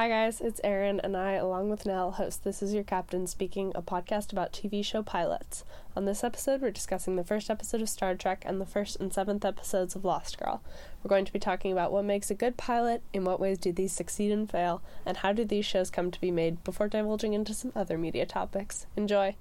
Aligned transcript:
Hi, 0.00 0.08
guys, 0.08 0.40
it's 0.40 0.62
Erin, 0.64 0.98
and 1.04 1.14
I, 1.14 1.32
along 1.32 1.68
with 1.68 1.84
Nell, 1.84 2.12
host 2.12 2.42
This 2.42 2.62
Is 2.62 2.72
Your 2.72 2.84
Captain 2.84 3.26
Speaking, 3.26 3.70
a 3.74 3.82
podcast 3.82 4.32
about 4.32 4.50
TV 4.50 4.82
show 4.82 5.02
pilots. 5.02 5.62
On 5.94 6.06
this 6.06 6.24
episode, 6.24 6.62
we're 6.62 6.70
discussing 6.70 7.16
the 7.16 7.22
first 7.22 7.50
episode 7.50 7.82
of 7.82 7.88
Star 7.90 8.14
Trek 8.14 8.42
and 8.46 8.58
the 8.58 8.64
first 8.64 8.98
and 8.98 9.12
seventh 9.12 9.44
episodes 9.44 9.94
of 9.94 10.02
Lost 10.02 10.38
Girl. 10.38 10.62
We're 11.02 11.10
going 11.10 11.26
to 11.26 11.32
be 11.34 11.38
talking 11.38 11.70
about 11.70 11.92
what 11.92 12.06
makes 12.06 12.30
a 12.30 12.34
good 12.34 12.56
pilot, 12.56 13.02
in 13.12 13.26
what 13.26 13.40
ways 13.40 13.58
do 13.58 13.72
these 13.72 13.92
succeed 13.92 14.32
and 14.32 14.50
fail, 14.50 14.80
and 15.04 15.18
how 15.18 15.34
do 15.34 15.44
these 15.44 15.66
shows 15.66 15.90
come 15.90 16.10
to 16.10 16.20
be 16.22 16.30
made 16.30 16.64
before 16.64 16.88
divulging 16.88 17.34
into 17.34 17.52
some 17.52 17.72
other 17.76 17.98
media 17.98 18.24
topics. 18.24 18.86
Enjoy! 18.96 19.36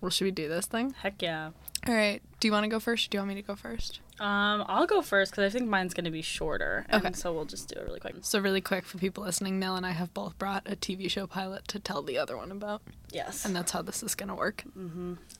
Well, 0.00 0.10
should 0.10 0.24
we 0.24 0.30
do 0.30 0.48
this 0.48 0.64
thing? 0.64 0.94
Heck 1.02 1.20
yeah. 1.20 1.50
All 1.86 1.94
right. 1.94 2.22
Do 2.40 2.48
you 2.48 2.52
want 2.52 2.64
to 2.64 2.70
go 2.70 2.80
first? 2.80 3.08
Or 3.08 3.10
do 3.10 3.16
you 3.16 3.20
want 3.20 3.28
me 3.28 3.34
to 3.34 3.46
go 3.46 3.56
first? 3.56 4.00
Um, 4.20 4.64
I'll 4.66 4.86
go 4.86 5.00
first 5.02 5.30
because 5.32 5.44
I 5.44 5.56
think 5.56 5.68
mine's 5.68 5.94
going 5.94 6.04
to 6.06 6.10
be 6.10 6.22
shorter. 6.22 6.84
And 6.88 7.04
Okay. 7.04 7.14
So 7.14 7.32
we'll 7.32 7.44
just 7.44 7.68
do 7.68 7.78
it 7.80 7.84
really 7.84 8.00
quick. 8.00 8.16
So, 8.22 8.38
really 8.40 8.60
quick 8.60 8.84
for 8.84 8.98
people 8.98 9.22
listening, 9.24 9.58
Nell 9.58 9.76
and 9.76 9.86
I 9.86 9.92
have 9.92 10.12
both 10.12 10.36
brought 10.38 10.66
a 10.70 10.74
TV 10.76 11.08
show 11.10 11.26
pilot 11.26 11.68
to 11.68 11.78
tell 11.78 12.02
the 12.02 12.18
other 12.18 12.36
one 12.36 12.50
about, 12.50 12.82
Yes. 13.12 13.44
and 13.44 13.54
that's 13.54 13.70
how 13.72 13.82
this 13.82 14.02
is 14.02 14.14
gonna 14.14 14.34
work. 14.34 14.64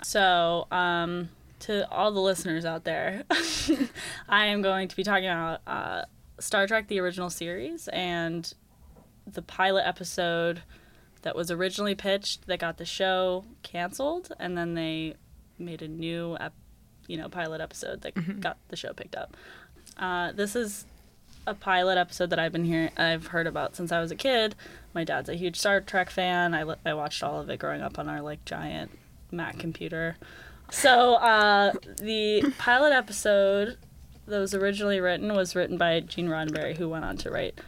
So, 0.02 0.66
um, 0.70 1.30
to 1.60 1.90
all 1.90 2.12
the 2.12 2.20
listeners 2.20 2.64
out 2.64 2.84
there, 2.84 3.24
I 4.28 4.46
am 4.46 4.62
going 4.62 4.86
to 4.88 4.96
be 4.96 5.02
talking 5.02 5.28
about 5.28 5.60
uh, 5.66 6.04
Star 6.38 6.66
Trek: 6.68 6.86
The 6.88 7.00
Original 7.00 7.30
Series 7.30 7.88
and 7.88 8.52
the 9.26 9.42
pilot 9.42 9.86
episode 9.86 10.62
that 11.22 11.34
was 11.34 11.50
originally 11.50 11.94
pitched 11.96 12.46
that 12.46 12.60
got 12.60 12.76
the 12.78 12.84
show 12.84 13.44
canceled, 13.64 14.30
and 14.38 14.56
then 14.56 14.74
they 14.74 15.14
made 15.58 15.82
a 15.82 15.88
new, 15.88 16.36
ep- 16.40 16.54
you 17.08 17.16
know, 17.16 17.28
pilot 17.28 17.60
episode 17.60 18.02
that 18.02 18.40
got 18.40 18.58
the 18.68 18.76
show 18.76 18.92
picked 18.92 19.16
up. 19.16 19.36
Uh, 19.96 20.30
this 20.30 20.54
is 20.54 20.84
a 21.48 21.54
pilot 21.54 21.98
episode 21.98 22.30
that 22.30 22.38
I've 22.38 22.52
been 22.52 22.64
hearing, 22.64 22.90
I've 22.96 23.28
heard 23.28 23.46
about 23.46 23.74
since 23.74 23.90
I 23.90 24.00
was 24.00 24.12
a 24.12 24.16
kid. 24.16 24.54
My 24.94 25.02
dad's 25.02 25.28
a 25.28 25.34
huge 25.34 25.56
Star 25.56 25.80
Trek 25.80 26.10
fan. 26.10 26.54
I, 26.54 26.64
I 26.84 26.94
watched 26.94 27.22
all 27.22 27.40
of 27.40 27.50
it 27.50 27.58
growing 27.58 27.80
up 27.80 27.98
on 27.98 28.08
our 28.08 28.20
like 28.20 28.44
giant 28.44 28.90
Mac 29.32 29.58
computer. 29.58 30.16
So 30.70 31.14
uh, 31.14 31.72
the 31.96 32.52
pilot 32.58 32.92
episode 32.92 33.78
that 34.26 34.38
was 34.38 34.52
originally 34.52 35.00
written 35.00 35.34
was 35.34 35.56
written 35.56 35.78
by 35.78 36.00
Gene 36.00 36.28
Roddenberry, 36.28 36.76
who 36.76 36.88
went 36.88 37.06
on 37.06 37.16
to 37.18 37.30
write 37.30 37.58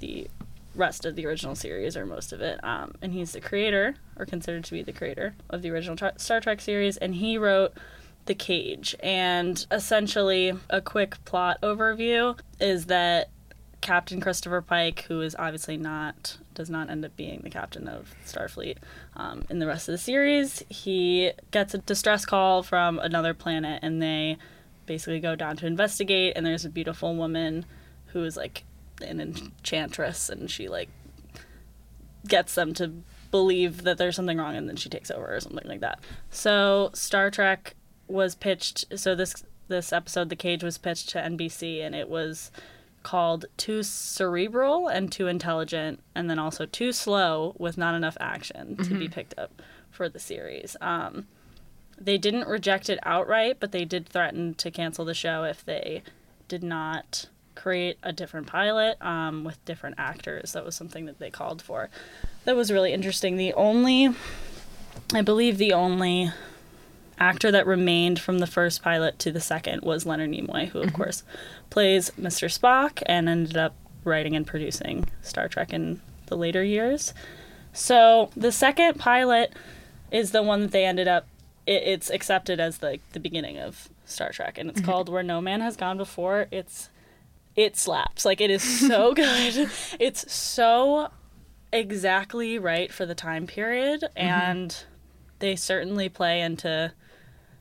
the 0.00 0.26
rest 0.74 1.04
of 1.04 1.16
the 1.16 1.26
original 1.26 1.54
series 1.54 1.96
or 1.96 2.04
most 2.04 2.32
of 2.32 2.40
it. 2.40 2.62
Um, 2.64 2.94
and 3.00 3.12
he's 3.12 3.32
the 3.32 3.40
creator, 3.40 3.94
or 4.16 4.26
considered 4.26 4.64
to 4.64 4.72
be 4.72 4.82
the 4.82 4.92
creator 4.92 5.34
of 5.48 5.62
the 5.62 5.70
original 5.70 5.96
tra- 5.96 6.18
Star 6.18 6.40
Trek 6.40 6.60
series. 6.60 6.96
And 6.96 7.14
he 7.14 7.38
wrote 7.38 7.72
The 8.28 8.34
Cage. 8.34 8.94
And 9.00 9.66
essentially, 9.70 10.52
a 10.70 10.80
quick 10.80 11.24
plot 11.24 11.58
overview 11.62 12.38
is 12.60 12.86
that 12.86 13.30
Captain 13.80 14.20
Christopher 14.20 14.60
Pike, 14.60 15.06
who 15.08 15.22
is 15.22 15.34
obviously 15.38 15.76
not, 15.76 16.36
does 16.54 16.68
not 16.68 16.90
end 16.90 17.04
up 17.04 17.16
being 17.16 17.40
the 17.42 17.50
captain 17.50 17.88
of 17.88 18.14
Starfleet 18.26 18.76
um, 19.16 19.44
in 19.48 19.60
the 19.60 19.66
rest 19.66 19.88
of 19.88 19.92
the 19.92 19.98
series, 19.98 20.62
he 20.68 21.32
gets 21.52 21.72
a 21.72 21.78
distress 21.78 22.26
call 22.26 22.62
from 22.62 22.98
another 22.98 23.32
planet 23.32 23.80
and 23.82 24.02
they 24.02 24.36
basically 24.84 25.20
go 25.20 25.34
down 25.34 25.56
to 25.56 25.66
investigate. 25.66 26.34
And 26.36 26.44
there's 26.44 26.64
a 26.64 26.70
beautiful 26.70 27.14
woman 27.14 27.64
who 28.06 28.24
is 28.24 28.36
like 28.36 28.64
an 29.00 29.20
enchantress 29.20 30.28
and 30.28 30.50
she 30.50 30.68
like 30.68 30.90
gets 32.26 32.54
them 32.56 32.74
to 32.74 32.92
believe 33.30 33.84
that 33.84 33.96
there's 33.96 34.16
something 34.16 34.36
wrong 34.38 34.56
and 34.56 34.68
then 34.68 34.76
she 34.76 34.88
takes 34.88 35.10
over 35.10 35.34
or 35.34 35.40
something 35.40 35.68
like 35.68 35.80
that. 35.80 36.00
So 36.30 36.90
Star 36.92 37.30
Trek 37.30 37.74
was 38.08 38.34
pitched 38.34 38.98
so 38.98 39.14
this 39.14 39.44
this 39.68 39.92
episode 39.92 40.30
The 40.30 40.36
Cage 40.36 40.64
was 40.64 40.78
pitched 40.78 41.10
to 41.10 41.18
NBC 41.18 41.84
and 41.84 41.94
it 41.94 42.08
was 42.08 42.50
called 43.02 43.46
Too 43.56 43.82
Cerebral 43.82 44.88
and 44.88 45.12
Too 45.12 45.26
Intelligent 45.26 46.00
and 46.14 46.28
then 46.28 46.38
also 46.38 46.66
Too 46.66 46.92
Slow 46.92 47.54
with 47.58 47.76
Not 47.78 47.94
Enough 47.94 48.16
Action 48.20 48.76
to 48.76 48.94
be 48.98 49.08
picked 49.08 49.38
up 49.38 49.62
for 49.90 50.08
the 50.08 50.18
series. 50.18 50.76
Um 50.80 51.26
they 52.00 52.16
didn't 52.16 52.48
reject 52.48 52.88
it 52.88 52.98
outright, 53.02 53.58
but 53.58 53.72
they 53.72 53.84
did 53.84 54.08
threaten 54.08 54.54
to 54.54 54.70
cancel 54.70 55.04
the 55.04 55.14
show 55.14 55.44
if 55.44 55.64
they 55.64 56.02
did 56.46 56.62
not 56.62 57.26
create 57.54 57.98
a 58.02 58.12
different 58.12 58.46
pilot 58.46 58.96
um, 59.02 59.44
with 59.44 59.62
different 59.64 59.96
actors. 59.98 60.52
That 60.52 60.64
was 60.64 60.76
something 60.76 61.06
that 61.06 61.18
they 61.18 61.30
called 61.30 61.60
for. 61.60 61.90
That 62.44 62.56
was 62.56 62.70
really 62.70 62.92
interesting. 62.92 63.36
The 63.36 63.52
only, 63.54 64.14
I 65.12 65.22
believe, 65.22 65.58
the 65.58 65.72
only 65.72 66.30
actor 67.18 67.50
that 67.50 67.66
remained 67.66 68.18
from 68.18 68.38
the 68.38 68.46
first 68.46 68.82
pilot 68.82 69.18
to 69.20 69.32
the 69.32 69.40
second 69.40 69.82
was 69.82 70.06
Leonard 70.06 70.30
Nimoy, 70.30 70.68
who, 70.68 70.80
of 70.80 70.86
mm-hmm. 70.86 70.96
course, 70.96 71.22
plays 71.70 72.10
Mr. 72.18 72.48
Spock 72.48 73.02
and 73.06 73.28
ended 73.28 73.56
up 73.56 73.74
writing 74.04 74.34
and 74.36 74.46
producing 74.46 75.06
Star 75.22 75.48
Trek 75.48 75.72
in 75.72 76.00
the 76.26 76.36
later 76.36 76.62
years. 76.62 77.12
So 77.72 78.30
the 78.36 78.52
second 78.52 78.98
pilot 78.98 79.52
is 80.10 80.32
the 80.32 80.42
one 80.42 80.62
that 80.62 80.70
they 80.70 80.84
ended 80.84 81.08
up. 81.08 81.26
It, 81.66 81.82
it's 81.84 82.10
accepted 82.10 82.60
as 82.60 82.78
the 82.78 82.98
the 83.12 83.20
beginning 83.20 83.58
of 83.58 83.88
Star 84.04 84.30
Trek, 84.30 84.58
and 84.58 84.70
it's 84.70 84.80
mm-hmm. 84.80 84.90
called 84.90 85.08
Where 85.08 85.22
No 85.22 85.40
Man 85.40 85.60
Has 85.60 85.76
Gone 85.76 85.96
Before. 85.96 86.48
It's 86.50 86.88
it 87.56 87.76
slaps 87.76 88.24
like 88.24 88.40
it 88.40 88.50
is 88.50 88.62
so 88.62 89.14
good. 89.14 89.70
It's 89.98 90.32
so 90.32 91.10
exactly 91.72 92.58
right 92.58 92.92
for 92.92 93.04
the 93.04 93.14
time 93.14 93.46
period, 93.46 94.02
mm-hmm. 94.02 94.18
and 94.18 94.84
they 95.38 95.56
certainly 95.56 96.08
play 96.08 96.40
into 96.40 96.92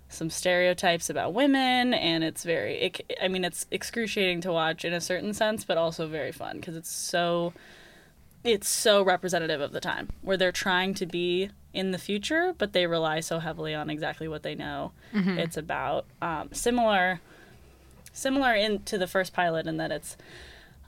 some 0.09 0.29
stereotypes 0.29 1.09
about 1.09 1.33
women 1.33 1.93
and 1.93 2.23
it's 2.23 2.43
very 2.43 2.75
it, 2.75 3.17
i 3.21 3.27
mean 3.27 3.43
it's 3.43 3.65
excruciating 3.71 4.39
to 4.41 4.51
watch 4.51 4.85
in 4.85 4.93
a 4.93 5.01
certain 5.01 5.33
sense 5.33 5.65
but 5.65 5.77
also 5.77 6.07
very 6.07 6.31
fun 6.31 6.57
because 6.57 6.75
it's 6.75 6.89
so 6.89 7.53
it's 8.43 8.69
so 8.69 9.03
representative 9.03 9.59
of 9.59 9.73
the 9.73 9.81
time 9.81 10.07
where 10.21 10.37
they're 10.37 10.51
trying 10.51 10.93
to 10.93 11.05
be 11.05 11.49
in 11.73 11.91
the 11.91 11.97
future 11.97 12.53
but 12.57 12.71
they 12.71 12.87
rely 12.87 13.19
so 13.19 13.39
heavily 13.39 13.75
on 13.75 13.89
exactly 13.89 14.27
what 14.27 14.43
they 14.43 14.55
know 14.55 14.91
it's 15.37 15.57
about. 15.57 16.05
Um, 16.21 16.49
similar 16.53 17.19
similar 18.13 18.53
in 18.53 18.79
to 18.83 18.97
the 18.97 19.07
first 19.07 19.33
pilot 19.33 19.67
in 19.67 19.77
that 19.77 19.91
it's 19.91 20.17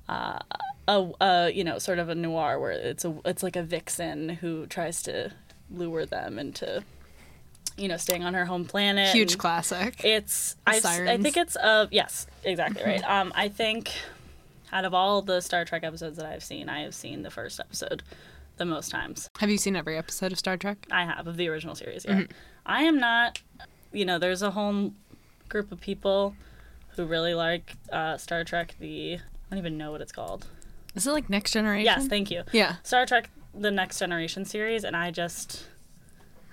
uh, 0.07 0.40
a, 0.88 1.09
a 1.22 1.51
you 1.53 1.63
know 1.63 1.78
sort 1.78 2.00
of 2.00 2.09
a 2.09 2.16
noir 2.16 2.59
where 2.59 2.72
it's 2.72 3.06
a 3.06 3.13
it's 3.25 3.44
like 3.44 3.56
a 3.56 3.63
vixen 3.63 4.30
who 4.30 4.66
tries 4.66 5.01
to 5.03 5.31
lure 5.69 6.06
them 6.06 6.40
into 6.40 6.84
you 7.80 7.88
know 7.88 7.98
staying 7.98 8.24
on 8.24 8.34
her 8.34 8.46
home 8.46 8.66
planet 8.66 9.10
Huge 9.10 9.38
classic. 9.38 10.04
it's 10.04 10.56
I, 10.68 10.82
I 10.84 11.18
think 11.18 11.38
it's 11.38 11.56
uh 11.56 11.88
yes 11.92 12.28
exactly 12.44 12.84
right 12.84 13.04
um 13.10 13.32
I 13.36 13.48
think 13.50 13.92
out 14.72 14.86
of 14.86 14.94
all 14.94 15.22
the 15.22 15.42
Star 15.42 15.66
Trek 15.66 15.84
episodes 15.84 16.18
that 16.18 16.26
I've 16.26 16.44
seen 16.44 16.70
I 16.70 16.82
have 16.82 16.94
seen 16.94 17.24
the 17.24 17.32
first 17.32 17.60
episode 17.60 18.04
the 18.58 18.66
most 18.66 18.92
times 18.92 19.30
have 19.40 19.50
you 19.50 19.58
seen 19.58 19.76
every 19.76 19.98
episode 19.98 20.32
of 20.32 20.38
Star 20.40 20.58
Trek? 20.58 20.86
I 20.92 21.06
have 21.06 21.26
of 21.28 21.38
the 21.38 21.48
original 21.48 21.76
series 21.76 22.06
yeah 22.08 22.24
I 22.66 22.84
am 22.84 23.00
not 23.00 23.42
you 23.94 24.06
know 24.06 24.20
there's 24.20 24.42
a 24.42 24.52
whole 24.52 24.92
group 25.48 25.72
of 25.72 25.80
people 25.80 26.36
who 26.96 27.06
really 27.06 27.34
like 27.34 27.76
uh, 27.92 28.18
Star 28.18 28.44
Trek 28.44 28.76
the 28.80 29.16
I 29.16 29.20
don't 29.50 29.60
even 29.60 29.78
know 29.78 29.92
what 29.92 30.02
it's 30.02 30.12
called 30.12 30.46
Is 30.96 31.08
it 31.08 31.12
like 31.12 31.30
Next 31.30 31.52
Generation? 31.54 31.86
yes 31.86 32.08
thank 32.08 32.30
you 32.30 32.44
yeah. 32.52 32.76
Star 32.84 33.06
Trek 33.06 33.30
the 33.56 33.72
Next 33.72 33.98
Generation 34.00 34.44
series 34.46 34.84
and 34.84 34.96
I 34.96 35.10
just 35.12 35.66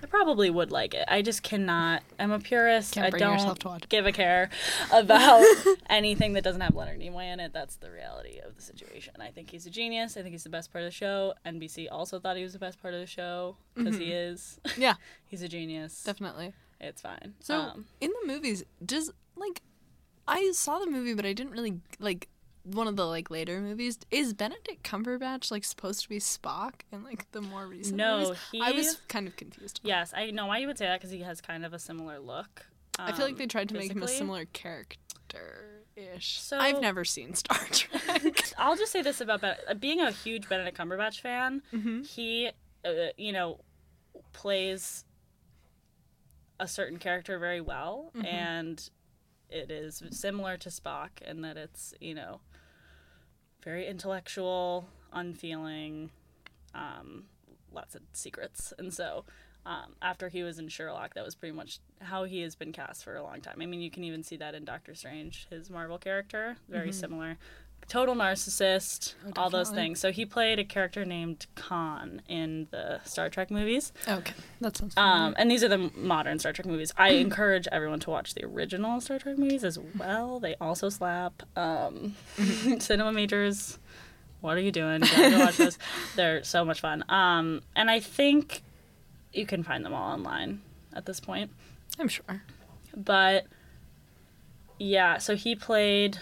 I 0.01 0.05
probably 0.05 0.49
would 0.49 0.71
like 0.71 0.93
it. 0.93 1.05
I 1.07 1.21
just 1.21 1.41
cannot. 1.43 2.03
I'm 2.19 2.31
a 2.31 2.39
purist. 2.39 2.93
Can't 2.93 3.13
I 3.13 3.17
don't 3.17 3.59
to 3.59 3.67
watch 3.67 3.83
it. 3.83 3.89
give 3.89 4.05
a 4.05 4.11
care 4.11 4.49
about 4.93 5.43
anything 5.89 6.33
that 6.33 6.43
doesn't 6.43 6.61
have 6.61 6.75
Leonard 6.75 6.99
Nimoy 6.99 7.33
in 7.33 7.39
it. 7.39 7.51
That's 7.51 7.77
the 7.77 7.89
reality 7.89 8.39
of 8.39 8.55
the 8.55 8.61
situation. 8.61 9.15
I 9.19 9.29
think 9.29 9.49
he's 9.49 9.65
a 9.65 9.69
genius. 9.71 10.15
I 10.15 10.21
think 10.21 10.33
he's 10.33 10.43
the 10.43 10.49
best 10.51 10.71
part 10.71 10.83
of 10.83 10.87
the 10.87 10.95
show. 10.95 11.33
NBC 11.45 11.87
also 11.91 12.19
thought 12.19 12.37
he 12.37 12.43
was 12.43 12.53
the 12.53 12.59
best 12.59 12.79
part 12.81 12.93
of 12.93 12.99
the 12.99 13.07
show 13.07 13.57
because 13.75 13.97
he 13.97 14.11
is. 14.11 14.59
Yeah, 14.77 14.95
he's 15.25 15.41
a 15.41 15.47
genius. 15.47 16.03
definitely. 16.03 16.53
It's 16.79 17.01
fine. 17.01 17.33
So 17.39 17.55
um, 17.57 17.85
in 17.99 18.11
the 18.21 18.27
movies, 18.31 18.63
does 18.85 19.11
like 19.35 19.61
I 20.27 20.51
saw 20.51 20.77
the 20.77 20.85
movie, 20.87 21.15
but 21.15 21.25
I 21.25 21.33
didn't 21.33 21.51
really 21.53 21.79
like 21.99 22.27
one 22.71 22.87
of 22.87 22.95
the 22.95 23.05
like 23.05 23.29
later 23.31 23.59
movies. 23.61 23.97
Is 24.11 24.33
Benedict 24.33 24.83
Cumberbatch 24.83 25.51
like 25.51 25.63
supposed 25.63 26.01
to 26.03 26.09
be 26.09 26.19
Spock 26.19 26.73
in 26.91 27.03
like 27.03 27.31
the 27.31 27.41
more 27.41 27.65
recent 27.67 27.97
No, 27.97 28.19
movies? 28.19 28.37
I 28.61 28.71
was 28.71 29.01
kind 29.07 29.27
of 29.27 29.35
confused. 29.35 29.79
yes, 29.83 30.13
I 30.15 30.31
know 30.31 30.45
why 30.47 30.57
you 30.59 30.67
would 30.67 30.77
say 30.77 30.85
that 30.85 30.99
because 30.99 31.11
he 31.11 31.21
has 31.21 31.41
kind 31.41 31.65
of 31.65 31.73
a 31.73 31.79
similar 31.79 32.19
look. 32.19 32.65
I 32.99 33.11
feel 33.11 33.25
like 33.25 33.33
um, 33.33 33.37
they 33.39 33.45
tried 33.47 33.69
to 33.69 33.75
make 33.75 33.91
him 33.91 34.01
a 34.03 34.07
similar 34.07 34.45
character 34.45 35.83
ish. 35.95 36.39
So- 36.41 36.57
I've 36.59 36.81
never 36.81 37.05
seen 37.05 37.33
Star 37.35 37.59
Trek. 37.71 38.53
I'll 38.57 38.75
just 38.75 38.91
say 38.91 39.01
this 39.01 39.21
about 39.21 39.41
ben- 39.41 39.57
uh, 39.69 39.73
being 39.75 40.01
a 40.01 40.11
huge 40.11 40.49
Benedict 40.49 40.77
Cumberbatch 40.77 41.21
fan. 41.21 41.61
Mm-hmm. 41.73 42.01
He, 42.03 42.49
uh, 42.85 42.89
you 43.17 43.31
know, 43.33 43.59
plays 44.33 45.05
a 46.59 46.67
certain 46.67 46.97
character 46.97 47.37
very 47.39 47.61
well, 47.61 48.11
Mm-hmm. 48.15 48.25
and 48.25 48.89
it 49.49 49.71
is 49.71 50.01
similar 50.11 50.57
to 50.57 50.69
Spock 50.69 51.21
in 51.21 51.41
that 51.41 51.55
it's 51.55 51.93
you 52.01 52.13
know 52.13 52.41
very 53.63 53.87
intellectual, 53.87 54.87
unfeeling, 55.13 56.09
um, 56.73 57.23
lots 57.73 57.95
of 57.95 58.01
secrets, 58.13 58.73
and 58.77 58.93
so. 58.93 59.25
Um, 59.65 59.95
after 60.01 60.29
he 60.29 60.43
was 60.43 60.59
in 60.59 60.69
Sherlock, 60.69 61.13
that 61.15 61.25
was 61.25 61.35
pretty 61.35 61.53
much 61.53 61.79
how 61.99 62.23
he 62.23 62.39
has 62.39 62.55
been 62.55 62.71
cast 62.71 63.03
for 63.03 63.17
a 63.17 63.21
long 63.21 63.41
time. 63.41 63.55
I 63.61 63.65
mean, 63.65 63.81
you 63.81 63.91
can 63.91 64.05
even 64.05 64.23
see 64.23 64.37
that 64.37 64.55
in 64.55 64.63
Doctor 64.63 64.95
Strange, 64.95 65.45
his 65.49 65.69
Marvel 65.69 65.97
character, 65.97 66.55
very 66.69 66.93
similar 66.93 67.37
total 67.87 68.15
narcissist, 68.15 69.13
all 69.37 69.49
those 69.49 69.69
things. 69.69 69.99
So 69.99 70.11
he 70.11 70.25
played 70.25 70.59
a 70.59 70.63
character 70.63 71.05
named 71.05 71.45
Khan 71.55 72.21
in 72.27 72.67
the 72.71 72.99
Star 73.05 73.29
Trek 73.29 73.49
movies. 73.49 73.93
Okay, 74.07 74.33
that 74.61 74.77
sounds. 74.77 74.95
Um, 74.97 75.35
and 75.37 75.49
these 75.49 75.63
are 75.63 75.67
the 75.67 75.91
modern 75.95 76.39
Star 76.39 76.53
Trek 76.53 76.65
movies. 76.65 76.93
I 76.97 77.09
encourage 77.11 77.67
everyone 77.71 77.99
to 78.01 78.09
watch 78.09 78.33
the 78.33 78.45
original 78.45 78.99
Star 79.01 79.19
Trek 79.19 79.37
movies 79.37 79.63
as 79.63 79.79
well. 79.97 80.39
They 80.39 80.55
also 80.59 80.89
slap. 80.89 81.43
Um, 81.55 82.15
Cinema 82.79 83.11
majors, 83.11 83.79
what 84.41 84.57
are 84.57 84.61
you 84.61 84.71
doing? 84.71 85.03
You 85.17 85.39
watch 85.39 85.57
those. 85.57 85.77
They're 86.15 86.43
so 86.43 86.63
much 86.65 86.81
fun. 86.81 87.03
Um, 87.09 87.61
and 87.75 87.89
I 87.89 87.99
think 87.99 88.61
you 89.33 89.45
can 89.45 89.63
find 89.63 89.85
them 89.85 89.93
all 89.93 90.11
online 90.11 90.61
at 90.93 91.05
this 91.05 91.19
point. 91.19 91.51
I'm 91.99 92.07
sure. 92.07 92.43
But 92.95 93.45
yeah, 94.79 95.17
so 95.17 95.35
he 95.35 95.55
played. 95.55 96.19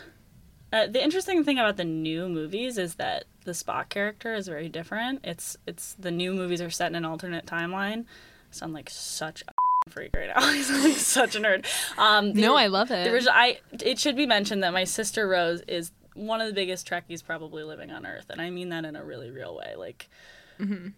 Uh, 0.73 0.88
the 0.88 1.01
interesting 1.03 1.44
thing 1.44 1.57
about 1.59 1.77
the 1.77 1.83
new 1.85 2.27
movies 2.27 2.77
is 2.77 2.95
that 2.95 3.25
the 3.45 3.51
Spock 3.51 3.89
character 3.89 4.33
is 4.33 4.47
very 4.47 4.67
different. 4.69 5.21
It's 5.23 5.56
it's 5.65 5.94
the 5.94 6.12
new 6.12 6.33
movies 6.33 6.62
are 6.62 6.69
set 6.69 6.88
in 6.89 6.95
an 6.95 7.06
alternate 7.06 7.45
timeline. 7.45 8.06
So 8.51 8.57
I 8.57 8.65
sound 8.65 8.73
like 8.73 8.89
such 8.89 9.44
a 9.47 9.51
freak 9.89 10.15
right 10.15 10.29
now. 10.35 10.51
He's 10.53 10.69
like 10.71 10.97
such 10.97 11.35
a 11.35 11.39
nerd. 11.39 11.65
Um, 11.97 12.33
the, 12.33 12.41
No, 12.41 12.56
I 12.56 12.67
love 12.67 12.91
it. 12.91 13.27
I 13.31 13.59
it 13.83 14.00
should 14.00 14.15
be 14.17 14.25
mentioned 14.25 14.63
that 14.63 14.73
my 14.73 14.83
sister 14.83 15.27
Rose 15.27 15.62
is 15.67 15.91
one 16.15 16.41
of 16.41 16.47
the 16.47 16.53
biggest 16.53 16.88
Trekkies 16.89 17.23
probably 17.23 17.63
living 17.63 17.91
on 17.91 18.06
Earth, 18.06 18.25
and 18.29 18.41
I 18.41 18.50
mean 18.50 18.69
that 18.69 18.85
in 18.85 18.95
a 18.95 19.03
really 19.03 19.29
real 19.31 19.56
way. 19.56 19.75
Like, 19.77 20.07
like 20.59 20.94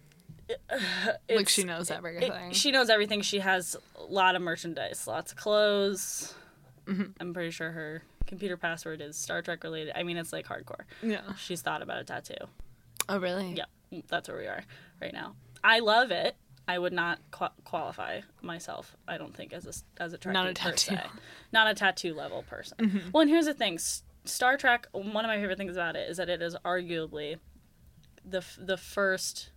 it's- 1.28 1.50
she 1.50 1.64
knows 1.64 1.90
it- 1.90 1.96
everything. 1.96 2.52
she 2.52 2.70
knows 2.70 2.88
everything. 2.90 3.20
She 3.22 3.40
has 3.40 3.76
a 3.96 4.02
lot 4.04 4.34
of 4.36 4.42
merchandise, 4.42 5.06
lots 5.06 5.32
of 5.32 5.38
clothes. 5.38 6.34
Mm-hmm. 6.86 7.02
I'm 7.20 7.34
pretty 7.34 7.50
sure 7.50 7.70
her 7.72 8.02
computer 8.28 8.56
password 8.56 9.00
is 9.00 9.16
Star 9.16 9.42
Trek 9.42 9.64
related. 9.64 9.92
I 9.96 10.04
mean, 10.04 10.16
it's 10.16 10.32
like 10.32 10.46
hardcore. 10.46 10.84
yeah. 11.02 11.22
She's 11.36 11.60
thought 11.62 11.82
about 11.82 11.98
a 11.98 12.04
tattoo. 12.04 12.36
Oh 13.08 13.18
really? 13.18 13.54
Yeah, 13.56 14.00
that's 14.08 14.28
where 14.28 14.38
we 14.38 14.46
are 14.46 14.62
right 15.02 15.12
now. 15.12 15.34
I 15.64 15.80
love 15.80 16.10
it. 16.12 16.36
I 16.68 16.78
would 16.78 16.92
not 16.92 17.18
qua 17.30 17.48
qualify 17.64 18.20
myself. 18.42 18.94
I 19.08 19.16
don't 19.18 19.34
think 19.34 19.52
as 19.54 19.66
a 19.66 20.02
as 20.02 20.12
a 20.12 20.18
Trekkie 20.18 20.34
Not 20.34 20.46
a 20.46 20.52
tattoo. 20.54 20.94
se. 20.96 21.02
not 21.52 21.66
a 21.68 21.74
tattoo 21.74 22.12
level 22.14 22.42
person. 22.42 22.76
Mm-hmm. 22.78 23.10
Well, 23.12 23.22
and 23.22 23.30
here's 23.30 23.46
the 23.46 23.54
thing: 23.54 23.74
S- 23.74 24.02
Star 24.26 24.56
Trek. 24.58 24.86
One 24.92 25.24
of 25.24 25.28
my 25.28 25.36
favorite 25.36 25.56
things 25.58 25.76
about 25.76 25.96
it 25.96 26.10
is 26.10 26.18
that 26.18 26.28
it 26.28 26.42
is 26.42 26.54
arguably 26.64 27.38
the 28.24 28.38
f- 28.38 28.58
the 28.60 28.76
first 28.76 29.50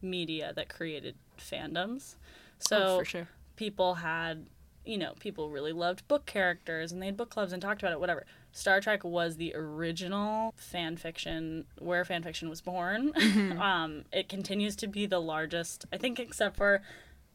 media 0.00 0.52
that 0.54 0.68
created 0.68 1.16
fandoms. 1.38 2.14
Oh, 2.14 2.20
so 2.68 2.76
oh, 2.78 2.98
for 3.00 3.04
sure. 3.04 3.28
people 3.56 3.94
had 3.94 4.46
you 4.84 4.98
know 4.98 5.12
people 5.20 5.50
really 5.50 5.72
loved 5.72 6.06
book 6.08 6.26
characters 6.26 6.92
and 6.92 7.00
they 7.00 7.06
had 7.06 7.16
book 7.16 7.30
clubs 7.30 7.52
and 7.52 7.62
talked 7.62 7.82
about 7.82 7.92
it 7.92 8.00
whatever. 8.00 8.24
Star 8.52 8.80
trek 8.80 9.02
was 9.04 9.36
the 9.36 9.54
original 9.54 10.52
fan 10.56 10.96
fiction 10.96 11.64
where 11.78 12.04
fan 12.04 12.22
fiction 12.22 12.48
was 12.48 12.60
born. 12.60 13.12
Um, 13.62 14.04
it 14.12 14.28
continues 14.28 14.76
to 14.76 14.86
be 14.86 15.06
the 15.06 15.20
largest 15.20 15.86
i 15.92 15.96
think 15.96 16.18
except 16.18 16.56
for 16.56 16.82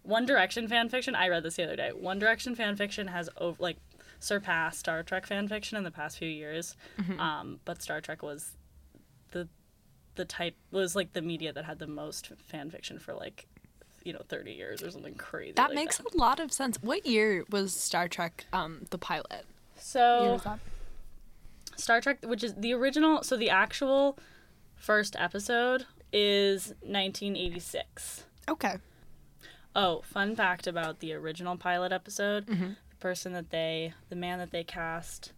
one 0.03 0.25
direction 0.25 0.67
fan 0.67 0.89
fiction. 0.89 1.15
I 1.15 1.27
read 1.27 1.43
this 1.43 1.55
the 1.57 1.63
other 1.63 1.75
day. 1.75 1.89
One 1.93 2.17
direction 2.19 2.55
fan 2.55 2.75
fiction 2.75 3.07
has 3.07 3.29
over 3.37 3.57
like 3.59 3.77
surpassed 4.19 4.79
star 4.79 5.03
trek 5.03 5.25
fan 5.25 5.47
fiction 5.47 5.77
in 5.77 5.83
the 5.83 5.91
past 5.91 6.17
few 6.17 6.29
years. 6.29 6.75
Um, 7.19 7.59
but 7.65 7.81
star 7.81 8.01
trek 8.01 8.23
was 8.23 8.53
the 9.31 9.47
the 10.15 10.25
type 10.25 10.55
was 10.71 10.95
like 10.95 11.13
the 11.13 11.21
media 11.21 11.53
that 11.53 11.65
had 11.65 11.79
the 11.79 11.87
most 11.87 12.31
fan 12.47 12.69
fiction 12.71 12.99
for 12.99 13.13
like 13.13 13.47
you 14.07 14.13
know 14.13 14.21
30 14.29 14.51
years 14.53 14.81
or 14.81 14.89
something 14.89 15.13
crazy 15.15 15.51
That 15.53 15.69
like 15.69 15.75
makes 15.75 15.97
that. 15.97 16.13
a 16.13 16.17
lot 16.17 16.39
of 16.39 16.51
sense. 16.51 16.77
What 16.81 17.05
year 17.05 17.45
was 17.51 17.73
Star 17.73 18.07
Trek 18.07 18.45
um 18.53 18.85
the 18.89 18.97
pilot? 18.97 19.45
So? 19.79 20.41
Star 21.75 22.01
Trek, 22.01 22.19
which 22.25 22.43
is 22.43 22.55
the 22.55 22.73
original, 22.73 23.21
so 23.21 23.37
the 23.37 23.49
actual 23.51 24.17
first 24.75 25.15
episode 25.19 25.85
is 26.11 26.69
1986. 26.81 28.23
Okay. 28.49 28.77
Oh, 29.75 30.01
fun 30.03 30.35
fact 30.35 30.65
about 30.65 30.99
the 31.01 31.13
original 31.13 31.55
pilot 31.57 31.91
episode: 31.91 32.47
the 32.47 32.75
person 32.99 33.33
that 33.33 33.51
they, 33.51 33.93
the 34.09 34.15
man 34.15 34.39
that 34.39 34.49
they 34.51 34.63
cast 34.63 35.33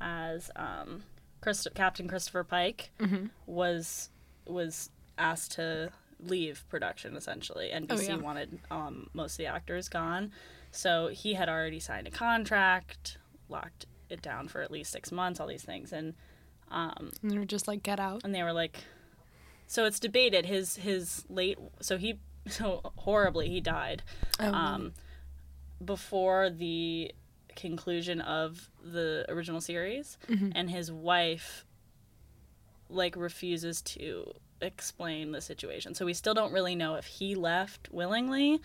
as 0.00 0.50
um, 0.56 1.04
Christ- 1.40 1.68
Captain 1.76 2.08
Christopher 2.08 2.42
Pike 2.42 2.90
was 3.46 4.08
was 4.46 4.90
asked 5.16 5.52
to 5.52 5.92
leave 6.20 6.64
production. 6.68 7.16
Essentially, 7.16 7.70
NBC 7.72 7.90
Oh, 7.90 8.00
yeah. 8.00 8.16
wanted 8.16 8.58
um, 8.70 9.08
most 9.12 9.32
of 9.34 9.38
the 9.38 9.46
actors 9.46 9.88
gone, 9.88 10.32
so 10.70 11.08
he 11.08 11.34
had 11.34 11.48
already 11.48 11.80
signed 11.80 12.06
a 12.06 12.10
contract, 12.10 13.18
locked 13.48 13.86
it 14.10 14.22
down 14.22 14.48
for 14.48 14.62
at 14.62 14.70
least 14.70 14.90
six 14.92 15.12
months, 15.12 15.38
all 15.40 15.46
these 15.46 15.64
things, 15.64 15.92
and 15.92 16.14
And 16.70 17.10
they 17.22 17.38
were 17.38 17.44
just 17.44 17.68
like, 17.68 17.82
get 17.82 18.00
out. 18.00 18.22
and 18.24 18.34
they 18.34 18.42
were 18.42 18.52
like 18.52 18.84
so 19.70 19.84
it's 19.84 20.00
debated 20.00 20.46
his 20.46 20.76
his 20.76 21.24
late 21.28 21.58
so 21.80 21.98
he 21.98 22.18
so 22.48 22.80
horribly 22.96 23.48
he 23.50 23.60
died 23.60 24.02
Oh, 24.40 24.52
um 24.52 24.92
before 25.84 26.48
the 26.50 27.12
conclusion 27.54 28.20
of 28.22 28.70
the 28.82 29.24
original 29.28 29.60
series 29.60 30.16
and 30.54 30.70
his 30.70 30.90
wife 30.90 31.64
like 32.88 33.14
refuses 33.16 33.82
to 33.82 34.32
explain 34.60 35.32
the 35.32 35.40
situation 35.40 35.94
so 35.94 36.04
we 36.04 36.12
still 36.14 36.34
don't 36.34 36.52
really 36.52 36.74
know 36.74 36.94
if 36.96 37.06
he 37.06 37.34
left 37.34 37.88
willingly 37.92 38.60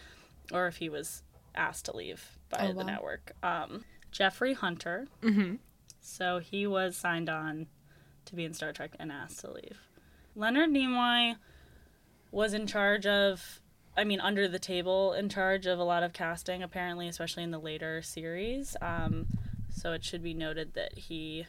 or 0.52 0.68
if 0.68 0.78
he 0.78 0.90
was 0.90 1.22
asked 1.56 1.86
to 1.86 1.96
leave 1.96 2.38
by 2.50 2.68
Oh, 2.70 2.74
the 2.74 2.84
network 2.84 3.34
um 3.44 3.86
jeffrey 4.12 4.54
hunter 4.54 5.08
Mhm. 5.22 5.60
so 6.00 6.40
he 6.40 6.66
was 6.66 6.98
signed 6.98 7.30
on 7.30 7.68
to 8.26 8.36
be 8.36 8.44
in 8.46 8.54
Star 8.54 8.72
Trek 8.72 8.96
and 9.00 9.12
asked 9.12 9.42
to 9.42 9.52
leave. 9.52 9.80
Leonard 10.36 10.70
Nimoy 10.70 11.36
was 12.32 12.54
in 12.54 12.66
charge 12.66 13.06
of, 13.06 13.60
I 13.98 14.04
mean, 14.06 14.22
under 14.22 14.48
the 14.48 14.60
table 14.60 15.12
in 15.14 15.28
charge 15.30 15.66
of 15.66 15.78
a 15.78 15.84
lot 15.84 16.04
of 16.04 16.14
casting, 16.14 16.64
apparently, 16.64 17.08
especially 17.10 17.44
in 17.44 17.52
the 17.52 17.60
later 17.60 18.02
series. 18.02 18.78
Um, 18.82 19.28
so 19.70 19.92
it 19.92 20.06
should 20.06 20.24
be 20.24 20.34
noted 20.34 20.74
that 20.76 20.98
he 20.98 21.46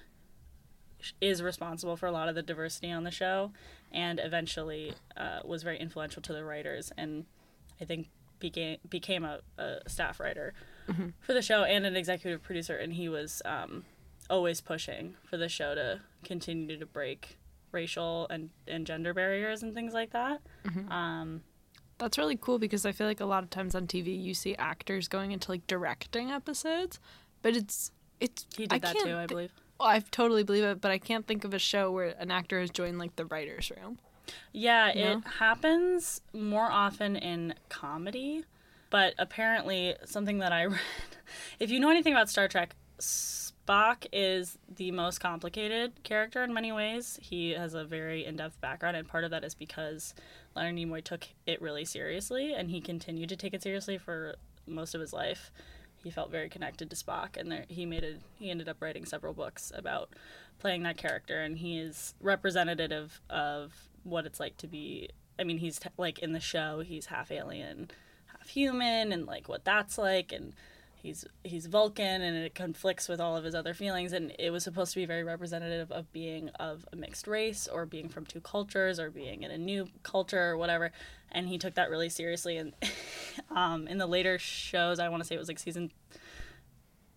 is 1.20 1.43
responsible 1.43 1.96
for 1.96 2.06
a 2.06 2.12
lot 2.12 2.29
of 2.29 2.35
the 2.35 2.43
diversity 2.43 2.91
on 2.91 3.05
the 3.05 3.11
show 3.11 3.52
and 3.94 4.20
eventually 4.23 4.93
uh, 5.17 5.41
was 5.44 5.62
very 5.62 5.79
influential 5.79 6.20
to 6.20 6.32
the 6.35 6.44
writers 6.44 6.93
and 6.99 7.25
I 7.81 7.85
think 7.87 8.08
became, 8.41 8.79
became 8.91 9.25
a, 9.25 9.41
a 9.56 9.79
staff 9.88 10.20
writer 10.20 10.52
for 11.20 11.32
the 11.32 11.41
show 11.41 11.64
and 11.64 11.87
an 11.87 11.96
executive 11.96 12.43
producer. 12.43 12.76
And 12.76 12.93
he 12.93 13.08
was 13.08 13.41
um, 13.46 13.85
always 14.29 14.61
pushing 14.61 15.14
for 15.25 15.37
the 15.38 15.49
show 15.49 15.75
to 15.75 16.00
continue 16.25 16.79
to 16.79 16.85
break 16.87 17.38
racial 17.73 18.26
and, 18.29 18.50
and 18.69 18.87
gender 18.87 19.14
barriers 19.14 19.62
and 19.62 19.73
things 19.75 19.94
like 19.94 20.11
that. 20.12 20.43
Um, 20.93 21.43
That's 21.99 22.19
really 22.19 22.36
cool 22.36 22.58
because 22.58 22.84
I 22.84 22.93
feel 22.93 23.06
like 23.06 23.20
a 23.20 23.24
lot 23.24 23.43
of 23.44 23.51
times 23.51 23.74
on 23.74 23.86
TV 23.86 24.20
you 24.20 24.34
see 24.34 24.55
actors 24.56 25.08
going 25.08 25.32
into 25.32 25.51
like 25.51 25.67
directing 25.67 26.31
episodes, 26.31 26.98
but 27.43 27.56
it's 27.56 27.91
it's 28.20 28.46
he 28.56 28.65
I 28.65 28.79
did 28.79 28.82
that 28.82 28.96
too, 29.05 29.17
I 29.17 29.27
believe. 29.27 29.53
I 29.84 30.00
totally 30.00 30.43
believe 30.43 30.64
it, 30.64 30.81
but 30.81 30.91
I 30.91 30.98
can't 30.98 31.26
think 31.26 31.44
of 31.44 31.55
a 31.55 31.58
show 31.58 31.91
where 31.91 32.14
an 32.19 32.31
actor 32.31 32.60
has 32.60 32.70
joined 32.70 32.98
like 32.98 33.17
the 33.17 33.24
writers' 33.26 33.70
room. 33.70 33.98
Yeah, 34.53 34.93
You 34.93 35.00
it 35.05 35.14
know? 35.17 35.22
happens 35.38 36.20
more 36.32 36.70
often 36.70 37.17
in 37.17 37.55
comedy, 37.69 38.44
but 38.91 39.14
apparently 39.19 39.94
something 40.05 40.38
that 40.38 40.53
I 40.53 40.64
read. 40.64 40.81
If 41.60 41.70
you 41.70 41.79
know 41.81 41.91
anything 41.91 42.12
about 42.14 42.31
Star 42.31 42.48
Trek, 42.48 42.74
Spock 42.98 44.06
is 44.12 44.58
the 44.74 44.91
most 44.91 45.19
complicated 45.20 46.03
character 46.05 46.43
in 46.43 46.55
many 46.55 46.72
ways. 46.72 47.19
He 47.22 47.50
has 47.50 47.74
a 47.74 47.84
very 47.84 48.24
in-depth 48.24 48.60
background, 48.60 48.96
and 48.96 49.06
part 49.06 49.24
of 49.24 49.31
that 49.31 49.44
is 49.44 49.55
because 49.55 50.14
Leonard 50.55 50.76
Nimoy 50.76 51.03
took 51.03 51.26
it 51.46 51.60
really 51.60 51.84
seriously, 51.84 52.55
and 52.55 52.70
he 52.70 52.81
continued 52.81 53.29
to 53.31 53.36
take 53.36 53.53
it 53.55 53.62
seriously 53.62 53.98
for 53.98 54.36
most 54.67 54.94
of 54.94 55.00
his 55.00 55.12
life. 55.12 55.50
He 56.05 56.11
felt 56.11 56.31
very 56.31 56.51
connected 56.51 56.91
to 56.91 56.96
Spock, 56.96 57.39
and 57.39 57.51
there, 57.51 57.65
he 57.69 57.87
made 57.87 58.05
a, 58.05 58.17
he 58.39 58.51
ended 58.51 58.69
up 58.69 58.81
writing 58.81 59.06
several 59.06 59.32
books 59.32 59.73
about 59.75 60.11
playing 60.58 60.82
that 60.82 60.99
character, 60.99 61.41
and 61.41 61.58
he 61.58 61.79
is 61.81 62.15
representative 62.20 63.23
of 63.31 63.73
what 64.05 64.27
it's 64.27 64.39
like 64.39 64.58
to 64.58 64.67
be. 64.69 65.08
I 65.39 65.44
mean, 65.44 65.58
he's 65.58 65.79
t- 65.79 65.89
like 65.96 66.19
in 66.19 66.32
the 66.32 66.41
show, 66.41 66.81
he's 66.81 67.06
half 67.06 67.32
alien, 67.32 67.91
half 68.27 68.49
human, 68.49 69.13
and 69.13 69.25
like 69.25 69.49
what 69.49 69.65
that's 69.65 69.96
like, 69.96 70.31
and 70.31 70.53
he's 71.05 71.25
he's 71.44 71.67
Vulcan, 71.67 72.23
and 72.23 72.37
it 72.37 72.55
conflicts 72.55 73.08
with 73.08 73.20
all 73.20 73.37
of 73.37 73.44
his 73.44 73.55
other 73.55 73.75
feelings, 73.75 74.13
and 74.13 74.34
it 74.39 74.51
was 74.51 74.65
supposed 74.65 74.93
to 74.94 74.99
be 74.99 75.06
very 75.06 75.23
representative 75.23 75.93
of 75.93 76.13
being 76.13 76.49
of 76.58 76.87
a 76.93 76.96
mixed 76.96 77.29
race, 77.29 77.69
or 77.69 77.87
being 77.87 78.08
from 78.08 78.27
two 78.27 78.41
cultures, 78.41 78.99
or 78.99 79.11
being 79.11 79.43
in 79.43 79.51
a 79.51 79.58
new 79.58 79.89
culture, 80.03 80.51
or 80.51 80.56
whatever. 80.56 80.91
And 81.31 81.49
he 81.49 81.58
took 81.58 81.75
that 81.75 81.91
really 81.91 82.08
seriously, 82.08 82.56
and 82.56 82.73
um, 83.51 83.87
in 83.87 83.99
the 83.99 84.06
later 84.06 84.39
shows, 84.39 84.99
I 84.99 85.08
want 85.08 85.23
to 85.23 85.27
say 85.27 85.34
it 85.34 85.39
was 85.39 85.49
like 85.49 85.58
season 85.58 85.93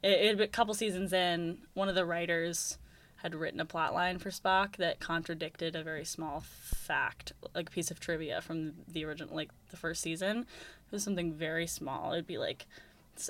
it, 0.03 0.39
it 0.39 0.41
a 0.41 0.47
couple 0.47 0.73
seasons 0.73 1.13
in, 1.13 1.59
one 1.73 1.89
of 1.89 1.95
the 1.95 2.05
writers 2.05 2.77
had 3.17 3.33
written 3.33 3.59
a 3.59 3.65
plot 3.65 3.93
line 3.93 4.19
for 4.19 4.29
Spock 4.29 4.75
that 4.77 4.99
contradicted 4.99 5.75
a 5.75 5.83
very 5.83 6.05
small 6.05 6.43
fact, 6.45 7.33
like 7.55 7.69
a 7.69 7.71
piece 7.71 7.89
of 7.89 7.99
trivia 7.99 8.41
from 8.41 8.73
the 8.87 9.03
original, 9.05 9.35
like 9.35 9.49
the 9.71 9.77
first 9.77 10.01
season. 10.01 10.39
It 10.39 10.91
was 10.91 11.03
something 11.03 11.33
very 11.33 11.65
small. 11.65 12.13
It'd 12.13 12.27
be 12.27 12.37
like, 12.37 12.67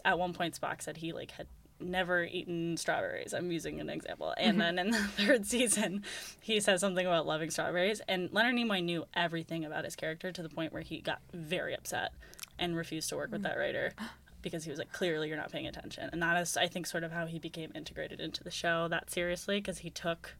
at 0.05 0.19
one 0.19 0.33
point, 0.33 0.59
Spock 0.59 0.81
said 0.81 0.97
he 0.97 1.13
like 1.13 1.31
had 1.31 1.47
never 1.79 2.23
eaten 2.23 2.77
strawberries. 2.77 3.33
I'm 3.33 3.51
using 3.51 3.79
an 3.79 3.89
example. 3.89 4.33
And 4.37 4.57
mm-hmm. 4.57 4.75
then 4.75 4.79
in 4.79 4.91
the 4.91 4.97
third 5.17 5.45
season, 5.45 6.03
he 6.39 6.59
says 6.59 6.81
something 6.81 7.05
about 7.05 7.25
loving 7.25 7.49
strawberries. 7.49 8.01
And 8.07 8.29
Leonard 8.31 8.55
Nimoy 8.55 8.83
knew 8.83 9.05
everything 9.13 9.65
about 9.65 9.85
his 9.85 9.95
character 9.95 10.31
to 10.31 10.43
the 10.43 10.49
point 10.49 10.73
where 10.73 10.81
he 10.81 11.01
got 11.01 11.21
very 11.33 11.75
upset 11.75 12.13
and 12.59 12.75
refused 12.75 13.09
to 13.09 13.15
work 13.15 13.31
with 13.31 13.41
mm. 13.41 13.45
that 13.45 13.57
writer 13.57 13.93
because 14.41 14.63
he 14.63 14.69
was 14.69 14.79
like, 14.79 14.91
clearly 14.91 15.27
you're 15.27 15.37
not 15.37 15.51
paying 15.51 15.67
attention. 15.67 16.09
And 16.11 16.21
that 16.21 16.39
is, 16.41 16.57
I 16.57 16.67
think, 16.67 16.87
sort 16.87 17.03
of 17.03 17.11
how 17.11 17.25
he 17.25 17.39
became 17.39 17.71
integrated 17.75 18.19
into 18.19 18.43
the 18.43 18.51
show 18.51 18.87
that 18.87 19.11
seriously 19.11 19.59
because 19.59 19.79
he 19.79 19.89
took 19.89 20.35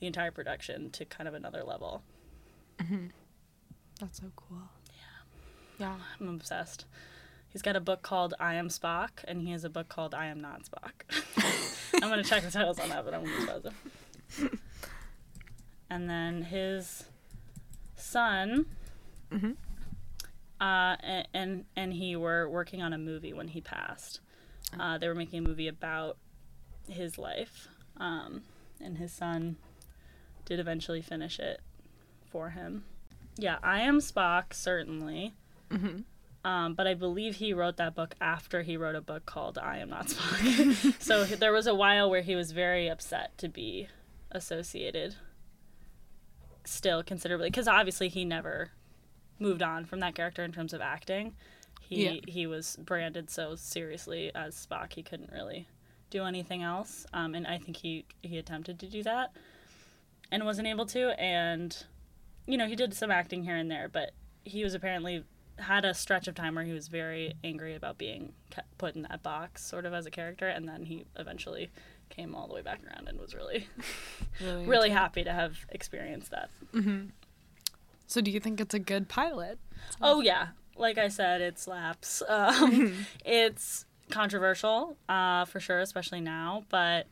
the 0.00 0.06
entire 0.06 0.30
production 0.30 0.90
to 0.90 1.04
kind 1.04 1.28
of 1.28 1.34
another 1.34 1.62
level. 1.62 2.02
Mm-hmm. 2.78 3.06
That's 4.00 4.20
so 4.20 4.32
cool. 4.34 4.58
Yeah. 5.78 5.86
Yeah. 5.86 5.96
I'm 6.20 6.28
obsessed. 6.28 6.86
He's 7.52 7.62
got 7.62 7.76
a 7.76 7.80
book 7.80 8.02
called 8.02 8.34
I 8.40 8.54
Am 8.54 8.68
Spock, 8.68 9.10
and 9.24 9.42
he 9.42 9.52
has 9.52 9.64
a 9.64 9.70
book 9.70 9.88
called 9.88 10.14
I 10.14 10.26
Am 10.26 10.40
Not 10.40 10.62
Spock. 10.64 11.02
I'm 12.02 12.08
gonna 12.08 12.24
check 12.24 12.42
the 12.42 12.50
titles 12.50 12.78
on 12.78 12.88
that, 12.88 13.04
but 13.04 13.12
I'm 13.14 13.24
gonna 13.24 13.46
positive. 13.46 13.74
And 15.90 16.08
then 16.08 16.42
his 16.42 17.04
son, 17.94 18.64
Mhm. 19.30 19.56
uh, 20.60 20.96
a- 21.02 21.26
and 21.34 21.66
and 21.76 21.92
he 21.92 22.16
were 22.16 22.48
working 22.48 22.80
on 22.82 22.92
a 22.94 22.98
movie 22.98 23.32
when 23.34 23.48
he 23.48 23.60
passed. 23.60 24.20
Uh, 24.78 24.96
they 24.96 25.06
were 25.08 25.14
making 25.14 25.44
a 25.44 25.48
movie 25.48 25.68
about 25.68 26.16
his 26.88 27.18
life, 27.18 27.68
um, 27.98 28.42
and 28.80 28.96
his 28.96 29.12
son 29.12 29.56
did 30.46 30.58
eventually 30.58 31.02
finish 31.02 31.38
it 31.38 31.60
for 32.24 32.50
him. 32.50 32.84
Yeah, 33.36 33.58
I 33.62 33.80
Am 33.82 33.98
Spock 33.98 34.54
certainly. 34.54 35.34
Mhm. 35.70 36.04
Um, 36.44 36.74
but 36.74 36.86
I 36.88 36.94
believe 36.94 37.36
he 37.36 37.52
wrote 37.52 37.76
that 37.76 37.94
book 37.94 38.14
after 38.20 38.62
he 38.62 38.76
wrote 38.76 38.96
a 38.96 39.00
book 39.00 39.24
called 39.26 39.58
I 39.58 39.78
Am 39.78 39.88
Not 39.90 40.08
Spock. 40.08 41.00
so 41.02 41.24
there 41.24 41.52
was 41.52 41.66
a 41.68 41.74
while 41.74 42.10
where 42.10 42.22
he 42.22 42.34
was 42.34 42.50
very 42.50 42.88
upset 42.88 43.36
to 43.38 43.48
be 43.48 43.88
associated 44.32 45.14
still 46.64 47.02
considerably 47.02 47.48
because 47.48 47.68
obviously 47.68 48.08
he 48.08 48.24
never 48.24 48.70
moved 49.38 49.62
on 49.62 49.84
from 49.84 50.00
that 50.00 50.14
character 50.14 50.42
in 50.42 50.52
terms 50.52 50.72
of 50.72 50.80
acting. 50.80 51.34
He 51.80 52.06
Yeah. 52.08 52.20
he 52.26 52.46
was 52.46 52.76
branded 52.76 53.30
so 53.30 53.54
seriously 53.56 54.30
as 54.34 54.54
Spock 54.54 54.92
he 54.94 55.02
couldn't 55.02 55.32
really 55.32 55.68
do 56.10 56.24
anything 56.24 56.62
else. 56.62 57.06
Um, 57.12 57.34
and 57.34 57.46
I 57.46 57.58
think 57.58 57.76
he 57.78 58.04
he 58.22 58.38
attempted 58.38 58.78
to 58.80 58.86
do 58.88 59.02
that 59.04 59.32
and 60.30 60.44
wasn't 60.44 60.68
able 60.68 60.86
to 60.86 61.10
and 61.20 61.84
you 62.46 62.56
know, 62.58 62.66
he 62.66 62.74
did 62.74 62.92
some 62.94 63.10
acting 63.12 63.44
here 63.44 63.54
and 63.56 63.70
there, 63.70 63.88
but 63.88 64.10
he 64.44 64.64
was 64.64 64.74
apparently 64.74 65.22
had 65.58 65.84
a 65.84 65.94
stretch 65.94 66.26
of 66.28 66.34
time 66.34 66.54
where 66.54 66.64
he 66.64 66.72
was 66.72 66.88
very 66.88 67.34
angry 67.44 67.74
about 67.74 67.98
being 67.98 68.32
kept 68.50 68.76
put 68.78 68.94
in 68.96 69.02
that 69.02 69.22
box 69.22 69.64
sort 69.64 69.84
of 69.86 69.92
as 69.94 70.06
a 70.06 70.10
character 70.10 70.48
and 70.48 70.68
then 70.68 70.84
he 70.86 71.04
eventually 71.16 71.70
came 72.08 72.34
all 72.34 72.46
the 72.46 72.54
way 72.54 72.62
back 72.62 72.80
around 72.86 73.08
and 73.08 73.18
was 73.20 73.34
really 73.34 73.68
Really. 74.40 74.66
really 74.66 74.90
happy 74.90 75.24
to 75.24 75.32
have 75.32 75.58
experienced 75.70 76.30
that. 76.30 76.50
So, 78.06 78.20
do 78.20 78.30
you 78.30 78.40
think 78.40 78.60
it's 78.60 78.74
a 78.74 78.78
good 78.78 79.08
pilot? 79.08 79.58
Oh 80.00 80.20
yeah, 80.20 80.48
like 80.76 80.98
I 80.98 81.08
said, 81.08 81.40
it 81.40 81.58
slaps. 81.58 82.22
Um, 82.28 83.06
it's 83.24 83.86
controversial 84.10 84.96
uh, 85.08 85.44
for 85.46 85.60
sure, 85.60 85.80
especially 85.80 86.20
now, 86.20 86.64
but 86.68 87.06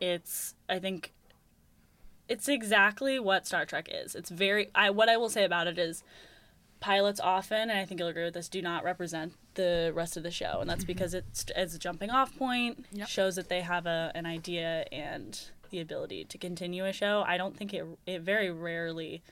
it's 0.00 0.54
I 0.68 0.78
think 0.78 1.12
it's 2.28 2.48
exactly 2.48 3.18
what 3.18 3.46
Star 3.46 3.64
Trek 3.64 3.88
is. 3.90 4.14
It's 4.14 4.30
very 4.30 4.68
I 4.74 4.90
what 4.90 5.08
I 5.08 5.16
will 5.16 5.30
say 5.30 5.44
about 5.44 5.66
it 5.66 5.78
is 5.78 6.02
pilots 6.80 7.20
often, 7.20 7.70
and 7.70 7.72
I 7.78 7.84
think 7.84 8.00
you'll 8.00 8.08
agree 8.08 8.24
with 8.24 8.34
this, 8.34 8.48
do 8.48 8.62
not 8.62 8.82
represent 8.84 9.34
the 9.54 9.92
rest 9.94 10.16
of 10.16 10.22
the 10.22 10.30
show, 10.30 10.58
and 10.60 10.68
that's 10.70 10.84
because 10.84 11.12
it's 11.14 11.44
as 11.54 11.74
a 11.74 11.78
jumping 11.78 12.10
off 12.10 12.36
point, 12.36 12.84
Yep. 12.92 13.08
shows 13.08 13.36
that 13.36 13.48
they 13.48 13.60
have 13.60 13.86
a 13.86 14.10
an 14.14 14.26
idea 14.26 14.84
and 14.90 15.38
the 15.70 15.80
ability 15.80 16.24
to 16.24 16.38
continue 16.38 16.84
a 16.84 16.92
show. 16.92 17.22
I 17.26 17.36
don't 17.36 17.56
think 17.56 17.72
it 17.74 17.84
it 18.06 18.22
very 18.22 18.50
rarely 18.50 19.22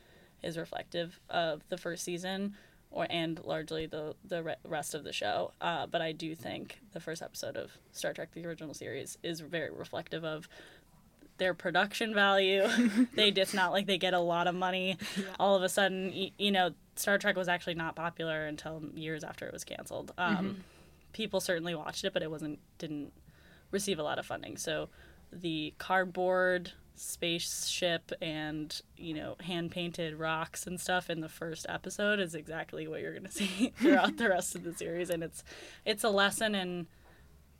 is 0.42 0.56
reflective 0.56 1.18
of 1.28 1.62
the 1.68 1.76
first 1.78 2.04
season 2.04 2.54
or 2.90 3.06
and 3.10 3.40
largely 3.44 3.86
the 3.86 4.14
the 4.24 4.42
re- 4.42 4.54
rest 4.64 4.94
of 4.94 5.02
the 5.04 5.12
show. 5.12 5.52
Uh, 5.60 5.86
but 5.86 6.00
I 6.00 6.12
do 6.12 6.34
think 6.34 6.80
the 6.92 7.00
first 7.00 7.22
episode 7.22 7.56
of 7.56 7.72
Star 7.92 8.12
Trek: 8.12 8.30
The 8.34 8.46
Original 8.46 8.72
Series 8.74 9.18
is 9.22 9.40
very 9.40 9.70
reflective 9.70 10.24
of 10.24 10.48
their 11.38 11.54
production 11.54 12.14
value. 12.14 12.66
they 13.14 13.30
just 13.30 13.54
not 13.54 13.72
like 13.72 13.86
they 13.86 13.98
get 13.98 14.14
a 14.14 14.20
lot 14.20 14.46
of 14.46 14.54
money. 14.54 14.96
All 15.40 15.56
of 15.56 15.62
a 15.62 15.68
sudden, 15.68 16.30
you 16.36 16.50
know, 16.50 16.72
Star 16.96 17.18
Trek 17.18 17.36
was 17.36 17.48
actually 17.48 17.74
not 17.74 17.96
popular 17.96 18.46
until 18.46 18.82
years 18.94 19.24
after 19.24 19.46
it 19.46 19.52
was 19.52 19.64
canceled. 19.64 20.12
Um, 20.18 20.64
People 21.12 21.40
certainly 21.40 21.74
watched 21.74 22.04
it, 22.04 22.12
but 22.12 22.22
it 22.22 22.30
wasn't 22.30 22.58
didn't 22.76 23.12
receive 23.70 23.98
a 23.98 24.02
lot 24.02 24.18
of 24.18 24.26
funding. 24.26 24.56
So 24.56 24.88
the 25.32 25.74
cardboard 25.78 26.72
spaceship 26.96 28.12
and 28.20 28.82
you 28.96 29.14
know 29.14 29.36
hand 29.40 29.70
painted 29.70 30.16
rocks 30.16 30.66
and 30.66 30.80
stuff 30.80 31.08
in 31.08 31.20
the 31.20 31.28
first 31.28 31.64
episode 31.68 32.18
is 32.18 32.34
exactly 32.34 32.88
what 32.88 33.00
you're 33.00 33.14
gonna 33.14 33.30
see 33.30 33.72
throughout 33.76 34.16
the 34.16 34.28
rest 34.28 34.54
of 34.56 34.64
the 34.64 34.74
series 34.74 35.08
and 35.08 35.22
it's 35.22 35.44
it's 35.84 36.02
a 36.02 36.10
lesson 36.10 36.56
in 36.56 36.88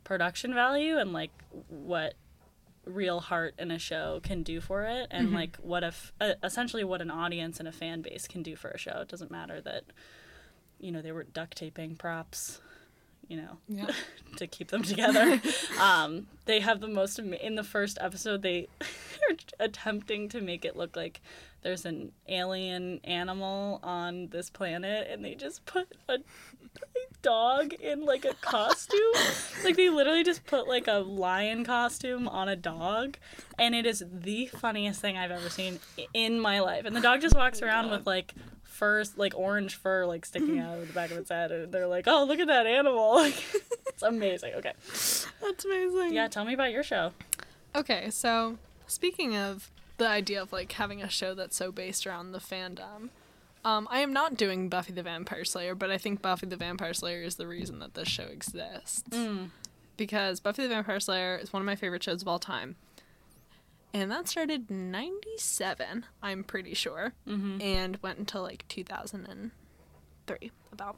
production 0.03 0.53
value 0.53 0.97
and 0.97 1.13
like 1.13 1.31
what 1.69 2.15
real 2.89 3.19
heart 3.19 3.53
in 3.59 3.71
a 3.71 3.79
show 3.79 4.19
can 4.23 4.43
do 4.43 4.59
for 4.59 4.83
it 4.83 5.07
and 5.11 5.31
like 5.31 5.57
what 5.57 5.83
if 5.83 6.11
uh, 6.19 6.33
essentially 6.43 6.83
what 6.83 7.01
an 7.01 7.11
audience 7.11 7.59
and 7.59 7.67
a 7.67 7.71
fan 7.71 8.01
base 8.01 8.27
can 8.27 8.41
do 8.43 8.55
for 8.55 8.69
a 8.71 8.77
show 8.77 8.99
it 9.01 9.07
doesn't 9.07 9.31
matter 9.31 9.61
that 9.61 9.83
you 10.79 10.91
know 10.91 11.01
they 11.01 11.11
were 11.11 11.23
duct 11.23 11.55
taping 11.57 11.95
props 11.95 12.59
you 13.27 13.37
know 13.37 13.57
Yeah. 13.67 13.87
to 14.37 14.47
keep 14.47 14.69
them 14.69 14.81
together. 14.83 15.39
um, 15.79 16.27
they 16.45 16.59
have 16.61 16.79
the 16.81 16.87
most 16.87 17.19
ama- 17.19 17.35
in 17.35 17.55
the 17.55 17.63
first 17.63 17.97
episode. 18.01 18.41
They 18.41 18.67
are 18.81 19.35
attempting 19.59 20.29
to 20.29 20.41
make 20.41 20.65
it 20.65 20.75
look 20.75 20.95
like 20.95 21.21
there's 21.61 21.85
an 21.85 22.11
alien 22.27 22.99
animal 23.03 23.79
on 23.83 24.29
this 24.29 24.49
planet, 24.49 25.07
and 25.09 25.23
they 25.23 25.35
just 25.35 25.65
put 25.65 25.87
a, 26.07 26.13
a 26.13 26.19
dog 27.21 27.73
in 27.73 28.05
like 28.05 28.25
a 28.25 28.33
costume. 28.35 28.99
like 29.63 29.75
they 29.75 29.89
literally 29.89 30.23
just 30.23 30.45
put 30.45 30.67
like 30.67 30.87
a 30.87 30.99
lion 30.99 31.63
costume 31.63 32.27
on 32.27 32.47
a 32.47 32.55
dog, 32.55 33.17
and 33.57 33.75
it 33.75 33.85
is 33.85 34.03
the 34.11 34.47
funniest 34.47 35.01
thing 35.01 35.17
I've 35.17 35.31
ever 35.31 35.49
seen 35.49 35.79
in 36.13 36.39
my 36.39 36.59
life. 36.59 36.85
And 36.85 36.95
the 36.95 37.01
dog 37.01 37.21
just 37.21 37.35
walks 37.35 37.61
oh 37.61 37.65
around 37.67 37.89
with 37.91 38.07
like 38.07 38.33
fur, 38.63 39.03
like 39.17 39.33
orange 39.35 39.75
fur, 39.75 40.05
like 40.05 40.25
sticking 40.25 40.59
out 40.61 40.79
of 40.79 40.87
the 40.87 40.93
back 40.93 41.11
of 41.11 41.17
its 41.17 41.29
head, 41.29 41.51
and 41.51 41.71
they're 41.71 41.87
like, 41.87 42.05
"Oh, 42.07 42.23
look 42.23 42.39
at 42.39 42.47
that 42.47 42.65
animal!" 42.65 43.15
Like, 43.19 43.43
it's 43.89 44.03
amazing. 44.03 44.53
Okay, 44.55 44.73
That's 45.41 45.65
amazing. 45.65 46.13
yeah, 46.13 46.27
tell 46.29 46.45
me 46.45 46.53
about 46.53 46.71
your 46.71 46.83
show. 46.83 47.11
Okay, 47.75 48.09
so 48.09 48.57
speaking 48.87 49.35
of 49.35 49.69
the 49.99 50.07
idea 50.07 50.41
of 50.41 50.51
like 50.51 50.71
having 50.71 51.01
a 51.01 51.09
show 51.09 51.33
that's 51.35 51.55
so 51.55 51.71
based 51.71 52.07
around 52.07 52.31
the 52.31 52.39
fandom, 52.39 53.09
um, 53.63 53.87
I 53.91 53.99
am 53.99 54.11
not 54.11 54.35
doing 54.37 54.69
Buffy 54.69 54.93
the 54.93 55.03
Vampire 55.03 55.45
Slayer, 55.45 55.75
but 55.75 55.91
I 55.91 55.97
think 55.97 56.21
Buffy 56.21 56.47
the 56.47 56.55
Vampire 56.55 56.93
Slayer 56.93 57.21
is 57.21 57.35
the 57.35 57.47
reason 57.47 57.79
that 57.79 57.93
this 57.93 58.07
show 58.07 58.23
exists. 58.23 59.03
Because 59.97 60.39
Buffy 60.39 60.63
the 60.63 60.69
Vampire 60.69 60.99
Slayer 60.99 61.37
is 61.37 61.53
one 61.53 61.61
of 61.61 61.65
my 61.65 61.75
favorite 61.75 62.01
shows 62.01 62.21
of 62.21 62.27
all 62.27 62.39
time. 62.39 62.77
And 63.93 64.09
that 64.11 64.27
started 64.27 64.69
in 64.69 64.91
97, 64.91 66.05
I'm 66.21 66.43
pretty 66.43 66.73
sure, 66.73 67.13
and 67.61 67.97
went 68.01 68.19
until 68.19 68.43
like 68.43 68.65
2003, 68.67 70.51
about. 70.71 70.97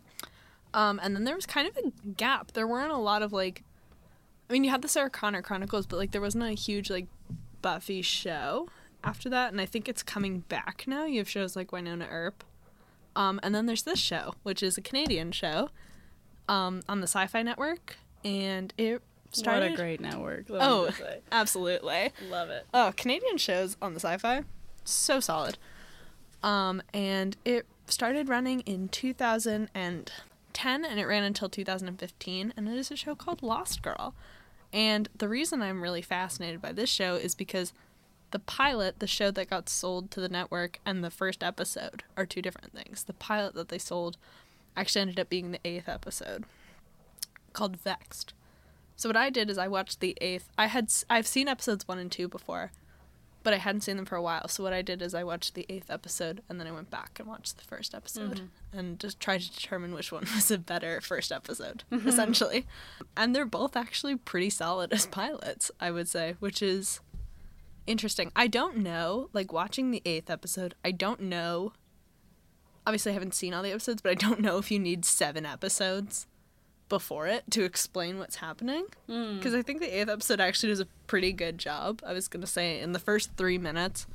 Um, 0.74 1.00
and 1.01 1.15
then 1.15 1.24
there 1.24 1.36
was 1.36 1.46
kind 1.46 1.67
of 1.67 1.77
a 1.77 1.91
gap. 2.10 2.51
There 2.51 2.67
weren't 2.67 2.91
a 2.91 2.98
lot 2.98 3.22
of 3.24 3.34
like 3.34 3.63
I 4.50 4.53
mean, 4.53 4.65
you 4.65 4.70
had 4.70 4.81
the 4.81 4.89
Sarah 4.89 5.10
Connor 5.10 5.41
Chronicles, 5.41 5.86
but 5.88 5.98
like 5.98 6.12
there 6.12 6.20
wasn't 6.20 6.43
a 6.43 6.51
huge 6.51 6.89
like 6.89 7.08
Buffy 7.62 8.01
show 8.01 8.67
after 9.03 9.29
that, 9.29 9.51
and 9.51 9.60
I 9.62 9.65
think 9.65 9.88
it's 9.88 10.03
coming 10.03 10.39
back 10.41 10.84
now. 10.88 11.05
You 11.05 11.20
have 11.20 11.29
shows 11.29 11.55
like 11.55 11.72
Wynonna 11.72 12.08
Earp, 12.10 12.43
um, 13.15 13.39
and 13.43 13.53
then 13.53 13.65
there's 13.65 13.84
this 13.84 14.00
show, 14.00 14.36
which 14.43 14.62
is 14.63 14.77
a 14.77 14.81
Canadian 14.81 15.31
show, 15.31 15.70
um, 16.48 16.81
on 16.88 17.01
the 17.01 17.08
Sci-Fi 17.08 17.41
Network, 17.41 17.98
and 18.24 18.74
it 18.77 19.01
started. 19.31 19.72
What 19.72 19.74
a 19.74 19.75
great 19.75 20.01
network. 20.01 20.46
Oh, 20.50 20.89
absolutely. 21.31 22.12
love 22.29 22.50
it. 22.50 22.65
Oh, 22.74 22.93
Canadian 22.96 23.38
shows 23.38 23.77
on 23.81 23.93
the 23.93 24.00
Sci-Fi, 24.00 24.43
so 24.84 25.20
solid. 25.20 25.58
Um, 26.43 26.81
and 26.93 27.38
it 27.46 27.65
started 27.88 28.29
running 28.29 28.62
in 28.62 28.89
2010, 28.89 30.86
and 30.86 31.00
it 31.00 31.05
ran 31.05 31.24
until 31.24 31.50
2015, 31.50 32.53
and 32.55 32.67
it 32.67 32.77
is 32.77 32.91
a 32.91 32.96
show 32.96 33.15
called 33.15 33.43
Lost 33.43 33.81
Girl. 33.81 34.15
And 34.74 35.10
the 35.17 35.27
reason 35.27 35.62
I'm 35.62 35.81
really 35.81 36.01
fascinated 36.01 36.62
by 36.62 36.72
this 36.72 36.89
show 36.89 37.15
is 37.15 37.36
because 37.36 37.74
the 38.32 38.40
pilot, 38.40 39.00
the 39.00 39.08
show 39.08 39.32
that 39.32 39.50
got 39.50 39.70
sold 39.70 40.12
to 40.12 40.22
the 40.22 40.30
network, 40.30 40.80
and 40.86 41.04
the 41.04 41.12
first 41.12 41.44
episode 41.44 42.04
are 42.18 42.26
two 42.26 42.42
different 42.42 42.74
things. 42.74 43.04
The 43.04 43.14
pilot 43.14 43.54
that 43.56 43.70
they 43.70 43.78
sold 43.78 44.18
actually 44.76 45.02
ended 45.02 45.20
up 45.20 45.30
being 45.30 45.52
the 45.52 45.60
eighth 45.66 45.90
episode, 45.90 46.46
called 47.54 47.78
Vexed. 47.78 48.34
So 48.96 49.10
what 49.10 49.18
I 49.18 49.30
did 49.30 49.50
is 49.50 49.58
I 49.58 49.68
watched 49.68 50.00
the 50.00 50.18
eighth. 50.22 50.50
I 50.58 50.68
had 50.68 50.92
I've 51.10 51.28
seen 51.28 51.48
episodes 51.48 51.88
one 51.88 51.98
and 51.98 52.12
two 52.12 52.28
before, 52.28 52.72
but 53.44 53.54
I 53.54 53.58
hadn't 53.58 53.82
seen 53.82 53.98
them 53.98 54.06
for 54.06 54.16
a 54.16 54.22
while. 54.22 54.48
So 54.48 54.64
what 54.64 54.74
I 54.74 54.82
did 54.82 55.02
is 55.02 55.16
I 55.16 55.24
watched 55.24 55.56
the 55.56 55.66
eighth 55.70 55.90
episode 55.90 56.42
and 56.48 56.60
then 56.60 56.68
I 56.68 56.72
went 56.72 56.92
back 56.92 57.20
and 57.20 57.28
watched 57.28 57.58
the 57.58 57.64
first 57.64 57.96
episode 57.96 58.36
mm-hmm. 58.36 58.78
and 58.78 59.00
just 59.00 59.20
tried 59.20 59.42
to 59.42 59.52
determine 59.52 59.94
which 59.94 60.12
one 60.12 60.26
was 60.36 60.52
a 60.52 60.58
better 60.58 61.02
first 61.02 61.32
episode, 61.32 61.84
mm-hmm. 61.92 62.08
essentially. 62.08 62.68
And 63.18 63.36
they're 63.36 63.46
both 63.46 63.76
actually 63.76 64.16
pretty 64.16 64.52
solid 64.52 64.94
as 64.94 65.08
pilots, 65.08 65.72
I 65.80 65.92
would 65.92 66.08
say, 66.08 66.36
which 66.40 66.62
is 66.62 67.00
interesting. 67.91 68.31
I 68.36 68.48
don't 68.48 68.77
know, 68.77 69.29
like 69.33 69.53
watching 69.53 69.91
the 69.91 70.01
eighth 70.05 70.29
episode, 70.29 70.75
I 70.83 70.91
don't 70.91 71.21
know. 71.21 71.74
Obviously, 72.88 73.12
I 73.12 73.13
haven't 73.13 73.36
seen 73.36 73.53
all 73.53 73.62
the 73.62 73.71
episodes, 73.71 74.01
but 74.01 74.12
I 74.12 74.15
don't 74.15 74.39
know 74.39 74.57
if 74.57 74.71
you 74.71 74.79
need 74.79 75.05
seven 75.05 75.45
episodes 75.45 76.25
before 76.89 77.27
it 77.27 77.43
to 77.51 77.63
explain 77.63 78.17
what's 78.17 78.38
happening. 78.38 78.86
Hmm. 79.07 79.38
Because 79.38 79.53
I 79.53 79.62
think 79.62 79.79
the 79.79 80.00
eighth 80.00 80.10
episode 80.10 80.41
actually 80.41 80.69
does 80.69 80.79
a 80.79 80.88
pretty 81.07 81.31
good 81.31 81.57
job. 81.57 82.01
I 82.05 82.13
was 82.13 82.27
going 82.27 82.41
to 82.41 82.48
say, 82.48 82.79
in 82.79 82.91
the 82.91 83.00
first 83.00 83.31
three 83.38 83.57
minutes, 83.57 84.07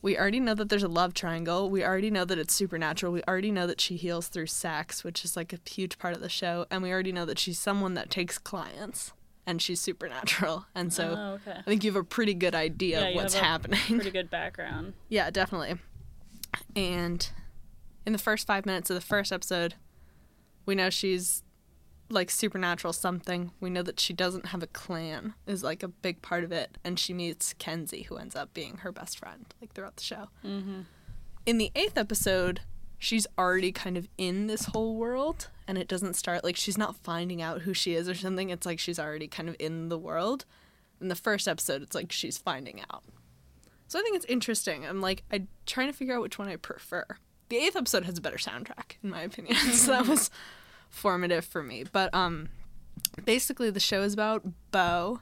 we 0.00 0.18
already 0.18 0.40
know 0.40 0.54
that 0.54 0.68
there's 0.68 0.82
a 0.82 0.88
love 0.88 1.14
triangle. 1.14 1.68
We 1.68 1.84
already 1.84 2.10
know 2.10 2.24
that 2.24 2.38
it's 2.38 2.54
supernatural. 2.54 3.12
We 3.12 3.22
already 3.24 3.50
know 3.50 3.66
that 3.66 3.80
she 3.80 3.96
heals 3.96 4.28
through 4.28 4.46
sex, 4.46 5.02
which 5.02 5.24
is 5.24 5.36
like 5.36 5.52
a 5.52 5.58
huge 5.68 5.98
part 5.98 6.14
of 6.14 6.20
the 6.20 6.28
show. 6.28 6.66
And 6.70 6.82
we 6.82 6.92
already 6.92 7.12
know 7.12 7.24
that 7.24 7.38
she's 7.38 7.58
someone 7.58 7.94
that 7.94 8.10
takes 8.10 8.38
clients 8.38 9.12
and 9.46 9.60
she's 9.60 9.80
supernatural. 9.80 10.66
And 10.74 10.92
so 10.92 11.14
Oh, 11.16 11.32
okay. 11.48 11.58
I 11.58 11.62
think 11.62 11.84
you 11.84 11.90
have 11.92 12.00
a 12.00 12.04
pretty 12.04 12.34
good 12.34 12.54
idea 12.54 13.00
Yeah, 13.00 13.06
of 13.06 13.10
you 13.14 13.16
what's 13.16 13.34
have 13.34 13.42
a 13.42 13.46
happening. 13.46 13.80
Pretty 13.80 14.10
good 14.18 14.30
background. 14.30 14.94
Yeah, 15.08 15.30
definitely. 15.30 15.76
And 16.76 17.28
in 18.06 18.12
the 18.12 18.18
first 18.18 18.46
five 18.46 18.66
minutes 18.66 18.90
of 18.90 18.94
the 18.94 19.00
first 19.00 19.32
episode, 19.32 19.74
we 20.66 20.74
know 20.74 20.90
she's 20.90 21.42
like 22.10 22.30
supernatural 22.30 22.92
something. 22.92 23.50
We 23.60 23.70
know 23.70 23.82
that 23.82 23.98
she 23.98 24.12
doesn't 24.12 24.46
have 24.46 24.62
a 24.62 24.66
clan 24.66 25.34
is 25.46 25.62
like 25.64 25.82
a 25.82 25.88
big 25.88 26.22
part 26.22 26.44
of 26.44 26.52
it, 26.52 26.76
and 26.84 26.98
she 26.98 27.12
meets 27.14 27.54
Kenzie, 27.54 28.02
who 28.02 28.16
ends 28.16 28.36
up 28.36 28.52
being 28.54 28.78
her 28.78 28.92
best 28.92 29.18
friend 29.18 29.46
like 29.60 29.72
throughout 29.72 29.96
the 29.96 30.04
show. 30.04 30.28
Mm-hmm. 30.44 30.80
In 31.46 31.58
the 31.58 31.70
eighth 31.74 31.96
episode, 31.98 32.60
she's 33.04 33.26
already 33.38 33.70
kind 33.70 33.96
of 33.96 34.08
in 34.16 34.46
this 34.46 34.64
whole 34.66 34.96
world, 34.96 35.48
and 35.68 35.76
it 35.76 35.86
doesn't 35.86 36.14
start 36.14 36.42
like 36.42 36.56
she's 36.56 36.78
not 36.78 36.96
finding 36.96 37.42
out 37.42 37.62
who 37.62 37.74
she 37.74 37.94
is 37.94 38.08
or 38.08 38.14
something. 38.14 38.50
It's 38.50 38.66
like 38.66 38.78
she's 38.78 38.98
already 38.98 39.28
kind 39.28 39.48
of 39.48 39.56
in 39.58 39.90
the 39.90 39.98
world. 39.98 40.46
In 41.00 41.08
the 41.08 41.14
first 41.14 41.46
episode, 41.46 41.82
it's 41.82 41.94
like 41.94 42.10
she's 42.10 42.38
finding 42.38 42.80
out. 42.90 43.04
So 43.88 43.98
I 43.98 44.02
think 44.02 44.16
it's 44.16 44.24
interesting. 44.24 44.86
I'm 44.86 45.02
like, 45.02 45.22
I'm 45.30 45.48
trying 45.66 45.88
to 45.88 45.92
figure 45.92 46.16
out 46.16 46.22
which 46.22 46.38
one 46.38 46.48
I 46.48 46.56
prefer. 46.56 47.04
The 47.50 47.58
eighth 47.58 47.76
episode 47.76 48.06
has 48.06 48.16
a 48.16 48.22
better 48.22 48.38
soundtrack, 48.38 48.96
in 49.02 49.10
my 49.10 49.22
opinion. 49.22 49.56
so 49.72 49.92
that 49.92 50.06
was 50.06 50.30
formative 50.88 51.44
for 51.44 51.62
me. 51.62 51.84
But 51.90 52.14
um, 52.14 52.48
basically, 53.24 53.68
the 53.70 53.80
show 53.80 54.02
is 54.02 54.14
about 54.14 54.44
Bo 54.70 55.20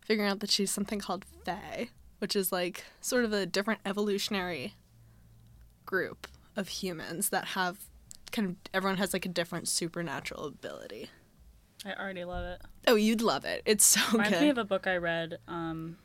figuring 0.00 0.30
out 0.30 0.40
that 0.40 0.50
she's 0.50 0.70
something 0.70 1.00
called 1.00 1.24
Fae, 1.44 1.88
which 2.20 2.36
is 2.36 2.52
like 2.52 2.84
sort 3.00 3.24
of 3.24 3.32
a 3.32 3.44
different 3.44 3.80
evolutionary 3.84 4.74
group 5.84 6.28
of 6.56 6.68
humans 6.68 7.28
that 7.30 7.44
have 7.48 7.78
kind 8.30 8.48
of 8.50 8.56
everyone 8.72 8.98
has 8.98 9.12
like 9.12 9.26
a 9.26 9.28
different 9.28 9.68
supernatural 9.68 10.46
ability. 10.46 11.10
I 11.84 11.94
already 11.94 12.24
love 12.24 12.44
it. 12.44 12.62
Oh, 12.86 12.94
you'd 12.94 13.22
love 13.22 13.44
it. 13.44 13.62
It's 13.66 13.84
so 13.84 14.00
Reminds 14.12 14.32
me 14.32 14.38
good. 14.46 14.50
of 14.50 14.58
a 14.58 14.64
book 14.64 14.86
I 14.86 14.96
read 14.96 15.38
um, 15.48 15.96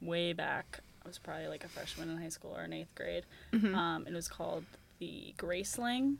way 0.00 0.32
back. 0.32 0.80
I 1.04 1.08
was 1.08 1.18
probably 1.18 1.46
like 1.48 1.64
a 1.64 1.68
freshman 1.68 2.10
in 2.10 2.16
high 2.18 2.28
school 2.28 2.54
or 2.56 2.64
in 2.64 2.72
eighth 2.72 2.94
grade. 2.94 3.24
Mm-hmm. 3.52 3.74
Um, 3.74 4.06
it 4.06 4.12
was 4.12 4.26
called 4.28 4.64
The 4.98 5.34
Graceling. 5.38 6.16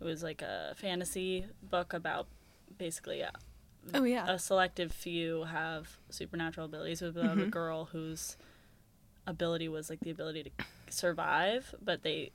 It 0.00 0.04
was 0.04 0.22
like 0.22 0.42
a 0.42 0.74
fantasy 0.76 1.46
book 1.62 1.92
about 1.94 2.26
basically 2.76 3.20
a, 3.22 3.32
Oh 3.94 4.04
yeah. 4.04 4.26
a 4.30 4.38
selective 4.38 4.92
few 4.92 5.44
have 5.44 5.98
supernatural 6.10 6.66
abilities. 6.66 7.00
It 7.02 7.06
was 7.06 7.16
about 7.16 7.36
Mm-hmm. 7.36 7.48
a 7.48 7.50
girl 7.50 7.84
whose 7.86 8.36
ability 9.26 9.68
was 9.68 9.88
like 9.88 10.00
the 10.00 10.10
ability 10.10 10.42
to 10.44 10.50
survive, 10.90 11.74
but 11.82 12.02
they 12.02 12.32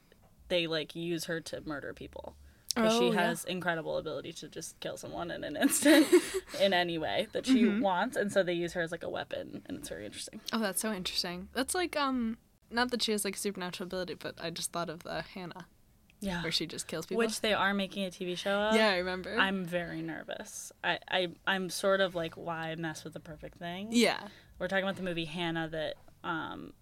they 0.50 0.68
like 0.68 0.96
use 0.96 1.26
her 1.26 1.40
to 1.42 1.62
murder 1.66 1.94
people. 1.94 2.36
Oh, 2.80 2.90
she 3.00 3.08
yeah. 3.08 3.28
has 3.30 3.44
incredible 3.46 3.98
ability 3.98 4.34
to 4.34 4.48
just 4.48 4.80
kill 4.80 4.98
someone 4.98 5.32
in 5.32 5.44
an 5.44 5.56
instant 5.56 6.06
in 6.62 6.74
any 6.74 6.98
way 7.00 7.28
that 7.32 7.46
she 7.48 7.64
Mm-hmm. 7.64 7.82
wants, 7.82 8.16
and 8.16 8.32
so 8.32 8.44
they 8.44 8.54
use 8.54 8.74
her 8.74 8.82
as 8.82 8.92
like 8.92 9.02
a 9.04 9.10
weapon, 9.10 9.64
and 9.66 9.78
it's 9.80 9.90
very 9.90 10.06
interesting. 10.06 10.42
Oh, 10.54 10.60
that's 10.60 10.82
so 10.82 10.94
interesting. 10.94 11.50
That's 11.54 11.74
like 11.74 11.96
um 11.98 12.38
not 12.70 12.92
that 12.92 13.02
she 13.02 13.14
has 13.14 13.26
like 13.26 13.36
supernatural 13.38 13.88
ability, 13.88 14.14
but 14.16 14.36
I 14.40 14.50
just 14.52 14.72
thought 14.72 14.90
of 14.90 15.02
the 15.04 15.24
Hanna 15.34 15.66
Yeah, 16.20 16.44
where 16.44 16.52
she 16.52 16.68
just 16.68 16.86
kills 16.88 17.06
people. 17.08 17.18
which 17.20 17.42
they 17.42 17.54
are 17.54 17.74
making 17.74 18.06
a 18.06 18.10
TV 18.10 18.38
show 18.38 18.60
of. 18.60 18.76
yeah, 18.76 18.90
I 18.90 18.98
remember. 18.98 19.36
I'm 19.40 19.66
very 19.66 20.02
nervous. 20.04 20.72
I, 20.84 21.00
I 21.10 21.28
I'm 21.48 21.70
sort 21.72 22.00
of 22.02 22.14
like 22.14 22.36
why 22.36 22.76
mess 22.76 23.04
with 23.04 23.14
the 23.14 23.20
perfect 23.20 23.58
thing. 23.58 23.88
yeah, 23.92 24.20
We're 24.60 24.68
talking 24.68 24.84
about 24.84 24.98
the 24.98 25.04
movie 25.04 25.26
Hanna 25.26 25.68
that 25.70 25.96
um 26.24 26.74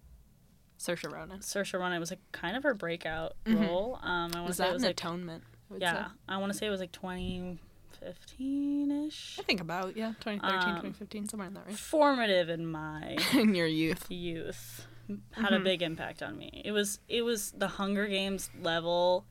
Saoirse 0.78 1.10
Ronan. 1.12 1.40
Saoirse 1.40 1.78
Ronan 1.78 2.00
was 2.00 2.10
like 2.10 2.20
kind 2.32 2.56
of 2.56 2.62
her 2.62 2.74
breakout 2.74 3.34
role. 3.46 3.98
Um, 4.02 4.10
I 4.10 4.20
want 4.20 4.32
to 4.34 4.42
Was 4.42 4.56
say 4.58 4.64
that 4.64 4.70
it 4.70 4.74
was 4.74 4.82
an 4.82 4.88
like 4.88 4.96
atonement? 4.96 5.44
I 5.72 5.76
yeah, 5.78 6.06
say. 6.06 6.12
I 6.28 6.36
want 6.38 6.52
to 6.52 6.58
say 6.58 6.66
it 6.66 6.70
was 6.70 6.80
like 6.80 6.92
2015 6.92 8.90
ish. 9.06 9.36
I 9.38 9.42
think 9.42 9.60
about 9.60 9.96
yeah, 9.96 10.12
2013, 10.20 10.58
Um, 10.58 10.64
2015, 10.76 11.28
somewhere 11.28 11.48
in 11.48 11.54
that 11.54 11.66
range. 11.66 11.78
Formative 11.78 12.48
in 12.48 12.66
my 12.66 13.16
In 13.32 13.54
your 13.54 13.66
youth. 13.66 14.06
youth, 14.10 14.86
had 15.32 15.46
Mm-hmm. 15.46 15.54
a 15.54 15.60
big 15.60 15.82
impact 15.82 16.22
on 16.22 16.36
me. 16.36 16.62
It 16.64 16.72
was 16.72 16.98
it 17.08 17.22
was 17.22 17.52
the 17.52 17.68
Hunger 17.68 18.06
Games 18.06 18.50
level 18.60 19.24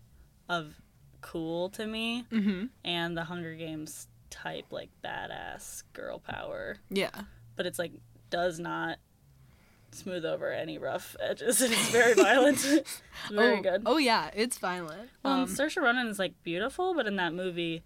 of 0.49 0.73
cool 1.21 1.69
to 1.71 1.85
me, 1.85 2.25
Mm-hmm. 2.31 2.65
and 2.83 3.17
the 3.17 3.25
Hunger 3.25 3.55
Games 3.55 4.07
type 4.29 4.65
like 4.71 4.89
badass 5.03 5.83
girl 5.93 6.19
power. 6.19 6.77
Yeah. 6.89 7.09
but 7.55 7.65
it's 7.65 7.79
like 7.79 7.91
does 8.29 8.59
not 8.59 8.97
smooth 9.95 10.25
over 10.25 10.51
any 10.51 10.77
rough 10.77 11.15
edges. 11.19 11.61
It's 11.61 11.89
very 11.89 12.13
violent. 12.13 12.63
it's 12.65 13.01
very 13.31 13.59
oh, 13.59 13.61
good. 13.61 13.83
Oh 13.85 13.97
yeah, 13.97 14.29
it's 14.33 14.57
violent. 14.57 15.09
Well, 15.23 15.41
Um, 15.41 15.47
Saoirse 15.47 15.81
Ronan 15.81 16.07
is 16.07 16.19
like 16.19 16.33
beautiful, 16.43 16.93
but 16.93 17.07
in 17.07 17.15
that 17.15 17.33
movie, 17.33 17.83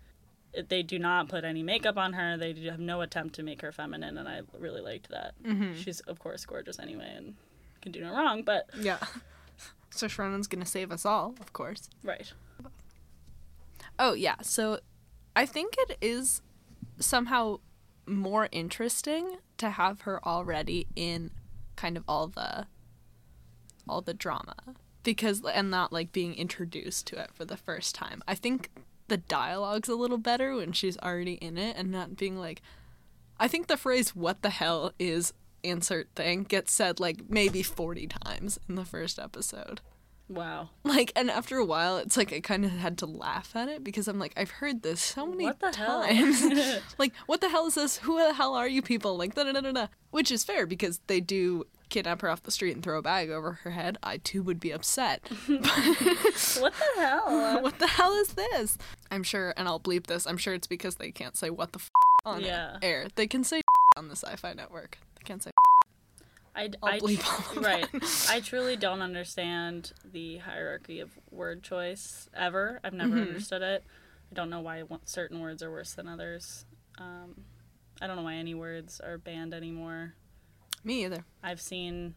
it, 0.53 0.69
they 0.69 0.83
do 0.83 0.99
not 0.99 1.29
put 1.29 1.43
any 1.43 1.63
makeup 1.63 1.97
on 1.97 2.13
her. 2.13 2.37
They 2.37 2.53
do 2.53 2.69
have 2.69 2.79
no 2.79 3.01
attempt 3.01 3.35
to 3.35 3.43
make 3.43 3.61
her 3.61 3.71
feminine, 3.71 4.17
and 4.17 4.27
I 4.27 4.41
really 4.57 4.81
liked 4.81 5.09
that. 5.09 5.33
Mm-hmm. 5.43 5.75
She's 5.75 5.99
of 6.01 6.19
course 6.19 6.45
gorgeous 6.45 6.79
anyway, 6.79 7.13
and 7.15 7.35
can 7.81 7.91
do 7.91 8.01
no 8.01 8.11
wrong. 8.11 8.43
But 8.43 8.69
yeah. 8.79 8.97
Saoirse 9.91 10.17
Ronan's 10.17 10.47
gonna 10.47 10.65
save 10.65 10.91
us 10.91 11.05
all, 11.05 11.35
of 11.39 11.53
course. 11.53 11.89
right, 12.03 12.31
Oh 13.97 14.13
yeah, 14.13 14.35
so 14.41 14.79
I 15.35 15.45
think 15.45 15.75
it 15.77 15.97
is 16.01 16.41
somehow 16.99 17.59
more 18.05 18.47
interesting 18.51 19.37
to 19.57 19.69
have 19.71 20.01
her 20.01 20.25
already 20.25 20.87
in 20.95 21.31
kind 21.79 21.95
of 21.95 22.03
all 22.09 22.27
the 22.27 22.67
all 23.87 24.01
the 24.01 24.13
drama 24.13 24.55
because 25.01 25.41
and 25.45 25.71
not 25.71 25.93
like 25.93 26.11
being 26.11 26.35
introduced 26.35 27.07
to 27.07 27.17
it 27.17 27.29
for 27.33 27.45
the 27.45 27.55
first 27.55 27.95
time. 27.95 28.21
I 28.27 28.35
think 28.35 28.69
the 29.07 29.17
dialogue's 29.17 29.87
a 29.87 29.95
little 29.95 30.17
better 30.17 30.55
when 30.55 30.73
she's 30.73 30.97
already 30.97 31.35
in 31.35 31.57
it 31.57 31.77
and 31.77 31.89
not 31.89 32.17
being 32.17 32.37
like 32.37 32.61
I 33.39 33.47
think 33.47 33.67
the 33.67 33.77
phrase 33.77 34.13
what 34.13 34.41
the 34.41 34.49
hell 34.49 34.91
is 34.99 35.33
insert 35.63 36.09
thing 36.15 36.43
gets 36.43 36.73
said 36.73 36.99
like 36.99 37.29
maybe 37.29 37.63
40 37.63 38.07
times 38.07 38.59
in 38.67 38.75
the 38.75 38.85
first 38.85 39.17
episode. 39.17 39.79
Wow. 40.29 40.69
Like, 40.83 41.11
and 41.15 41.29
after 41.29 41.57
a 41.57 41.65
while, 41.65 41.97
it's 41.97 42.15
like 42.17 42.31
I 42.31 42.39
kind 42.39 42.63
of 42.65 42.71
had 42.71 42.97
to 42.99 43.05
laugh 43.05 43.55
at 43.55 43.67
it 43.67 43.83
because 43.83 44.07
I'm 44.07 44.19
like, 44.19 44.33
I've 44.37 44.51
heard 44.51 44.81
this 44.83 45.01
so 45.01 45.25
many 45.25 45.51
times. 45.71 46.43
like, 46.97 47.13
what 47.25 47.41
the 47.41 47.49
hell 47.49 47.67
is 47.67 47.75
this? 47.75 47.97
Who 47.97 48.17
the 48.17 48.33
hell 48.33 48.53
are 48.55 48.67
you 48.67 48.81
people? 48.81 49.17
Like, 49.17 49.35
da 49.35 49.43
da 49.43 49.51
da 49.53 49.61
da 49.61 49.71
da. 49.71 49.87
Which 50.11 50.31
is 50.31 50.43
fair 50.43 50.65
because 50.65 50.99
they 51.07 51.19
do 51.19 51.65
kidnap 51.89 52.21
her 52.21 52.29
off 52.29 52.43
the 52.43 52.51
street 52.51 52.75
and 52.75 52.83
throw 52.83 52.99
a 52.99 53.01
bag 53.01 53.29
over 53.31 53.53
her 53.63 53.71
head. 53.71 53.97
I 54.03 54.17
too 54.17 54.43
would 54.43 54.59
be 54.59 54.71
upset. 54.71 55.21
what 55.47 55.63
the 56.73 56.73
hell? 56.97 57.61
what 57.61 57.79
the 57.79 57.87
hell 57.87 58.13
is 58.13 58.29
this? 58.29 58.77
I'm 59.11 59.23
sure, 59.23 59.53
and 59.57 59.67
I'll 59.67 59.79
bleep 59.79 60.05
this. 60.07 60.25
I'm 60.27 60.37
sure 60.37 60.53
it's 60.53 60.67
because 60.67 60.95
they 60.95 61.11
can't 61.11 61.35
say 61.35 61.49
what 61.49 61.73
the 61.73 61.79
f- 61.79 61.89
on 62.25 62.41
Yeah. 62.43 62.77
air. 62.81 63.07
They 63.15 63.27
can 63.27 63.43
say 63.43 63.61
on 63.97 64.07
the 64.07 64.15
Sci-Fi 64.15 64.53
Network. 64.53 64.99
They 65.15 65.23
can't 65.23 65.41
say. 65.43 65.51
I, 66.55 66.69
I'll 66.83 66.89
I 66.89 66.97
of 66.97 67.57
right. 67.57 67.87
I 68.29 68.39
truly 68.41 68.75
don't 68.75 69.01
understand 69.01 69.93
the 70.03 70.37
hierarchy 70.37 70.99
of 70.99 71.11
word 71.31 71.63
choice 71.63 72.29
ever. 72.33 72.79
I've 72.83 72.93
never 72.93 73.15
Mhm. 73.15 73.21
understood 73.21 73.61
it. 73.61 73.83
I 74.31 74.35
don't 74.35 74.49
know 74.49 74.59
why 74.59 74.83
certain 75.05 75.39
words 75.39 75.63
are 75.63 75.71
worse 75.71 75.93
than 75.93 76.07
others. 76.07 76.65
Um, 76.97 77.45
I 78.01 78.07
don't 78.07 78.15
know 78.15 78.23
why 78.23 78.35
any 78.35 78.53
words 78.55 78.99
are 78.99 79.17
banned 79.17 79.53
anymore. 79.53 80.13
Me 80.83 81.03
either. 81.05 81.23
I've 81.43 81.61
seen 81.61 82.15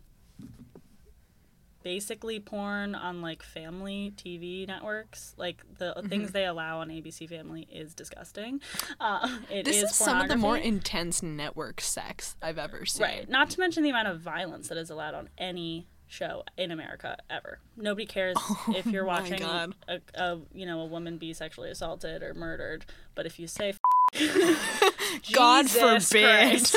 basically 1.83 2.41
porn 2.41 2.95
on 2.95 3.21
like 3.23 3.43
family 3.43 4.13
TV 4.17 4.67
networks. 4.67 5.35
Like 5.37 5.63
the 5.79 5.93
Mm-hmm. 5.97 6.09
things 6.09 6.33
they 6.33 6.47
allow 6.47 6.79
on 6.81 6.89
ABC 6.89 7.29
Family 7.29 7.69
is 7.71 7.95
disgusting. 7.95 8.61
Uh, 9.01 9.39
it 9.51 9.65
This 9.65 9.77
is 9.77 9.91
is 9.91 9.97
some 9.97 10.21
of 10.21 10.29
the 10.29 10.37
more 10.37 10.57
intense 10.57 11.23
network 11.23 11.81
sex 11.81 12.37
I've 12.43 12.59
ever 12.59 12.85
seen. 12.87 13.03
Right. 13.03 13.29
Not 13.29 13.51
to 13.51 13.61
mention 13.61 13.83
the 13.83 13.91
amount 13.91 14.09
of 14.09 14.21
violence 14.21 14.69
that 14.69 14.79
is 14.79 14.91
allowed 14.91 15.15
on 15.15 15.29
any 15.39 15.87
show 16.07 16.43
in 16.59 16.71
America 16.71 17.17
ever. 17.31 17.59
Nobody 17.77 18.07
cares 18.07 18.37
if 18.69 18.87
you're 18.87 19.05
Oh 19.05 19.09
watching 19.09 19.43
a, 19.43 19.69
a 20.15 20.39
you 20.53 20.67
know 20.67 20.81
a 20.81 20.87
woman 20.87 21.19
be 21.19 21.33
sexually 21.33 21.71
assaulted 21.71 22.23
or 22.23 22.35
murdered, 22.35 22.85
but 23.15 23.27
if 23.27 23.39
you 23.39 23.47
say 23.47 23.75
God 25.33 25.69
forbid. 25.71 26.71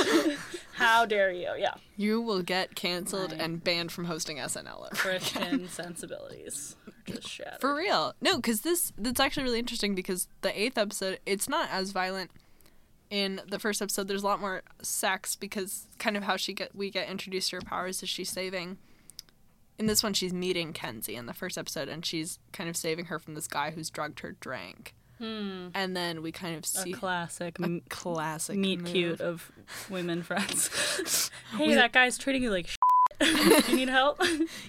How 0.75 1.05
dare 1.05 1.31
you? 1.31 1.49
Yeah. 1.57 1.75
You 1.95 2.21
will 2.21 2.41
get 2.41 2.75
canceled 2.75 3.31
Right. 3.31 3.41
and 3.41 3.63
banned 3.63 3.91
from 3.91 4.05
hosting 4.05 4.37
SNL. 4.37 4.89
Christian 4.91 5.67
sensibilities 5.69 6.75
are 6.87 7.13
just 7.13 7.27
shattered. 7.29 7.61
For 7.61 7.73
real. 7.75 8.13
No, 8.21 8.35
because 8.35 8.61
this 8.61 8.91
that's 8.97 9.19
actually 9.19 9.43
really 9.43 9.59
interesting 9.59 9.95
because 9.95 10.27
the 10.41 10.59
eighth 10.59 10.77
episode, 10.77 11.19
it's 11.25 11.47
not 11.49 11.69
as 11.71 11.91
violent. 11.91 12.31
In 13.09 13.39
the 13.47 13.59
first 13.59 13.81
episode, 13.81 14.07
there's 14.07 14.23
a 14.23 14.25
lot 14.25 14.41
more 14.41 14.63
sex 14.81 15.35
because 15.35 15.87
kind 15.99 16.17
of 16.17 16.23
how 16.23 16.37
she 16.37 16.53
get 16.53 16.75
we 16.75 16.89
get 16.89 17.07
introduced 17.07 17.51
to 17.51 17.57
her 17.57 17.61
powers 17.61 18.01
is 18.03 18.09
she's 18.09 18.29
saving. 18.31 18.77
In 19.77 19.85
this 19.87 20.01
one, 20.03 20.13
she's 20.13 20.33
meeting 20.33 20.73
Kenzie 20.73 21.15
in 21.15 21.25
the 21.25 21.33
first 21.33 21.57
episode, 21.57 21.87
and 21.89 22.05
she's 22.05 22.39
kind 22.51 22.69
of 22.69 22.75
saving 22.77 23.05
her 23.05 23.19
from 23.19 23.35
this 23.35 23.47
guy 23.47 23.71
who's 23.71 23.89
drugged 23.89 24.21
her 24.21 24.35
drink. 24.39 24.95
Hmm. 25.17 25.67
And 25.73 25.95
then 25.95 26.21
we 26.21 26.31
kind 26.31 26.57
of 26.57 26.65
see 26.65 26.91
A 26.91 26.95
classic 26.95 27.57
a 27.59 27.81
classic 27.89 28.57
meet 28.57 28.81
move. 28.81 28.91
cute 28.91 29.21
of 29.21 29.51
women 29.89 30.23
friends. 30.23 31.29
hey, 31.57 31.67
We- 31.67 31.75
that 31.75 31.91
guy's 31.93 32.17
treating 32.17 32.43
you 32.43 32.51
like 32.51 32.67
you 33.21 33.75
need 33.77 33.87
help? 33.89 34.21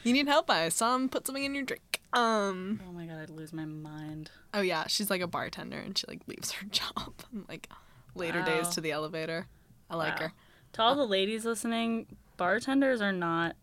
You 0.05 0.13
need 0.13 0.29
help? 0.29 0.49
I 0.51 0.69
saw 0.69 0.95
him 0.95 1.09
put 1.09 1.27
something 1.27 1.43
in 1.45 1.55
your 1.55 1.65
drink. 1.65 2.01
Um. 2.13 2.81
Oh 2.89 2.93
my 2.93 3.05
god, 3.07 3.19
I'd 3.19 3.31
lose 3.31 3.53
my 3.53 3.65
mind. 3.65 4.31
Oh 4.55 4.61
yeah, 4.61 4.87
she's 4.87 5.11
like 5.11 5.21
a 5.21 5.27
bartender, 5.27 5.79
and 5.79 5.99
she 5.99 6.05
like 6.07 6.21
leaves 6.29 6.53
her 6.53 6.67
job. 6.69 7.13
And, 7.33 7.45
like 7.49 7.69
later 8.15 8.39
Wow. 8.41 8.45
days 8.47 8.69
to 8.69 8.81
the 8.81 8.93
elevator. 8.93 9.49
I 9.91 9.97
like 9.97 10.21
Wow. 10.21 10.27
her. 10.29 10.33
To 10.75 10.83
all 10.83 10.95
the 10.95 11.07
ladies 11.07 11.45
listening, 11.45 12.07
bartenders 12.37 13.01
are 13.01 13.13
not 13.13 13.57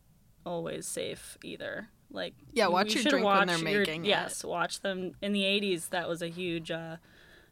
always 0.46 0.86
safe 0.86 1.38
either. 1.43 1.88
Like 2.13 2.34
Yeah, 2.54 2.67
watch 2.67 2.93
you 2.95 3.02
your 3.02 3.10
drink 3.10 3.26
when 3.26 3.47
they're 3.47 3.58
your- 3.58 3.80
making 3.80 4.06
it. 4.06 4.10
Yes, 4.10 4.43
watch 4.43 4.80
them. 4.82 5.15
In 5.21 5.34
the 5.34 5.43
'80s, 5.43 5.89
that 5.89 6.08
was 6.08 6.21
a 6.21 6.28
huge 6.30 6.69
uh, 6.71 6.97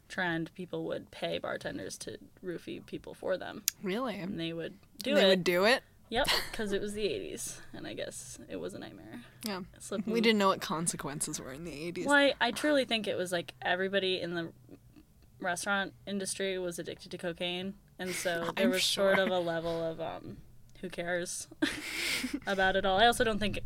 trend. 0.08 0.50
People 0.54 0.84
would 0.84 1.10
pay 1.10 1.38
bartenders 1.38 1.98
to 1.98 2.16
roofie 2.44 2.84
people 2.86 3.12
for 3.12 3.36
them, 3.36 3.64
Really? 3.82 4.18
and 4.18 4.38
they 4.38 4.52
would 4.52 4.74
do 5.02 5.14
they 5.14 5.24
it. 5.24 5.28
would 5.28 5.44
do 5.44 5.64
it. 5.64 5.82
Yep, 6.10 6.28
because 6.50 6.72
it 6.72 6.80
was 6.80 6.92
the 6.94 7.04
'80s, 7.06 7.56
and 7.74 7.86
I 7.86 7.94
guess 7.94 8.38
it 8.48 8.56
was 8.60 8.72
a 8.74 8.78
nightmare. 8.78 9.20
Yeah. 9.44 9.60
We 10.06 10.20
didn't 10.20 10.38
know 10.38 10.48
what 10.48 10.60
consequences 10.60 11.40
were 11.40 11.52
in 11.52 11.64
the 11.64 11.72
80s. 11.72 12.06
Well, 12.06 12.14
I, 12.14 12.34
I 12.40 12.50
truly 12.52 12.84
think 12.84 13.08
it 13.08 13.16
was 13.16 13.32
like 13.32 13.54
everybody 13.62 14.20
in 14.20 14.34
the 14.34 14.52
restaurant 15.40 15.94
industry 16.06 16.56
was 16.58 16.78
addicted 16.78 17.10
to 17.10 17.18
cocaine, 17.18 17.74
and 17.98 18.10
so 18.14 18.50
there 18.56 18.68
was 18.68 18.84
sort 18.84 19.18
of 19.18 19.30
a 19.30 19.38
level 19.40 19.82
of 19.82 20.00
um, 20.00 20.36
who 20.80 20.88
cares 20.88 21.48
about 22.46 22.76
it 22.76 22.84
all. 22.86 22.98
I 23.00 23.06
also 23.06 23.24
don't 23.24 23.38
think 23.38 23.58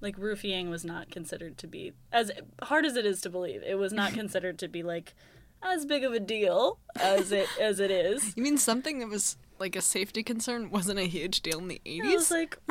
like 0.00 0.16
roofying 0.18 0.70
was 0.70 0.84
not 0.84 1.10
considered 1.10 1.58
to 1.58 1.66
be 1.66 1.92
as 2.12 2.30
hard 2.62 2.84
as 2.84 2.96
it 2.96 3.06
is 3.06 3.20
to 3.22 3.30
believe. 3.30 3.62
It 3.62 3.76
was 3.76 3.92
not 3.92 4.12
considered 4.14 4.58
to 4.60 4.68
be 4.68 4.82
like 4.82 5.14
as 5.62 5.86
big 5.86 6.04
of 6.04 6.12
a 6.12 6.20
deal 6.20 6.78
as 7.00 7.32
it 7.32 7.48
as 7.60 7.80
it 7.80 7.90
is. 7.90 8.36
You 8.36 8.42
mean 8.42 8.58
something 8.58 8.98
that 9.00 9.08
was 9.08 9.36
like 9.58 9.74
a 9.74 9.80
safety 9.80 10.22
concern 10.22 10.70
wasn't 10.70 10.98
a 10.98 11.04
huge 11.04 11.40
deal 11.40 11.58
in 11.58 11.68
the 11.68 11.80
80s? 11.86 12.02
I 12.04 12.14
was 12.14 12.30
like, 12.30 12.58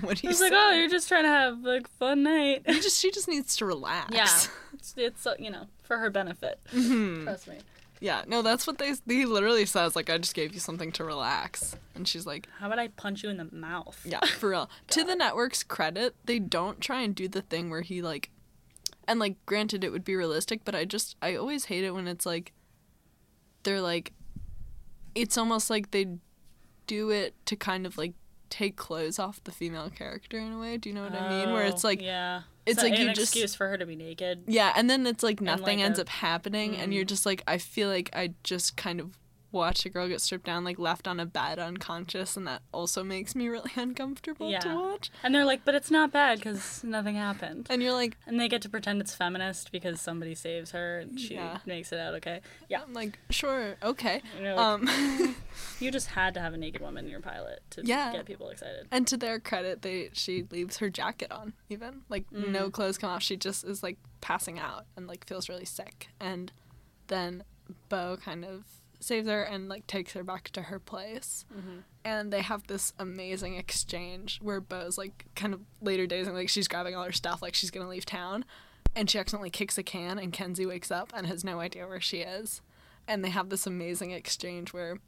what 0.00 0.16
do 0.16 0.20
I 0.20 0.20
you 0.22 0.28
was 0.28 0.40
like, 0.40 0.52
oh, 0.54 0.72
you're 0.72 0.88
just 0.88 1.08
trying 1.08 1.22
to 1.22 1.28
have 1.28 1.60
like 1.60 1.88
fun 1.88 2.24
night. 2.24 2.62
You 2.66 2.82
just 2.82 3.00
she 3.00 3.10
just 3.10 3.28
needs 3.28 3.56
to 3.56 3.66
relax. 3.66 4.12
Yeah, 4.12 4.28
it's, 4.74 4.94
it's 4.96 5.26
uh, 5.26 5.34
you 5.38 5.50
know 5.50 5.66
for 5.82 5.98
her 5.98 6.10
benefit. 6.10 6.60
Mm-hmm. 6.72 7.24
Trust 7.24 7.48
me. 7.48 7.58
Yeah, 8.00 8.24
no, 8.26 8.42
that's 8.42 8.66
what 8.66 8.78
they 8.78 8.92
he 9.06 9.24
literally 9.24 9.64
says 9.66 9.96
like 9.96 10.10
I 10.10 10.18
just 10.18 10.34
gave 10.34 10.52
you 10.54 10.60
something 10.60 10.92
to 10.92 11.04
relax. 11.04 11.76
And 11.94 12.06
she's 12.06 12.26
like, 12.26 12.48
How 12.58 12.66
about 12.66 12.78
I 12.78 12.88
punch 12.88 13.22
you 13.22 13.30
in 13.30 13.36
the 13.38 13.48
mouth? 13.50 14.00
yeah, 14.04 14.20
for 14.38 14.50
real. 14.50 14.70
to 14.88 15.02
the 15.04 15.16
network's 15.16 15.62
credit, 15.62 16.14
they 16.24 16.38
don't 16.38 16.80
try 16.80 17.00
and 17.02 17.14
do 17.14 17.26
the 17.28 17.42
thing 17.42 17.70
where 17.70 17.82
he 17.82 18.02
like 18.02 18.30
and 19.08 19.18
like 19.20 19.36
granted 19.46 19.82
it 19.84 19.92
would 19.92 20.04
be 20.04 20.14
realistic, 20.16 20.62
but 20.64 20.74
I 20.74 20.84
just 20.84 21.16
I 21.22 21.36
always 21.36 21.66
hate 21.66 21.84
it 21.84 21.92
when 21.92 22.06
it's 22.08 22.26
like 22.26 22.52
they're 23.62 23.80
like 23.80 24.12
it's 25.14 25.38
almost 25.38 25.70
like 25.70 25.90
they 25.92 26.06
do 26.86 27.10
it 27.10 27.34
to 27.46 27.56
kind 27.56 27.86
of 27.86 27.96
like 27.98 28.12
take 28.50 28.76
clothes 28.76 29.18
off 29.18 29.42
the 29.44 29.50
female 29.52 29.90
character 29.90 30.38
in 30.38 30.52
a 30.52 30.58
way. 30.58 30.76
Do 30.76 30.88
you 30.88 30.94
know 30.94 31.02
what 31.02 31.14
I 31.14 31.28
mean? 31.28 31.52
Where 31.54 31.64
it's 31.64 31.84
Oh, 31.84 31.88
like 31.88 32.02
yeah, 32.02 32.42
it's 32.66 32.80
So 32.80 32.86
like 32.88 32.98
you 32.98 33.06
just- 33.08 33.32
excuse 33.32 33.54
for 33.54 33.68
her 33.68 33.78
to 33.78 33.86
be 33.86 33.96
naked. 33.96 34.44
Yeah, 34.46 34.72
and 34.76 34.90
then 34.90 35.06
it's 35.06 35.22
like 35.22 35.40
nothing 35.40 35.78
like, 35.78 35.86
ends 35.86 35.98
a- 35.98 36.02
up 36.02 36.08
happening, 36.08 36.76
and 36.76 36.92
you're 36.92 37.04
mm. 37.04 37.08
just 37.08 37.24
like, 37.24 37.42
I 37.46 37.58
feel 37.58 37.88
like 37.88 38.10
I 38.12 38.34
just 38.42 38.76
kind 38.76 39.00
of 39.00 39.16
watched 39.52 39.84
a 39.86 39.88
girl 39.88 40.08
get 40.08 40.20
stripped 40.20 40.44
down, 40.46 40.64
like 40.64 40.78
left 40.78 41.06
on 41.08 41.18
a 41.20 41.26
bed 41.26 41.58
unconscious, 41.58 42.36
and 42.36 42.46
that 42.46 42.62
also 42.72 43.02
makes 43.04 43.34
me 43.34 43.48
really 43.48 43.70
uncomfortable 43.76 44.46
to 44.46 44.52
Yeah. 44.52 44.74
watch. 44.74 45.10
And 45.22 45.34
they're 45.34 45.44
like, 45.44 45.64
but 45.64 45.74
it's 45.74 45.90
not 45.90 46.12
bad 46.12 46.38
because 46.38 46.82
nothing 46.84 47.14
happened. 47.16 47.66
And 47.70 47.82
you're 47.82 47.92
like, 47.92 48.16
And 48.26 48.38
they 48.40 48.48
get 48.48 48.62
to 48.62 48.68
pretend 48.68 49.00
it's 49.00 49.14
feminist 49.14 49.72
because 49.72 50.00
somebody 50.00 50.34
saves 50.34 50.72
her 50.72 50.98
and 50.98 51.18
she 51.18 51.34
Yeah. 51.34 51.58
makes 51.66 51.92
it 51.92 51.98
out 52.00 52.14
okay. 52.14 52.40
Yeah, 52.68 52.82
I'm 52.82 52.92
like, 52.92 53.18
sure, 53.30 53.76
okay. 53.82 54.22
like, 54.40 54.58
Um, 54.58 54.88
you 55.80 55.90
just 55.90 56.08
had 56.08 56.34
to 56.34 56.40
have 56.40 56.54
a 56.54 56.56
naked 56.56 56.80
woman 56.82 57.04
in 57.04 57.10
your 57.10 57.20
pilot 57.20 57.60
to 57.70 57.82
Yeah. 57.84 58.12
get 58.12 58.26
people 58.26 58.48
excited. 58.50 58.86
and 58.90 59.06
to 59.06 59.16
their 59.16 59.38
credit, 59.38 59.82
they 59.82 60.10
she 60.12 60.44
leaves 60.50 60.78
her 60.78 60.90
jacket 60.90 61.30
on, 61.32 61.52
even 61.70 62.02
like 62.08 62.28
Mm. 62.30 62.48
no 62.50 62.70
clothes 62.70 62.98
come 62.98 63.10
off. 63.10 63.22
She 63.22 63.36
just 63.36 63.64
is 63.64 63.82
like 63.82 63.98
passing 64.20 64.58
out 64.58 64.86
and 64.96 65.06
like 65.06 65.26
feels 65.26 65.48
really 65.48 65.64
sick, 65.64 66.08
and 66.20 66.52
then 67.06 67.44
Bo 67.88 68.16
kind 68.16 68.44
of 68.44 68.64
saves 69.00 69.28
her 69.28 69.42
and 69.42 69.68
like 69.68 69.86
takes 69.86 70.12
her 70.12 70.24
back 70.24 70.50
to 70.50 70.62
her 70.62 70.78
place. 70.78 71.44
Mm-hmm. 71.56 71.78
and 72.04 72.32
they 72.32 72.42
have 72.42 72.66
this 72.66 72.92
amazing 72.98 73.56
exchange 73.56 74.38
where 74.42 74.60
Bo's 74.60 74.96
like 74.98 75.26
kind 75.34 75.52
of 75.54 75.60
later 75.80 76.06
days 76.06 76.26
and 76.26 76.36
like 76.36 76.48
she's 76.48 76.68
grabbing 76.68 76.94
all 76.96 77.04
her 77.04 77.12
stuff 77.12 77.42
like 77.42 77.54
she's 77.54 77.70
gonna 77.70 77.88
leave 77.88 78.06
town 78.06 78.44
and 78.94 79.10
she 79.10 79.18
accidentally 79.18 79.50
kicks 79.50 79.76
a 79.78 79.82
can 79.82 80.18
and 80.18 80.32
Kenzie 80.32 80.66
wakes 80.66 80.90
up 80.90 81.12
and 81.14 81.26
has 81.26 81.44
no 81.44 81.60
idea 81.60 81.86
where 81.86 82.00
she 82.00 82.18
is 82.18 82.62
and 83.08 83.24
they 83.24 83.30
have 83.30 83.48
this 83.50 83.66
amazing 83.66 84.10
exchange 84.12 84.72
where 84.72 84.98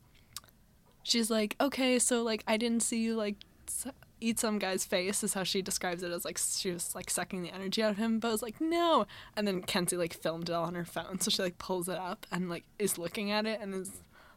she's 1.03 1.31
like 1.31 1.57
okay 1.61 1.99
so 1.99 2.23
like 2.23 2.45
I 2.47 2.57
didn't 2.57 2.83
see 2.83 3.01
you 3.01 3.15
like 3.17 3.37
s- 3.67 3.87
eat 4.21 4.39
some 4.39 4.59
guy's 4.59 4.85
face 4.85 5.23
is 5.23 5.35
how 5.35 5.43
she 5.45 5.63
describes 5.63 6.03
it 6.03 6.11
as 6.11 6.25
like 6.25 6.39
she 6.39 6.71
was 6.71 6.95
like 6.95 7.11
sucking 7.11 7.43
the 7.43 7.51
energy 7.51 7.83
out 7.83 7.91
of 7.91 7.97
him 7.97 8.19
but 8.19 8.29
I 8.29 8.33
was 8.33 8.43
like 8.43 8.61
no 8.61 9.07
and 9.37 9.47
then 9.47 9.63
Kenzie 9.63 9.97
like 9.97 10.15
filmed 10.15 10.49
it 10.49 10.53
all 10.53 10.65
on 10.65 10.75
her 10.75 10.85
phone 10.85 11.21
so 11.21 11.31
she 11.31 11.43
like 11.43 11.59
pulls 11.59 11.89
it 11.89 11.99
up 11.99 12.27
and 12.33 12.49
like 12.51 12.65
is 12.79 12.99
looking 12.99 13.31
at 13.31 13.47
it 13.47 13.61
and 13.61 13.75
is 13.75 13.91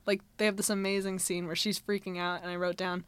like 0.05 0.21
they 0.37 0.45
have 0.45 0.57
this 0.57 0.69
amazing 0.69 1.19
scene 1.19 1.45
where 1.45 1.55
she's 1.55 1.79
freaking 1.79 2.17
out 2.19 2.41
and 2.41 2.49
i 2.49 2.55
wrote 2.55 2.75
down 2.77 3.03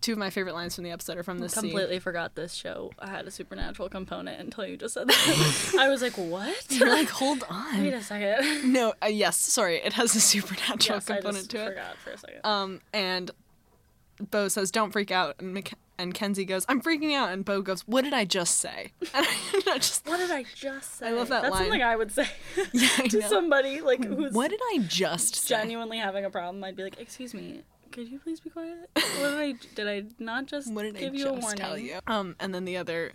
two 0.00 0.12
of 0.12 0.18
my 0.18 0.30
favorite 0.30 0.54
lines 0.54 0.74
from 0.74 0.84
the 0.84 0.90
episode 0.90 1.18
are 1.18 1.22
from 1.22 1.38
this 1.38 1.52
scene 1.52 1.70
Completely 1.70 1.98
forgot 1.98 2.34
this 2.34 2.54
show 2.54 2.92
had 3.02 3.26
a 3.26 3.30
supernatural 3.30 3.88
component 3.88 4.40
until 4.40 4.64
you 4.66 4.76
just 4.76 4.94
said 4.94 5.08
that. 5.08 5.74
I 5.78 5.88
was 5.88 6.02
like, 6.02 6.12
what? 6.12 6.54
you're 6.70 6.88
like 6.88 7.08
hold 7.08 7.44
on 7.50 7.78
Wait 7.82 7.92
a 7.92 8.02
second. 8.02 8.72
no 8.72 8.94
uh, 9.02 9.06
yes 9.06 9.36
sorry 9.36 9.76
it 9.78 9.94
has 9.94 10.14
a 10.14 10.20
supernatural 10.20 10.96
yes, 10.98 11.10
I 11.10 11.14
component 11.16 11.36
just 11.36 11.50
to 11.50 11.62
it 11.64 11.68
forgot 11.70 11.96
for 11.96 12.10
a 12.10 12.18
second. 12.18 12.40
um 12.44 12.80
and 12.92 13.30
bo 14.20 14.48
says 14.48 14.70
don't 14.70 14.90
freak 14.92 15.10
out 15.10 15.36
and 15.38 15.54
Mc- 15.54 15.74
and 15.98 16.14
kenzie 16.14 16.44
goes 16.44 16.64
i'm 16.68 16.80
freaking 16.80 17.14
out 17.14 17.30
and 17.30 17.44
bo 17.44 17.60
goes 17.62 17.82
what 17.88 18.02
did 18.04 18.12
i 18.12 18.24
just 18.24 18.58
say 18.58 18.92
and 19.14 19.26
I 19.68 19.76
just 19.78 20.06
what 20.08 20.18
did 20.18 20.30
I 20.30 20.44
just 20.54 20.96
say? 20.98 21.08
I 21.08 21.10
love 21.12 21.28
that 21.28 21.42
That's 21.42 21.52
line. 21.54 21.64
something 21.64 21.82
I 21.82 21.96
would 21.96 22.10
say 22.12 22.26
yeah 22.72 22.88
I 22.98 23.08
to 23.08 23.20
know. 23.20 23.28
somebody 23.28 23.80
like 23.80 24.04
who's 24.04 24.32
what 24.32 24.50
did 24.50 24.60
i 24.74 24.78
just 24.78 25.34
say 25.36 25.48
genuinely 25.56 25.98
having 25.98 26.24
a 26.24 26.30
problem. 26.30 26.62
I'd 26.64 26.76
be 26.76 26.84
like, 26.84 26.98
"Excuse 27.00 27.34
me, 27.34 27.62
could 27.92 28.08
you 28.08 28.18
please 28.18 28.40
be 28.40 28.50
quiet? 28.50 28.88
What 28.94 29.04
did 29.30 29.38
I 29.38 29.54
did 29.74 29.88
I 29.88 30.04
not 30.22 30.46
just 30.46 30.72
what 30.72 30.82
did 30.82 30.96
give 30.96 31.12
I 31.12 31.16
you 31.16 31.24
just 31.24 31.36
a 31.36 31.40
warning?" 31.40 31.58
tell 31.58 31.78
you? 31.78 31.98
Um, 32.06 32.36
and 32.40 32.54
then 32.54 32.64
the 32.64 32.76
other 32.76 33.12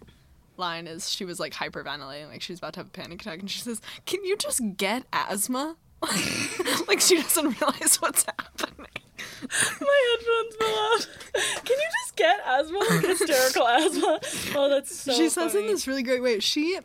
line 0.57 0.85
is 0.87 1.09
she 1.09 1.25
was 1.25 1.39
like 1.39 1.53
hyperventilating, 1.53 2.27
like 2.29 2.41
she 2.41 2.51
was 2.53 2.59
about 2.59 2.73
to 2.73 2.79
have 2.81 2.87
a 2.87 2.91
panic 2.91 3.21
attack, 3.21 3.39
and 3.39 3.49
she 3.49 3.59
says, 3.59 3.81
"Can 4.05 4.23
you 4.23 4.37
just 4.37 4.61
get 4.77 5.03
asthma?" 5.11 5.77
like 6.87 6.99
she 6.99 7.21
doesn't 7.21 7.59
realize 7.59 7.97
what's 7.97 8.25
happening. 8.25 8.87
My 9.81 10.17
headphones 10.17 10.55
fell 10.55 10.75
out. 10.75 11.09
Can 11.65 11.77
you 11.77 11.87
just 12.01 12.15
get 12.15 12.39
asthma, 12.45 12.79
like 12.89 13.05
hysterical 13.05 13.67
asthma? 13.67 14.19
Oh, 14.55 14.69
that's 14.69 14.95
so. 14.95 15.13
she 15.13 15.29
says 15.29 15.55
in 15.55 15.67
this 15.67 15.87
really 15.87 16.03
great 16.03 16.21
way. 16.21 16.39
She 16.39 16.79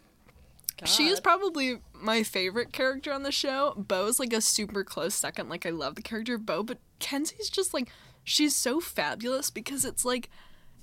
she 0.85 1.09
is 1.09 1.21
probably 1.21 1.81
my 1.93 2.23
favorite 2.23 2.73
character 2.73 3.13
on 3.13 3.23
the 3.23 3.33
show. 3.33 3.75
Bo's 3.77 4.21
like 4.21 4.33
a 4.33 4.41
super 4.41 4.85
close 4.85 5.15
second. 5.15 5.49
Like 5.49 5.67
I 5.67 5.71
love 5.71 5.97
the 5.97 6.03
character 6.03 6.35
of 6.35 6.47
Bo, 6.47 6.63
but 6.63 6.79
Kenzie's 7.01 7.51
just 7.51 7.75
like 7.75 7.89
she's 8.25 8.55
so 8.55 8.81
fabulous 8.81 9.51
because 9.51 9.85
it's 9.85 10.05
like 10.05 10.31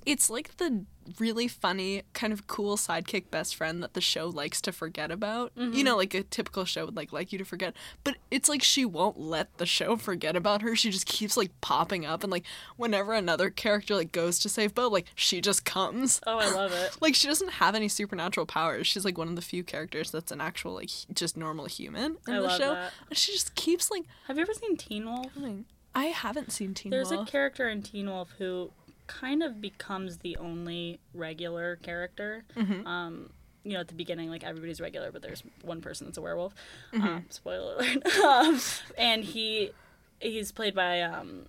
it's 0.05 0.29
like 0.29 0.57
the 0.57 0.85
really 1.19 1.47
funny 1.47 2.03
kind 2.13 2.33
of 2.33 2.47
cool 2.47 2.77
sidekick 2.77 3.29
best 3.29 3.55
friend 3.55 3.81
that 3.83 3.93
the 3.93 4.01
show 4.01 4.27
likes 4.27 4.59
to 4.61 4.71
forget 4.71 5.11
about. 5.11 5.51
You 5.55 5.63
mm-hmm. 5.63 5.81
know, 5.83 5.97
like 5.97 6.13
a 6.13 6.23
typical 6.23 6.65
show 6.65 6.85
would 6.85 6.95
like 6.95 7.13
like 7.13 7.31
you 7.31 7.37
to 7.37 7.45
forget. 7.45 7.75
But 8.03 8.15
it's 8.31 8.49
like 8.49 8.63
she 8.63 8.85
won't 8.85 9.19
let 9.19 9.57
the 9.57 9.65
show 9.65 9.97
forget 9.97 10.35
about 10.35 10.61
her. 10.61 10.75
She 10.75 10.91
just 10.91 11.05
keeps 11.05 11.37
like 11.37 11.51
popping 11.61 12.05
up 12.05 12.23
and 12.23 12.31
like 12.31 12.45
whenever 12.77 13.13
another 13.13 13.49
character 13.49 13.95
like 13.95 14.11
goes 14.11 14.39
to 14.39 14.49
save 14.49 14.73
Bo, 14.73 14.87
like 14.87 15.05
she 15.15 15.41
just 15.41 15.65
comes. 15.65 16.21
Oh, 16.25 16.37
I 16.37 16.49
love 16.51 16.71
it. 16.73 16.97
Like 17.01 17.15
she 17.15 17.27
doesn't 17.27 17.53
have 17.53 17.75
any 17.75 17.87
supernatural 17.87 18.45
powers. 18.45 18.87
She's 18.87 19.05
like 19.05 19.17
one 19.17 19.27
of 19.27 19.35
the 19.35 19.41
few 19.41 19.63
characters 19.63 20.11
that's 20.11 20.31
an 20.31 20.41
actual 20.41 20.73
like 20.73 20.89
just 21.13 21.37
normal 21.37 21.65
human 21.65 22.17
in 22.27 22.33
I 22.33 22.37
the 22.37 22.41
love 22.41 22.59
show. 22.59 22.73
that. 22.73 22.93
And 23.09 23.17
she 23.17 23.31
just 23.31 23.55
keeps 23.55 23.91
like 23.91 24.03
Have 24.27 24.37
you 24.37 24.41
ever 24.41 24.53
seen 24.53 24.77
Teen 24.77 25.05
Wolf? 25.05 25.33
coming. 25.33 25.65
I 25.93 26.05
haven't 26.05 26.51
seen 26.51 26.73
Teen 26.73 26.89
There's 26.89 27.09
Wolf. 27.09 27.19
There's 27.19 27.29
a 27.29 27.31
character 27.31 27.69
in 27.69 27.81
Teen 27.81 28.09
Wolf 28.09 28.33
who 28.37 28.71
kind 29.07 29.43
of 29.43 29.61
becomes 29.61 30.17
the 30.17 30.37
only 30.37 30.99
regular 31.13 31.77
character. 31.77 32.43
Mm-hmm. 32.55 32.85
Um, 32.87 33.29
you 33.63 33.73
know, 33.73 33.79
at 33.79 33.87
the 33.87 33.95
beginning, 33.95 34.29
like 34.29 34.43
everybody's 34.43 34.79
regular, 34.79 35.11
but 35.11 35.21
there's 35.21 35.43
one 35.63 35.81
person 35.81 36.05
that's 36.05 36.17
a 36.17 36.21
werewolf. 36.21 36.53
Mm-hmm. 36.93 37.07
Um, 37.07 37.25
spoiler 37.29 37.73
alert. 37.75 38.05
um, 38.23 38.59
and 38.97 39.23
he 39.23 39.71
he's 40.19 40.51
played 40.51 40.75
by 40.75 41.01
um, 41.01 41.47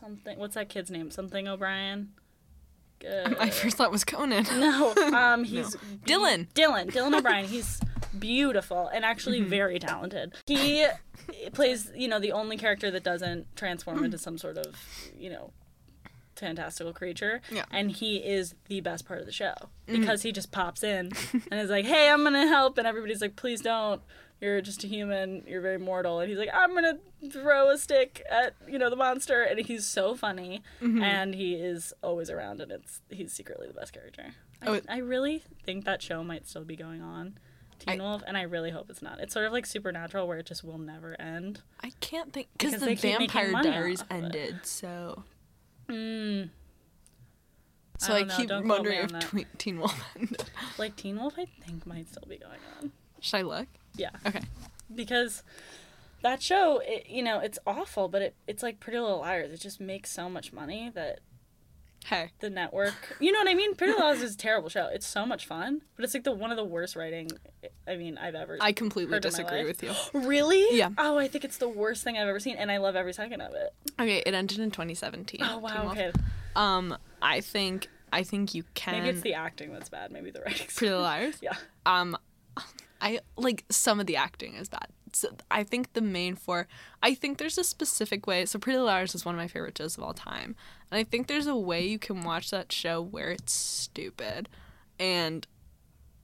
something. 0.00 0.38
What's 0.38 0.54
that 0.54 0.68
kid's 0.68 0.90
name? 0.90 1.10
Something 1.10 1.48
O'Brien. 1.48 2.12
Uh, 3.06 3.28
My 3.38 3.50
first 3.50 3.76
thought 3.76 3.92
was 3.92 4.04
Conan. 4.04 4.44
no, 4.58 4.94
um, 5.14 5.44
he's 5.44 5.76
Dylan. 6.06 6.48
Dylan. 6.54 6.90
Dylan 6.90 7.14
O'Brien. 7.14 7.44
He's 7.44 7.78
beautiful 8.20 8.88
and 8.88 9.04
actually 9.04 9.40
Mm-hmm. 9.40 9.50
very 9.50 9.78
talented. 9.78 10.34
He 10.46 10.86
plays, 11.52 11.90
you 11.94 12.08
know, 12.08 12.18
the 12.18 12.32
only 12.32 12.56
character 12.56 12.90
that 12.90 13.02
doesn't 13.02 13.54
transform 13.56 14.04
into 14.04 14.18
some 14.18 14.38
sort 14.38 14.58
of, 14.58 14.74
you 15.18 15.30
know, 15.30 15.52
fantastical 16.34 16.92
creature. 16.92 17.40
Yeah. 17.50 17.62
Mm-hmm. 17.62 17.74
And 17.76 17.90
he 17.92 18.16
is 18.16 18.54
the 18.68 18.80
best 18.80 19.06
part 19.06 19.20
of 19.20 19.26
the 19.26 19.32
show 19.32 19.54
because 19.86 20.22
he 20.22 20.32
just 20.32 20.52
pops 20.52 20.82
in 20.82 21.10
and 21.50 21.60
is 21.60 21.70
like, 21.70 21.84
"Hey, 21.86 22.10
I'm 22.10 22.22
gonna 22.24 22.46
help," 22.46 22.78
and 22.78 22.86
everybody's 22.86 23.20
like, 23.20 23.36
"Please 23.36 23.60
don't." 23.60 24.02
You're 24.38 24.60
just 24.60 24.84
a 24.84 24.86
human. 24.86 25.44
You're 25.46 25.62
very 25.62 25.78
mortal. 25.78 26.20
And 26.20 26.28
he's 26.28 26.38
like, 26.38 26.50
I'm 26.52 26.74
gonna 26.74 26.98
throw 27.32 27.70
a 27.70 27.78
stick 27.78 28.22
at 28.30 28.54
you 28.68 28.78
know 28.78 28.90
the 28.90 28.96
monster, 28.96 29.42
and 29.42 29.58
he's 29.60 29.86
so 29.86 30.14
funny, 30.14 30.62
Mm-hmm. 30.82 31.02
and 31.02 31.34
he 31.34 31.54
is 31.54 31.94
always 32.02 32.28
around, 32.28 32.60
and 32.60 32.70
it's 32.70 33.00
he's 33.08 33.32
secretly 33.32 33.66
the 33.66 33.72
best 33.72 33.94
character. 33.94 34.34
I, 34.60 34.66
Oh, 34.66 34.72
it- 34.74 34.84
I 34.90 34.98
really 34.98 35.42
think 35.64 35.86
that 35.86 36.02
show 36.02 36.22
might 36.22 36.46
still 36.46 36.64
be 36.64 36.76
going 36.76 37.00
on, 37.00 37.38
Teen 37.78 38.00
I- 38.00 38.04
Wolf, 38.04 38.22
and 38.26 38.36
I 38.36 38.42
really 38.42 38.70
hope 38.70 38.88
it's 38.90 39.02
not. 39.02 39.18
It's 39.20 39.32
sort 39.34 39.46
of 39.46 39.52
like 39.52 39.66
Supernatural, 39.66 40.26
where 40.26 40.38
it 40.38 40.46
just 40.46 40.64
will 40.64 40.78
never 40.78 41.20
end. 41.20 41.60
I 41.82 41.90
can't 42.00 42.32
think 42.32 42.48
because 42.56 42.74
the 42.80 42.86
they 42.86 42.96
keep 42.96 43.18
making 43.18 43.28
Vampire 43.52 43.62
Diaries 43.62 44.02
off 44.02 44.10
of 44.10 44.16
it. 44.16 44.24
ended, 44.24 44.56
so 44.64 45.24
Mm, 45.88 46.50
so 47.98 48.12
I 48.14 48.18
I, 48.20 48.24
keep 48.24 48.48
don't 48.48 48.66
wondering 48.66 49.08
if. 49.14 49.58
Teen 49.58 49.78
Wolf 49.78 49.98
ended. 50.18 50.42
like 50.78 50.96
Teen 50.96 51.16
Wolf, 51.18 51.34
I 51.38 51.46
think 51.64 51.86
might 51.86 52.08
still 52.08 52.24
be 52.28 52.36
going 52.38 52.58
on. 52.80 52.92
Should 53.20 53.36
I 53.38 53.42
look? 53.42 53.68
Yeah. 53.94 54.10
Okay. 54.26 54.40
because 54.94 55.42
that 56.22 56.42
show, 56.42 56.82
it, 56.84 57.06
you 57.08 57.22
know, 57.22 57.38
it's 57.38 57.58
awful, 57.66 58.08
but 58.08 58.20
it, 58.22 58.34
it's 58.46 58.62
like 58.62 58.80
Pretty 58.80 58.98
Little 58.98 59.20
Liars. 59.20 59.52
It 59.52 59.60
just 59.60 59.80
makes 59.80 60.10
so 60.10 60.28
much 60.28 60.52
money 60.52 60.90
that 60.94 61.20
Hey. 62.06 62.30
the 62.40 62.50
network, 62.50 62.94
you 63.20 63.32
know 63.32 63.38
what 63.40 63.48
I 63.48 63.54
mean? 63.54 63.74
Pretty 63.74 63.92
Little 63.92 64.06
Liars 64.06 64.22
is 64.22 64.34
a 64.34 64.38
terrible 64.38 64.68
show. 64.68 64.88
It's 64.92 65.06
so 65.06 65.26
much 65.26 65.46
fun, 65.46 65.82
but 65.96 66.04
it's 66.04 66.14
like 66.14 66.24
the 66.24 66.32
one 66.32 66.50
of 66.50 66.56
the 66.56 66.64
worst 66.64 66.96
writing. 66.96 67.30
I 67.86 67.96
mean, 67.96 68.16
I've 68.18 68.34
ever. 68.34 68.58
I 68.60 68.72
completely 68.72 69.18
disagree 69.20 69.64
with 69.64 69.82
you. 69.82 69.92
really? 70.12 70.64
Yeah. 70.76 70.90
Oh, 70.98 71.18
I 71.18 71.28
think 71.28 71.44
it's 71.44 71.58
the 71.58 71.68
worst 71.68 72.04
thing 72.04 72.16
I've 72.16 72.28
ever 72.28 72.40
seen, 72.40 72.56
and 72.56 72.70
I 72.70 72.78
love 72.78 72.96
every 72.96 73.12
second 73.12 73.40
of 73.40 73.54
it. 73.54 73.74
Okay, 73.98 74.22
it 74.24 74.34
ended 74.34 74.58
in 74.60 74.70
2017. 74.70 75.40
Oh 75.42 75.58
wow. 75.58 75.90
Okay. 75.90 76.12
Um, 76.54 76.96
I 77.20 77.40
think 77.40 77.88
I 78.12 78.22
think 78.22 78.54
you 78.54 78.64
can. 78.74 79.02
Maybe 79.02 79.08
it's 79.10 79.22
the 79.22 79.34
acting 79.34 79.72
that's 79.72 79.88
bad. 79.88 80.10
Maybe 80.12 80.30
the 80.30 80.40
writing. 80.40 80.66
Pretty 80.68 80.86
Little 80.86 81.02
Liars. 81.02 81.36
Yeah. 81.42 81.54
Um, 81.84 82.16
I 83.00 83.20
like 83.36 83.64
some 83.68 84.00
of 84.00 84.06
the 84.06 84.16
acting 84.16 84.54
is 84.54 84.68
bad. 84.68 84.88
So 85.16 85.28
I 85.50 85.64
think 85.64 85.92
the 85.92 86.00
main 86.00 86.36
four. 86.36 86.68
I 87.02 87.14
think 87.14 87.38
there's 87.38 87.58
a 87.58 87.64
specific 87.64 88.26
way. 88.26 88.46
So 88.46 88.58
Pretty 88.58 88.76
Little 88.76 88.92
Liars 88.92 89.14
is 89.14 89.24
one 89.24 89.34
of 89.34 89.40
my 89.40 89.48
favorite 89.48 89.78
shows 89.78 89.96
of 89.96 90.04
all 90.04 90.14
time, 90.14 90.56
and 90.90 90.98
I 90.98 91.04
think 91.04 91.26
there's 91.26 91.46
a 91.46 91.56
way 91.56 91.86
you 91.86 91.98
can 91.98 92.22
watch 92.22 92.50
that 92.50 92.72
show 92.72 93.00
where 93.00 93.30
it's 93.30 93.52
stupid, 93.52 94.48
and 94.98 95.46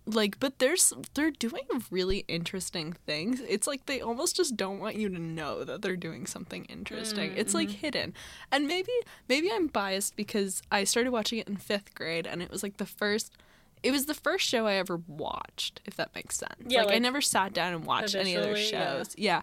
like, 0.06 0.40
but 0.40 0.58
there's 0.58 0.92
they're 1.14 1.30
doing 1.30 1.62
really 1.90 2.24
interesting 2.28 2.92
things. 3.06 3.40
It's 3.40 3.66
like 3.66 3.86
they 3.86 4.00
almost 4.00 4.36
just 4.36 4.56
don't 4.56 4.80
want 4.80 4.96
you 4.96 5.08
to 5.08 5.18
know 5.18 5.64
that 5.64 5.82
they're 5.82 5.96
doing 5.96 6.26
something 6.26 6.64
interesting. 6.64 7.30
Mm, 7.30 7.36
it's 7.36 7.54
like 7.54 7.68
mm-hmm. 7.68 7.78
hidden, 7.78 8.14
and 8.50 8.66
maybe 8.66 8.92
maybe 9.28 9.50
I'm 9.52 9.68
biased 9.68 10.16
because 10.16 10.62
I 10.72 10.84
started 10.84 11.12
watching 11.12 11.38
it 11.38 11.48
in 11.48 11.56
fifth 11.56 11.94
grade, 11.94 12.26
and 12.26 12.42
it 12.42 12.50
was 12.50 12.62
like 12.62 12.78
the 12.78 12.86
first. 12.86 13.36
It 13.82 13.90
was 13.90 14.06
the 14.06 14.14
first 14.14 14.46
show 14.46 14.66
I 14.66 14.74
ever 14.74 15.00
watched, 15.06 15.80
if 15.84 15.96
that 15.96 16.14
makes 16.14 16.36
sense. 16.36 16.54
Yeah, 16.66 16.84
like, 16.84 16.96
I 16.96 16.98
never 16.98 17.20
sat 17.20 17.52
down 17.52 17.74
and 17.74 17.84
watched 17.84 18.14
any 18.14 18.36
other 18.36 18.56
yeah. 18.56 18.64
shows. 18.64 19.14
Yeah. 19.18 19.42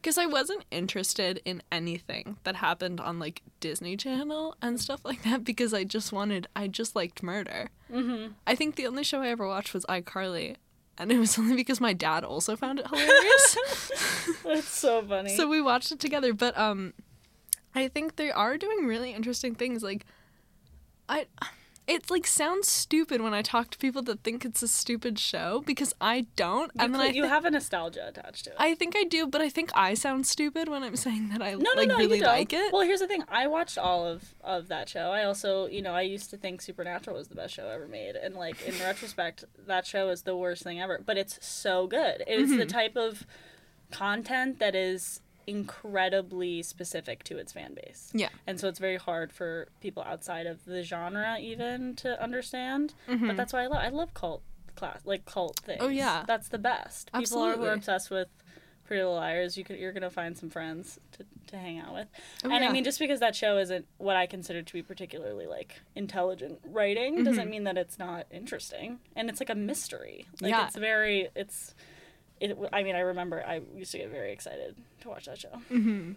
Because 0.00 0.18
I 0.18 0.26
wasn't 0.26 0.64
interested 0.70 1.40
in 1.44 1.62
anything 1.72 2.36
that 2.44 2.56
happened 2.56 3.00
on 3.00 3.18
like 3.18 3.42
Disney 3.60 3.96
Channel 3.96 4.56
and 4.62 4.80
stuff 4.80 5.04
like 5.04 5.22
that 5.24 5.44
because 5.44 5.72
I 5.74 5.84
just 5.84 6.12
wanted, 6.12 6.46
I 6.54 6.68
just 6.68 6.94
liked 6.94 7.22
murder. 7.22 7.70
Mm-hmm. 7.92 8.32
I 8.46 8.54
think 8.54 8.76
the 8.76 8.86
only 8.86 9.04
show 9.04 9.22
I 9.22 9.28
ever 9.28 9.46
watched 9.46 9.74
was 9.74 9.84
iCarly. 9.86 10.56
And 10.98 11.12
it 11.12 11.18
was 11.18 11.38
only 11.40 11.56
because 11.56 11.80
my 11.80 11.92
dad 11.92 12.24
also 12.24 12.56
found 12.56 12.80
it 12.80 12.86
hilarious. 12.86 13.92
That's 14.44 14.68
so 14.68 15.02
funny. 15.02 15.36
so 15.36 15.48
we 15.48 15.60
watched 15.60 15.92
it 15.92 16.00
together. 16.00 16.32
But 16.32 16.56
um, 16.56 16.92
I 17.74 17.88
think 17.88 18.16
they 18.16 18.30
are 18.30 18.56
doing 18.56 18.86
really 18.86 19.12
interesting 19.12 19.54
things. 19.54 19.82
Like, 19.82 20.06
I, 21.08 21.26
it 21.86 22.10
like 22.10 22.26
sounds 22.26 22.66
stupid 22.68 23.20
when 23.20 23.32
I 23.32 23.42
talk 23.42 23.70
to 23.70 23.78
people 23.78 24.02
that 24.02 24.20
think 24.24 24.44
it's 24.44 24.62
a 24.62 24.68
stupid 24.68 25.18
show 25.18 25.62
because 25.64 25.94
I 26.00 26.26
don't. 26.34 26.72
you, 26.74 26.80
and 26.84 26.92
then 26.94 27.00
I 27.00 27.06
you 27.08 27.24
have 27.24 27.44
a 27.44 27.50
nostalgia 27.50 28.08
attached 28.08 28.44
to 28.44 28.50
it. 28.50 28.56
I 28.58 28.74
think 28.74 28.94
I 28.96 29.04
do, 29.04 29.26
but 29.26 29.40
I 29.40 29.48
think 29.48 29.70
I 29.74 29.94
sound 29.94 30.26
stupid 30.26 30.68
when 30.68 30.82
I'm 30.82 30.96
saying 30.96 31.28
that 31.28 31.40
I 31.42 31.52
No, 31.52 31.58
no, 31.58 31.70
like 31.76 31.88
no, 31.88 31.96
really 31.96 32.20
like 32.20 32.52
it. 32.52 32.72
Well, 32.72 32.82
here's 32.82 33.00
the 33.00 33.06
thing. 33.06 33.22
I 33.28 33.46
watched 33.46 33.78
all 33.78 34.04
of 34.06 34.34
of 34.42 34.68
that 34.68 34.88
show. 34.88 35.10
I 35.12 35.24
also, 35.24 35.66
you 35.66 35.80
know, 35.82 35.94
I 35.94 36.02
used 36.02 36.30
to 36.30 36.36
think 36.36 36.60
Supernatural 36.60 37.16
was 37.16 37.28
the 37.28 37.36
best 37.36 37.54
show 37.54 37.68
ever 37.68 37.86
made, 37.86 38.16
and 38.16 38.34
like 38.34 38.60
in 38.66 38.74
retrospect, 38.80 39.44
that 39.66 39.86
show 39.86 40.08
is 40.08 40.22
the 40.22 40.36
worst 40.36 40.62
thing 40.64 40.80
ever. 40.80 41.00
But 41.04 41.16
it's 41.18 41.38
so 41.46 41.86
good. 41.86 42.24
It's 42.26 42.50
Mm-hmm. 42.50 42.58
the 42.58 42.66
type 42.66 42.96
of 42.96 43.26
content 43.90 44.58
that 44.58 44.74
is 44.74 45.20
incredibly 45.46 46.62
specific 46.62 47.24
to 47.24 47.38
its 47.38 47.52
fan 47.52 47.74
base. 47.74 48.10
yeah. 48.14 48.28
And 48.46 48.58
so 48.60 48.68
it's 48.68 48.78
very 48.78 48.96
hard 48.96 49.32
for 49.32 49.68
people 49.80 50.02
outside 50.04 50.46
of 50.46 50.64
the 50.64 50.82
genre 50.82 51.38
even 51.40 51.94
to 51.96 52.20
understand. 52.22 52.94
Mm-hmm. 53.08 53.26
But 53.28 53.36
that's 53.36 53.52
why 53.52 53.62
I 53.64 53.66
love 53.66 53.82
I 53.82 53.88
love 53.88 54.14
cult 54.14 54.42
class 54.74 55.00
like 55.04 55.24
cult 55.24 55.60
things. 55.60 55.78
Oh, 55.82 55.88
yeah. 55.88 56.24
That's 56.26 56.48
the 56.48 56.58
best. 56.58 57.10
Absolutely. 57.14 57.52
People 57.52 57.62
are, 57.62 57.66
who 57.66 57.70
are 57.70 57.74
obsessed 57.74 58.10
with 58.10 58.28
Pretty 58.84 59.02
Little 59.02 59.16
Liars, 59.16 59.56
you 59.56 59.64
could 59.64 59.78
you're 59.78 59.92
gonna 59.92 60.10
find 60.10 60.36
some 60.38 60.48
friends 60.50 61.00
to, 61.12 61.24
to 61.48 61.56
hang 61.56 61.78
out 61.80 61.92
with. 61.94 62.06
Oh, 62.44 62.50
and 62.50 62.62
yeah. 62.62 62.68
I 62.68 62.72
mean 62.72 62.84
just 62.84 62.98
because 62.98 63.20
that 63.20 63.34
show 63.34 63.58
isn't 63.58 63.86
what 63.98 64.16
I 64.16 64.26
consider 64.26 64.62
to 64.62 64.72
be 64.72 64.82
particularly 64.82 65.46
like 65.46 65.80
intelligent 65.94 66.60
writing 66.64 67.24
doesn't 67.24 67.50
mean 67.50 67.64
that 67.64 67.76
it's 67.76 67.98
not 67.98 68.26
interesting. 68.30 68.98
And 69.16 69.28
it's 69.28 69.40
like 69.40 69.50
a 69.50 69.54
mystery. 69.54 70.26
Like 70.40 70.50
Yeah. 70.50 70.66
it's 70.66 70.76
very 70.76 71.28
it's 71.34 71.74
it, 72.40 72.58
I 72.72 72.82
mean, 72.82 72.96
I 72.96 73.00
remember 73.00 73.44
I 73.46 73.62
used 73.74 73.92
to 73.92 73.98
get 73.98 74.10
very 74.10 74.32
excited 74.32 74.76
to 75.00 75.08
watch 75.08 75.26
that 75.26 75.38
show. 75.38 75.60
Mm-hmm. 75.70 76.12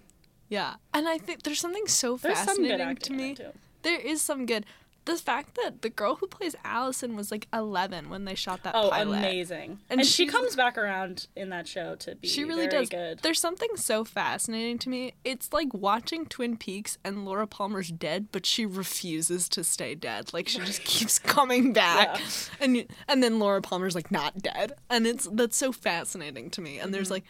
Yeah. 0.50 0.76
And 0.94 1.08
I 1.08 1.18
think 1.18 1.44
there's 1.44 1.60
something 1.60 1.88
so 1.88 2.18
There's 2.18 2.38
fascinating 2.38 2.96
to 2.96 3.14
me. 3.14 3.38
There 3.84 4.00
is 4.00 4.22
some 4.22 4.46
good. 4.46 4.66
The 5.06 5.16
fact 5.16 5.56
that 5.56 5.82
the 5.82 5.90
girl 5.90 6.16
who 6.16 6.28
plays 6.28 6.56
Alison 6.64 7.16
was 7.16 7.32
like 7.32 7.48
11 7.52 8.10
when 8.10 8.26
they 8.26 8.36
shot 8.36 8.62
that 8.64 8.76
Oh, 8.76 8.90
pilot. 8.92 9.18
amazing! 9.18 9.80
And 9.90 10.02
And, 10.02 10.08
she 10.08 10.28
comes 10.28 10.56
back 10.56 10.78
around 10.78 11.26
in 11.36 11.50
that 11.50 11.68
show 11.68 11.96
to 11.96 12.16
be 12.16 12.28
She 12.28 12.44
really 12.44 12.68
does. 12.68 12.90
good. 12.90 13.20
There's 13.20 13.40
something 13.40 13.70
so 13.76 14.04
fascinating 14.04 14.78
to 14.80 14.90
me. 14.90 15.14
It's 15.24 15.52
like 15.52 15.74
watching 15.74 16.26
Twin 16.28 16.58
Peaks 16.58 16.98
and 17.04 17.26
Laura 17.26 17.48
Palmer's 17.48 17.90
dead, 17.90 18.28
but 18.32 18.46
she 18.46 18.66
refuses 18.68 19.50
to 19.50 19.64
stay 19.64 19.96
dead. 19.96 20.32
Like 20.34 20.48
she 20.48 20.60
just 20.60 20.84
keeps 20.86 21.18
coming 21.18 21.74
back, 21.74 22.20
Yeah. 22.20 22.26
and 22.62 22.86
and 23.08 23.24
then 23.24 23.40
Laura 23.40 23.62
Palmer's 23.62 23.96
like 23.96 24.12
not 24.12 24.38
dead, 24.44 24.74
and 24.92 25.08
it's 25.08 25.28
that's 25.32 25.58
so 25.58 25.72
fascinating 25.72 26.50
to 26.52 26.62
me. 26.62 26.74
And 26.78 26.84
Mm-hmm. 26.88 26.92
there's 26.92 27.10
like, 27.12 27.24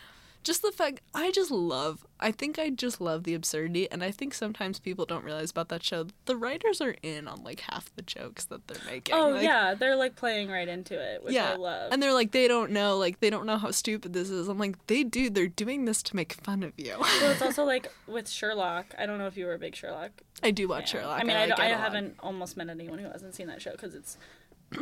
just 0.44 0.62
the 0.62 0.72
fact 0.72 1.02
I 1.14 1.32
just 1.32 1.52
love. 1.52 2.06
I 2.20 2.32
think 2.32 2.58
I 2.60 2.70
just 2.70 3.00
love 3.00 3.24
the 3.24 3.34
absurdity, 3.34 3.90
and 3.92 4.04
I 4.04 4.12
think 4.12 4.34
sometimes 4.34 4.80
people 4.80 5.06
don't 5.06 5.24
realize 5.24 5.52
about 5.52 5.70
that 5.70 5.84
show. 5.84 6.08
The 6.26 6.36
writers 6.36 6.82
are 6.82 6.96
in 7.02 7.28
on 7.28 7.44
like 7.44 7.62
half 7.62 7.94
the 7.96 8.02
jokes 8.02 8.46
that 8.46 8.68
they're 8.68 8.84
making. 8.86 9.16
Oh 9.16 9.30
Like, 9.30 9.44
yeah, 9.44 9.74
they're 9.74 9.96
like 9.96 10.16
playing 10.16 10.50
right 10.50 10.68
into 10.68 11.00
it, 11.00 11.24
which 11.24 11.34
yeah, 11.34 11.52
I 11.52 11.56
love. 11.56 11.92
and 11.92 12.02
they're 12.02 12.14
like, 12.14 12.32
they 12.32 12.48
don't 12.48 12.72
know, 12.72 12.98
like 12.98 13.20
they 13.20 13.30
don't 13.30 13.46
know 13.46 13.58
how 13.58 13.72
stupid 13.72 14.14
this 14.14 14.30
is. 14.30 14.48
I'm 14.48 14.58
like, 14.58 14.86
they 14.88 15.04
do. 15.04 15.30
They're 15.30 15.48
doing 15.48 15.86
this 15.86 16.02
to 16.04 16.16
make 16.16 16.34
fun 16.34 16.64
of 16.64 16.74
you. 16.78 16.96
well, 17.00 17.32
it's 17.32 17.42
also 17.42 17.64
like 17.66 17.92
with 18.08 18.28
Sherlock. 18.30 18.88
I 18.98 19.06
don't 19.06 19.18
know 19.18 19.28
if 19.28 19.38
you 19.38 19.46
were 19.46 19.54
a 19.54 19.60
big 19.60 19.76
Sherlock. 19.76 20.12
I 20.42 20.52
do 20.52 20.68
watch 20.68 20.92
fan. 20.92 21.02
Sherlock. 21.02 21.20
I 21.22 21.24
mean, 21.24 21.38
I, 21.38 21.46
like 21.48 21.60
I 21.60 21.72
lot. 21.72 21.80
haven't 21.80 22.16
almost 22.22 22.56
met 22.58 22.70
anyone 22.70 23.00
who 23.00 23.10
hasn't 23.10 23.36
seen 23.36 23.48
that 23.48 23.62
show 23.62 23.72
because 23.72 23.94
it's 23.96 24.18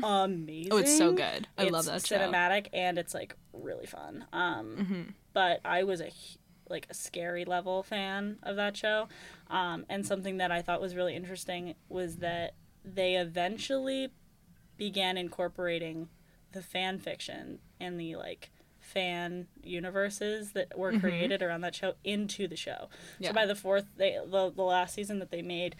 amazing. 0.03 0.69
Oh, 0.71 0.77
it's 0.77 0.97
so 0.97 1.13
good. 1.13 1.47
I 1.57 1.65
love 1.69 1.85
that 1.85 1.97
It's 1.97 2.07
show. 2.07 2.17
Cinematic 2.17 2.67
and 2.73 2.97
it's 2.97 3.13
like 3.13 3.35
really 3.53 3.85
fun. 3.85 4.25
Um, 4.33 4.75
Mm-hmm. 4.79 5.01
But 5.37 5.61
I 5.63 5.83
was 5.83 6.01
a 6.01 6.09
like 6.67 6.87
a 6.89 6.95
scary 6.95 7.45
level 7.45 7.83
fan 7.83 8.39
of 8.41 8.55
that 8.55 8.75
show, 8.75 9.07
um, 9.51 9.85
and 9.87 10.03
something 10.03 10.37
that 10.37 10.51
I 10.51 10.63
thought 10.63 10.81
was 10.81 10.95
really 10.95 11.15
interesting 11.15 11.75
was 11.89 12.15
that 12.17 12.55
they 12.83 13.17
eventually 13.17 14.09
began 14.77 15.15
incorporating 15.15 16.09
the 16.53 16.63
fan 16.63 16.97
fiction 16.97 17.59
and 17.79 17.99
the 17.99 18.15
like 18.15 18.49
fan 18.79 19.45
universes 19.63 20.53
that 20.53 20.75
were 20.75 20.97
created 20.99 21.43
around 21.43 21.61
that 21.61 21.75
show 21.75 21.93
into 22.03 22.47
the 22.47 22.55
show. 22.55 22.71
Mm-hmm. 22.89 23.23
Yeah. 23.23 23.29
So 23.29 23.33
by 23.35 23.45
the 23.45 23.53
fourth, 23.53 23.85
they 23.95 24.17
the, 24.25 24.51
the 24.55 24.63
last 24.63 24.95
season 24.95 25.19
that 25.19 25.29
they 25.29 25.43
made, 25.43 25.75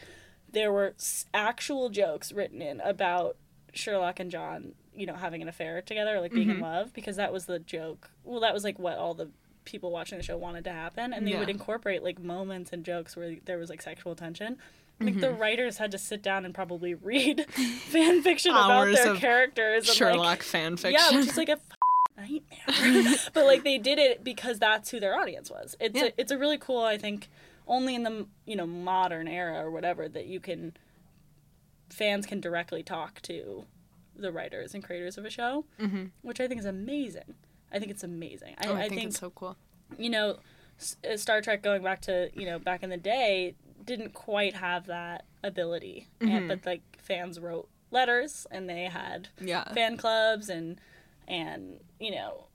there 0.52 0.72
were 0.72 0.94
actual 1.34 1.90
jokes 1.90 2.32
written 2.32 2.62
in 2.62 2.80
about 2.82 3.38
Sherlock 3.74 4.20
and 4.20 4.30
John, 4.30 4.74
you 4.96 5.08
know, 5.08 5.16
having 5.16 5.42
an 5.42 5.48
affair 5.48 5.82
together, 5.82 6.22
like 6.22 6.32
being 6.32 6.50
Mm-hmm. 6.50 6.58
in 6.58 6.62
love, 6.62 6.94
because 6.94 7.16
that 7.16 7.34
was 7.34 7.46
the 7.48 7.58
joke. 7.58 8.12
Well, 8.24 8.42
that 8.42 8.54
was 8.54 8.64
like 8.64 8.78
what 8.78 8.98
all 8.98 9.16
the 9.16 9.30
people 9.68 9.92
watching 9.92 10.18
the 10.18 10.24
show 10.24 10.38
wanted 10.38 10.64
to 10.64 10.72
happen, 10.72 11.14
and 11.14 11.28
they 11.28 11.36
would 11.36 11.50
incorporate 11.50 12.02
like 12.04 12.20
moments 12.20 12.72
and 12.74 12.84
jokes 12.84 13.16
where 13.16 13.36
there 13.46 13.58
was 13.58 13.70
like 13.70 13.82
sexual 13.82 14.16
tension. 14.16 14.58
Like 15.00 15.20
the 15.20 15.28
Mm-hmm. 15.28 15.40
writers 15.42 15.78
had 15.78 15.92
to 15.92 16.00
sit 16.00 16.24
down 16.24 16.44
and 16.44 16.56
probably 16.56 16.96
read 16.96 17.46
fan 17.52 18.24
fiction 18.24 18.50
about 18.52 18.86
their 18.92 19.14
characters. 19.16 19.86
Sherlock 19.94 20.18
like, 20.26 20.42
fan 20.44 20.72
yeah, 20.72 20.78
fiction. 20.78 21.18
which 21.20 21.28
is 21.30 21.38
like 21.38 21.50
a 21.50 21.52
f- 21.52 21.62
nightmare. 22.18 23.16
but 23.34 23.46
like 23.46 23.64
they 23.64 23.78
did 23.78 24.00
it 24.00 24.24
because 24.24 24.58
that's 24.58 24.90
who 24.90 25.00
their 25.00 25.16
audience 25.16 25.52
was. 25.52 25.76
It's 25.80 25.96
Yeah. 25.96 26.06
a, 26.06 26.12
it's 26.18 26.32
a 26.32 26.38
really 26.38 26.58
cool, 26.58 26.82
I 26.84 26.98
think, 26.98 27.30
only 27.68 27.94
in 27.94 28.02
the 28.04 28.26
you 28.48 28.56
know 28.56 28.66
modern 28.66 29.28
era 29.28 29.64
or 29.64 29.70
whatever 29.70 30.08
that 30.10 30.26
you 30.26 30.40
can 30.40 30.76
fans 31.90 32.26
can 32.26 32.40
directly 32.40 32.84
talk 32.84 33.22
to 33.24 33.66
the 34.16 34.32
writers 34.32 34.74
and 34.74 34.84
creators 34.84 35.18
of 35.18 35.26
a 35.26 35.30
show, 35.30 35.66
Mm-hmm. 35.80 36.06
which 36.24 36.40
I 36.40 36.48
think 36.48 36.60
is 36.60 36.66
amazing. 36.66 37.36
I 37.72 37.80
think 37.80 37.92
it's 37.92 38.04
amazing. 38.04 38.56
I, 38.60 38.68
Oh, 38.68 38.74
I, 38.74 38.78
I 38.78 38.82
think, 38.84 38.94
think 38.94 39.08
it's 39.10 39.20
so 39.20 39.30
cool. 39.32 39.58
you 39.98 40.10
know, 40.10 40.38
S- 40.80 40.96
uh, 41.12 41.18
Star 41.18 41.42
Trek 41.42 41.62
going 41.64 41.84
back 41.84 42.02
to 42.02 42.30
you 42.34 42.46
know 42.46 42.60
back 42.60 42.84
in 42.84 42.90
the 42.90 42.98
day 42.98 43.56
didn't 43.84 44.14
quite 44.14 44.54
have 44.56 44.86
that 44.88 45.26
ability, 45.44 46.08
Mm-hmm. 46.22 46.36
and, 46.36 46.48
but 46.50 46.66
like 46.66 46.82
fans 47.02 47.40
wrote 47.40 47.70
letters 47.92 48.46
and 48.52 48.70
they 48.70 48.84
had 48.86 49.30
Yeah. 49.42 49.72
fan 49.74 49.96
clubs 49.98 50.50
and 50.50 50.80
and 51.28 51.80
you 52.00 52.12
know 52.12 52.48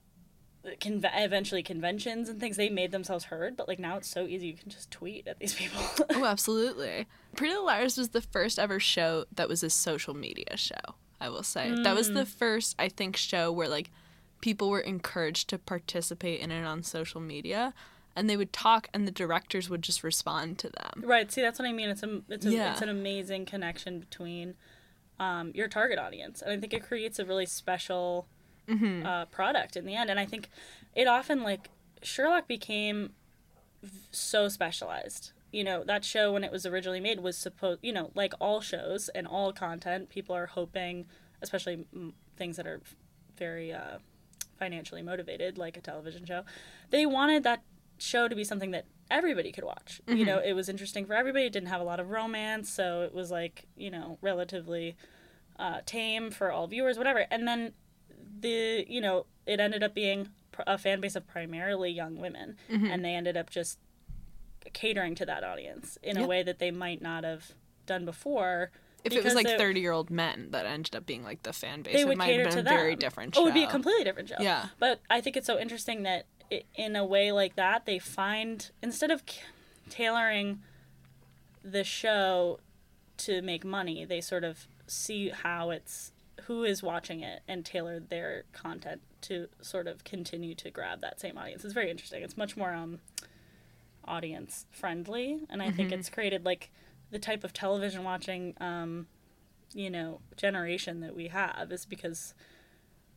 conve- 0.80 1.10
eventually 1.14 1.62
conventions 1.62 2.28
and 2.28 2.38
things 2.38 2.56
they 2.56 2.68
made 2.68 2.92
themselves 2.92 3.24
heard 3.24 3.56
but 3.56 3.66
like 3.66 3.78
now 3.78 3.96
it's 3.96 4.08
so 4.08 4.26
easy 4.26 4.46
you 4.48 4.54
can 4.54 4.70
just 4.70 4.90
tweet 4.90 5.26
at 5.26 5.38
these 5.40 5.54
people 5.60 5.80
oh, 6.10 6.24
absolutely. 6.26 7.06
Pretty 7.34 7.52
Little 7.54 7.66
Liars 7.66 7.96
was 7.96 8.10
the 8.10 8.20
first 8.20 8.58
ever 8.58 8.78
show 8.78 9.24
that 9.34 9.48
was 9.48 9.62
a 9.62 9.70
social 9.70 10.12
media 10.14 10.56
show. 10.56 10.74
I 11.20 11.28
will 11.30 11.42
say 11.42 11.72
that 11.82 11.94
was 11.94 12.12
the 12.12 12.26
first, 12.26 12.74
I 12.78 12.88
think, 12.88 13.16
show 13.16 13.50
where 13.50 13.68
like 13.68 13.90
people 14.42 14.68
were 14.68 14.80
encouraged 14.80 15.48
to 15.48 15.58
participate 15.58 16.40
in 16.40 16.50
it 16.50 16.64
on 16.64 16.82
social 16.82 17.20
media, 17.22 17.72
and 18.14 18.28
they 18.28 18.36
would 18.36 18.52
talk, 18.52 18.88
and 18.92 19.06
the 19.08 19.10
directors 19.10 19.70
would 19.70 19.80
just 19.80 20.04
respond 20.04 20.58
to 20.58 20.68
them. 20.68 21.02
right 21.06 21.32
see 21.32 21.40
that's 21.40 21.58
what 21.58 21.66
i 21.66 21.72
mean 21.72 21.88
it's 21.88 22.02
a 22.02 22.20
it's, 22.28 22.44
a, 22.44 22.50
Yeah. 22.50 22.72
it's 22.72 22.82
an 22.82 22.90
amazing 22.90 23.46
connection 23.46 23.98
between 24.00 24.54
um, 25.18 25.52
your 25.54 25.68
target 25.68 25.98
audience 25.98 26.42
and 26.42 26.52
i 26.52 26.58
think 26.58 26.74
it 26.74 26.82
creates 26.82 27.18
a 27.18 27.24
really 27.24 27.46
special 27.46 28.26
Mm-hmm. 28.68 29.04
uh, 29.04 29.24
product 29.26 29.76
in 29.76 29.86
the 29.86 29.96
end 29.96 30.08
and 30.08 30.20
i 30.20 30.24
think 30.24 30.48
it 30.94 31.08
often 31.08 31.42
like 31.42 31.68
sherlock 32.00 32.46
became 32.46 33.10
v- 33.82 33.98
so 34.12 34.48
specialized 34.48 35.32
you 35.50 35.64
know 35.64 35.82
that 35.82 36.04
show 36.04 36.32
when 36.32 36.44
it 36.44 36.52
was 36.52 36.64
originally 36.64 37.00
made 37.00 37.18
was 37.20 37.36
supposed 37.36 37.80
you 37.82 37.92
know 37.92 38.12
like 38.14 38.32
all 38.38 38.60
shows 38.60 39.08
and 39.16 39.26
all 39.26 39.52
content 39.52 40.08
people 40.10 40.34
are 40.36 40.46
hoping 40.46 41.06
especially 41.42 41.84
things 42.36 42.56
that 42.56 42.66
are 42.68 42.80
very 43.36 43.72
uh, 43.72 43.98
financially 44.62 45.02
motivated 45.02 45.58
like 45.58 45.76
a 45.76 45.80
television 45.80 46.24
show 46.24 46.42
they 46.90 47.04
wanted 47.04 47.42
that 47.42 47.60
show 47.98 48.28
to 48.28 48.36
be 48.36 48.44
something 48.44 48.70
that 48.72 48.84
everybody 49.10 49.50
could 49.52 49.64
watch. 49.64 50.00
You 50.06 50.24
know 50.24 50.38
it 50.50 50.54
was 50.54 50.68
interesting 50.68 51.04
for 51.06 51.14
everybody 51.14 51.44
it 51.46 51.52
didn't 51.52 51.68
have 51.68 51.80
a 51.80 51.84
lot 51.92 52.00
of 52.00 52.06
romance 52.10 52.66
so 52.78 53.02
it 53.02 53.12
was 53.14 53.30
like 53.30 53.66
you 53.76 53.90
know 53.90 54.18
relatively 54.20 54.96
uh, 55.58 55.80
tame 55.86 56.30
for 56.30 56.50
all 56.50 56.66
viewers 56.66 56.96
whatever. 56.96 57.26
And 57.30 57.46
then 57.48 57.60
the 58.40 58.84
you 58.88 59.00
know 59.00 59.26
it 59.46 59.58
ended 59.60 59.82
up 59.82 59.94
being 59.94 60.28
pr- 60.52 60.62
a 60.66 60.78
fan 60.78 61.00
base 61.00 61.16
of 61.16 61.26
primarily 61.26 61.90
young 61.90 62.14
women 62.16 62.56
and 62.92 63.04
they 63.04 63.14
ended 63.20 63.36
up 63.36 63.50
just 63.50 63.78
catering 64.72 65.14
to 65.16 65.26
that 65.26 65.42
audience 65.44 65.98
in 66.02 66.16
a 66.16 66.26
way 66.26 66.42
that 66.42 66.58
they 66.58 66.70
might 66.70 67.02
not 67.02 67.24
have 67.24 67.52
done 67.86 68.04
before 68.04 68.70
If 69.04 69.12
it 69.14 69.24
was 69.24 69.34
like 69.34 69.46
they- 69.46 69.58
thirty-year-old 69.58 70.10
men 70.10 70.48
that 70.50 70.64
ended 70.66 70.94
up 70.96 71.06
being 71.06 71.24
like 71.24 71.42
the 71.42 71.52
fan 71.52 71.82
base, 71.82 71.96
it 72.00 72.06
would 72.06 72.18
might 72.18 72.26
cater 72.26 72.44
have 72.44 72.54
been 72.54 72.64
to 72.64 72.70
a 72.70 72.74
very 72.74 72.96
different 72.96 73.36
Oh, 73.36 73.40
show. 73.40 73.42
it 73.42 73.44
would 73.46 73.54
be 73.54 73.64
a 73.64 73.70
completely 73.70 74.04
different 74.04 74.28
show. 74.28 74.36
Yeah. 74.40 74.66
But 74.78 75.00
I 75.10 75.20
think 75.20 75.36
it's 75.36 75.46
so 75.46 75.58
interesting 75.58 76.02
that 76.04 76.26
i 76.50 76.62
in 76.74 76.94
a 76.96 77.04
way 77.04 77.32
like 77.32 77.56
that, 77.56 77.86
they 77.86 77.98
find 77.98 78.70
instead 78.82 79.10
of 79.10 79.22
c- 79.28 79.40
tailoring 79.88 80.60
the 81.64 81.82
show 81.84 82.60
to 83.18 83.40
make 83.42 83.64
money, 83.64 84.04
they 84.04 84.20
sort 84.20 84.44
of 84.44 84.66
see 84.86 85.28
how 85.30 85.70
it's 85.70 86.12
who 86.46 86.64
is 86.64 86.82
watching 86.82 87.20
it 87.20 87.40
and 87.48 87.64
tailor 87.64 88.00
their 88.00 88.42
content 88.52 89.00
to 89.22 89.48
sort 89.60 89.86
of 89.86 90.02
continue 90.04 90.54
to 90.56 90.70
grab 90.70 91.00
that 91.00 91.20
same 91.20 91.38
audience. 91.38 91.64
It's 91.64 91.72
very 91.74 91.90
interesting. 91.90 92.22
It's 92.22 92.36
much 92.36 92.56
more 92.56 92.72
um 92.74 93.00
audience 94.04 94.66
friendly 94.72 95.42
and 95.48 95.62
I 95.62 95.70
think 95.70 95.92
it's 95.92 96.10
created 96.10 96.44
like 96.44 96.70
the 97.12 97.18
type 97.18 97.44
of 97.44 97.52
television 97.52 98.02
watching 98.02 98.54
um 98.60 99.06
you 99.74 99.88
know 99.88 100.20
generation 100.36 101.00
that 101.00 101.14
we 101.14 101.28
have 101.28 101.70
is 101.70 101.84
because 101.84 102.34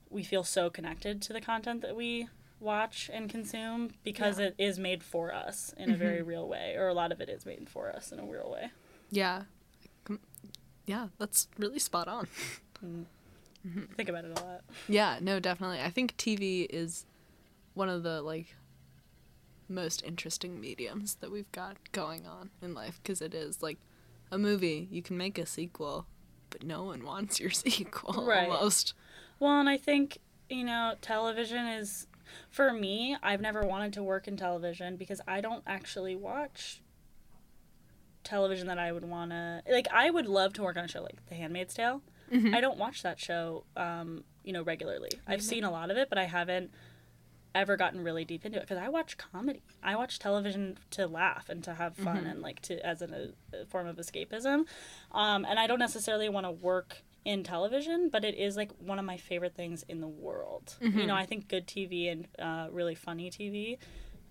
we 0.09 0.23
feel 0.23 0.43
so 0.43 0.69
connected 0.69 1.21
to 1.21 1.33
the 1.33 1.41
content 1.41 1.81
that 1.81 1.95
we 1.95 2.27
watch 2.59 3.09
and 3.13 3.29
consume 3.29 3.91
because 4.03 4.39
it 4.39 4.55
is 4.57 4.79
made 4.79 5.03
for 5.03 5.33
us 5.33 5.73
in 5.77 5.89
a 5.89 5.93
mm-hmm. 5.93 5.99
very 6.01 6.21
real 6.21 6.47
way 6.47 6.75
or 6.77 6.87
a 6.87 6.93
lot 6.93 7.11
of 7.11 7.19
it 7.19 7.29
is 7.29 7.45
made 7.45 7.67
for 7.69 7.93
us 7.93 8.11
in 8.11 8.19
a 8.19 8.25
real 8.25 8.49
way 8.51 8.69
Yeah. 9.09 9.43
Yeah, 10.87 11.07
that's 11.17 11.47
really 11.57 11.79
spot 11.79 12.07
on. 12.07 12.27
Mm. 12.83 13.05
Mm-hmm. 13.67 13.93
think 13.95 14.09
about 14.09 14.25
it 14.25 14.37
a 14.37 14.43
lot 14.43 14.61
Yeah, 14.87 15.17
no, 15.21 15.39
definitely. 15.39 15.79
I 15.81 15.89
think 15.89 16.15
TV 16.17 16.67
is 16.69 17.05
one 17.73 17.89
of 17.89 18.03
the 18.03 18.21
like 18.21 18.55
most 19.67 20.03
interesting 20.03 20.59
mediums 20.59 21.15
that 21.15 21.31
we've 21.31 21.51
got 21.51 21.77
going 21.91 22.25
on 22.25 22.49
in 22.61 22.73
life 22.73 22.99
because 23.01 23.21
it 23.21 23.33
is 23.33 23.61
like 23.63 23.77
a 24.31 24.37
movie. 24.37 24.87
You 24.91 25.01
can 25.01 25.17
make 25.17 25.37
a 25.37 25.45
sequel, 25.45 26.05
but 26.49 26.63
no 26.63 26.83
one 26.83 27.03
wants 27.11 27.39
your 27.39 27.49
sequel 27.51 28.25
Right. 28.25 28.49
almost. 28.49 28.93
well 29.39 29.59
and 29.59 29.67
i 29.69 29.77
think 29.77 30.19
you 30.49 30.63
know 30.63 30.93
television 31.01 31.65
is 31.65 32.07
for 32.49 32.71
me 32.71 33.17
i've 33.23 33.41
never 33.41 33.63
wanted 33.63 33.91
to 33.93 34.03
work 34.03 34.27
in 34.27 34.37
television 34.37 34.95
because 34.95 35.19
i 35.27 35.41
don't 35.41 35.63
actually 35.67 36.15
watch 36.15 36.81
television 38.23 38.67
that 38.67 38.79
i 38.79 38.91
would 38.91 39.03
want 39.03 39.31
to 39.31 39.61
like 39.69 39.87
i 39.93 40.09
would 40.09 40.25
love 40.25 40.53
to 40.53 40.63
work 40.63 40.77
on 40.77 40.85
a 40.85 40.87
show 40.87 41.01
like 41.03 41.23
the 41.27 41.35
handmaid's 41.35 41.73
tale 41.73 42.01
Mm-hmm. 42.31 42.55
I 42.55 42.59
don't 42.59 42.79
watch 42.79 43.03
that 43.03 43.19
show, 43.19 43.65
um, 43.77 44.23
you 44.43 44.51
know, 44.51 44.63
regularly. 44.63 45.09
I've 45.27 45.43
seen 45.43 45.63
a 45.63 45.69
lot 45.69 45.91
of 45.91 45.97
it, 45.97 46.09
but 46.09 46.17
I 46.17 46.23
haven't 46.23 46.71
ever 47.55 47.77
gotten 47.77 48.03
really 48.03 48.25
deep 48.25 48.45
into 48.45 48.57
it 48.59 48.61
because 48.61 48.77
I 48.77 48.89
watch 48.89 49.17
comedy. 49.17 49.63
I 49.81 49.95
watch 49.95 50.19
television 50.19 50.77
to 50.91 51.07
laugh 51.07 51.49
and 51.49 51.63
to 51.63 51.73
have 51.73 51.95
fun 51.95 52.25
and 52.27 52.41
like 52.41 52.61
to 52.63 52.85
as 52.85 53.01
an, 53.01 53.33
a, 53.53 53.65
form 53.65 53.87
of 53.87 53.95
escapism. 53.95 54.65
Um, 55.11 55.45
and 55.45 55.57
I 55.57 55.65
don't 55.65 55.79
necessarily 55.79 56.29
want 56.29 56.45
to 56.45 56.51
work 56.51 56.97
in 57.23 57.43
television, 57.43 58.09
but 58.09 58.23
it 58.23 58.35
is 58.35 58.55
like 58.55 58.71
one 58.79 58.99
of 58.99 59.05
my 59.05 59.17
favorite 59.17 59.55
things 59.55 59.83
in 59.87 60.01
the 60.01 60.07
world. 60.07 60.75
You 60.81 61.07
know, 61.07 61.15
I 61.15 61.25
think 61.25 61.47
good 61.47 61.65
TV 61.65 62.11
and 62.11 62.27
uh, 62.37 62.67
really 62.71 62.93
funny 62.93 63.31
TV. 63.31 63.77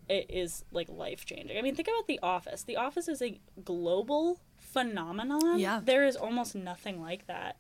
It 0.09 0.27
is 0.29 0.65
like 0.71 0.89
life 0.91 1.25
changing. 1.25 1.57
I 1.57 1.63
mean, 1.63 1.75
think 1.75 1.89
about 1.89 2.07
The 2.07 2.21
Office. 2.23 2.63
The 2.63 2.77
Office 2.77 3.09
is 3.09 3.23
a 3.23 3.41
global 3.65 4.39
phenomenon. 4.59 5.59
Yeah. 5.59 5.81
There 5.83 6.05
is 6.05 6.15
almost 6.15 6.55
nothing 6.55 7.01
like 7.01 7.27
that 7.27 7.57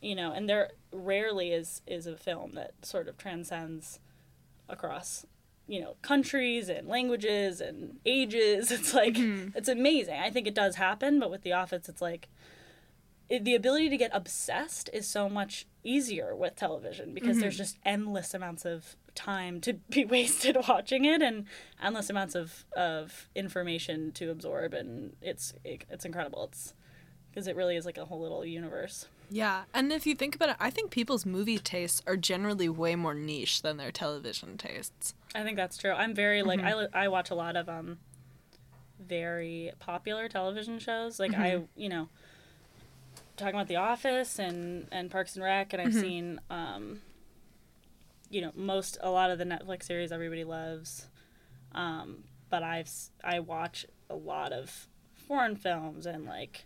you 0.00 0.14
know 0.14 0.32
and 0.32 0.48
there 0.48 0.70
rarely 0.92 1.52
is 1.52 1.80
is 1.86 2.06
a 2.06 2.16
film 2.16 2.52
that 2.52 2.72
sort 2.82 3.08
of 3.08 3.16
transcends 3.16 3.98
across 4.72 5.26
you 5.66 5.80
know 5.80 5.96
countries 6.02 6.68
and 6.68 6.88
languages 6.88 7.60
and 7.60 7.98
ages. 8.04 8.70
It's 8.80 8.94
like 8.94 9.14
mm-hmm. 9.14 9.56
it's 9.56 9.68
amazing. 9.68 10.18
I 10.18 10.30
think 10.30 10.46
it 10.46 10.54
does 10.54 10.76
happen 10.76 11.20
but 11.20 11.30
with 11.30 11.42
the 11.42 11.52
office 11.52 11.88
it's 11.88 12.02
like 12.02 12.28
it, 13.30 13.44
the 13.44 13.54
ability 13.54 13.88
to 13.88 13.96
get 13.96 14.10
obsessed 14.12 14.90
is 14.92 15.06
so 15.06 15.28
much 15.28 15.66
easier 15.84 16.34
with 16.34 16.56
television 16.56 17.14
because 17.14 17.38
there's 17.38 17.54
mm-hmm. 17.54 17.62
just 17.62 17.78
endless 17.84 18.34
amounts 18.34 18.64
of 18.64 18.96
time 19.14 19.60
to 19.60 19.72
be 19.90 20.04
wasted 20.04 20.56
watching 20.68 21.04
it 21.04 21.22
and 21.22 21.46
endless 21.82 22.10
amounts 22.10 22.34
of, 22.34 22.64
of 22.76 23.28
information 23.34 24.10
to 24.12 24.30
absorb 24.30 24.74
and 24.74 25.14
it's 25.22 25.54
it, 25.64 25.84
it's 25.88 26.04
incredible. 26.04 26.44
It's 26.44 26.74
because 27.30 27.46
it 27.46 27.56
really 27.56 27.76
is 27.76 27.86
like 27.86 27.98
a 27.98 28.04
whole 28.04 28.20
little 28.20 28.44
universe 28.44 29.06
Yeah, 29.30 29.62
and 29.72 29.92
if 29.92 30.06
you 30.06 30.14
think 30.14 30.34
about 30.34 30.48
it, 30.50 30.56
I 30.58 30.70
think 30.70 30.90
people's 30.90 31.24
movie 31.24 31.58
tastes 31.58 32.02
are 32.06 32.16
generally 32.16 32.68
way 32.68 32.96
more 32.96 33.14
niche 33.14 33.62
than 33.62 33.76
their 33.76 33.92
television 33.92 34.56
tastes. 34.58 35.14
I 35.34 35.44
think 35.44 35.56
that's 35.56 35.76
true. 35.78 35.92
I'm 35.92 36.14
very 36.14 36.42
like 36.42 36.60
I, 36.60 36.74
li- 36.74 36.88
I 36.92 37.08
watch 37.08 37.30
a 37.30 37.34
lot 37.34 37.56
of 37.56 37.68
um 37.68 37.98
very 38.98 39.72
popular 39.78 40.28
television 40.28 40.78
shows. 40.78 41.18
Like 41.18 41.34
I, 41.34 41.62
you 41.76 41.88
know, 41.88 42.08
talking 43.36 43.54
about 43.54 43.68
The 43.68 43.76
Office 43.76 44.38
and 44.38 44.86
and 44.90 45.10
Parks 45.10 45.34
and 45.36 45.44
Rec, 45.44 45.72
and 45.72 45.82
I've 45.82 45.94
seen 45.94 46.40
um 46.50 47.00
you 48.30 48.40
know 48.40 48.52
most 48.54 48.98
a 49.00 49.10
lot 49.10 49.30
of 49.30 49.38
the 49.38 49.44
Netflix 49.44 49.84
series 49.84 50.12
everybody 50.12 50.44
loves. 50.44 51.06
Um, 51.72 52.24
but 52.48 52.62
I've 52.62 52.90
I 53.22 53.40
watch 53.40 53.86
a 54.08 54.16
lot 54.16 54.52
of 54.52 54.88
foreign 55.14 55.56
films 55.56 56.06
and 56.06 56.24
like 56.24 56.64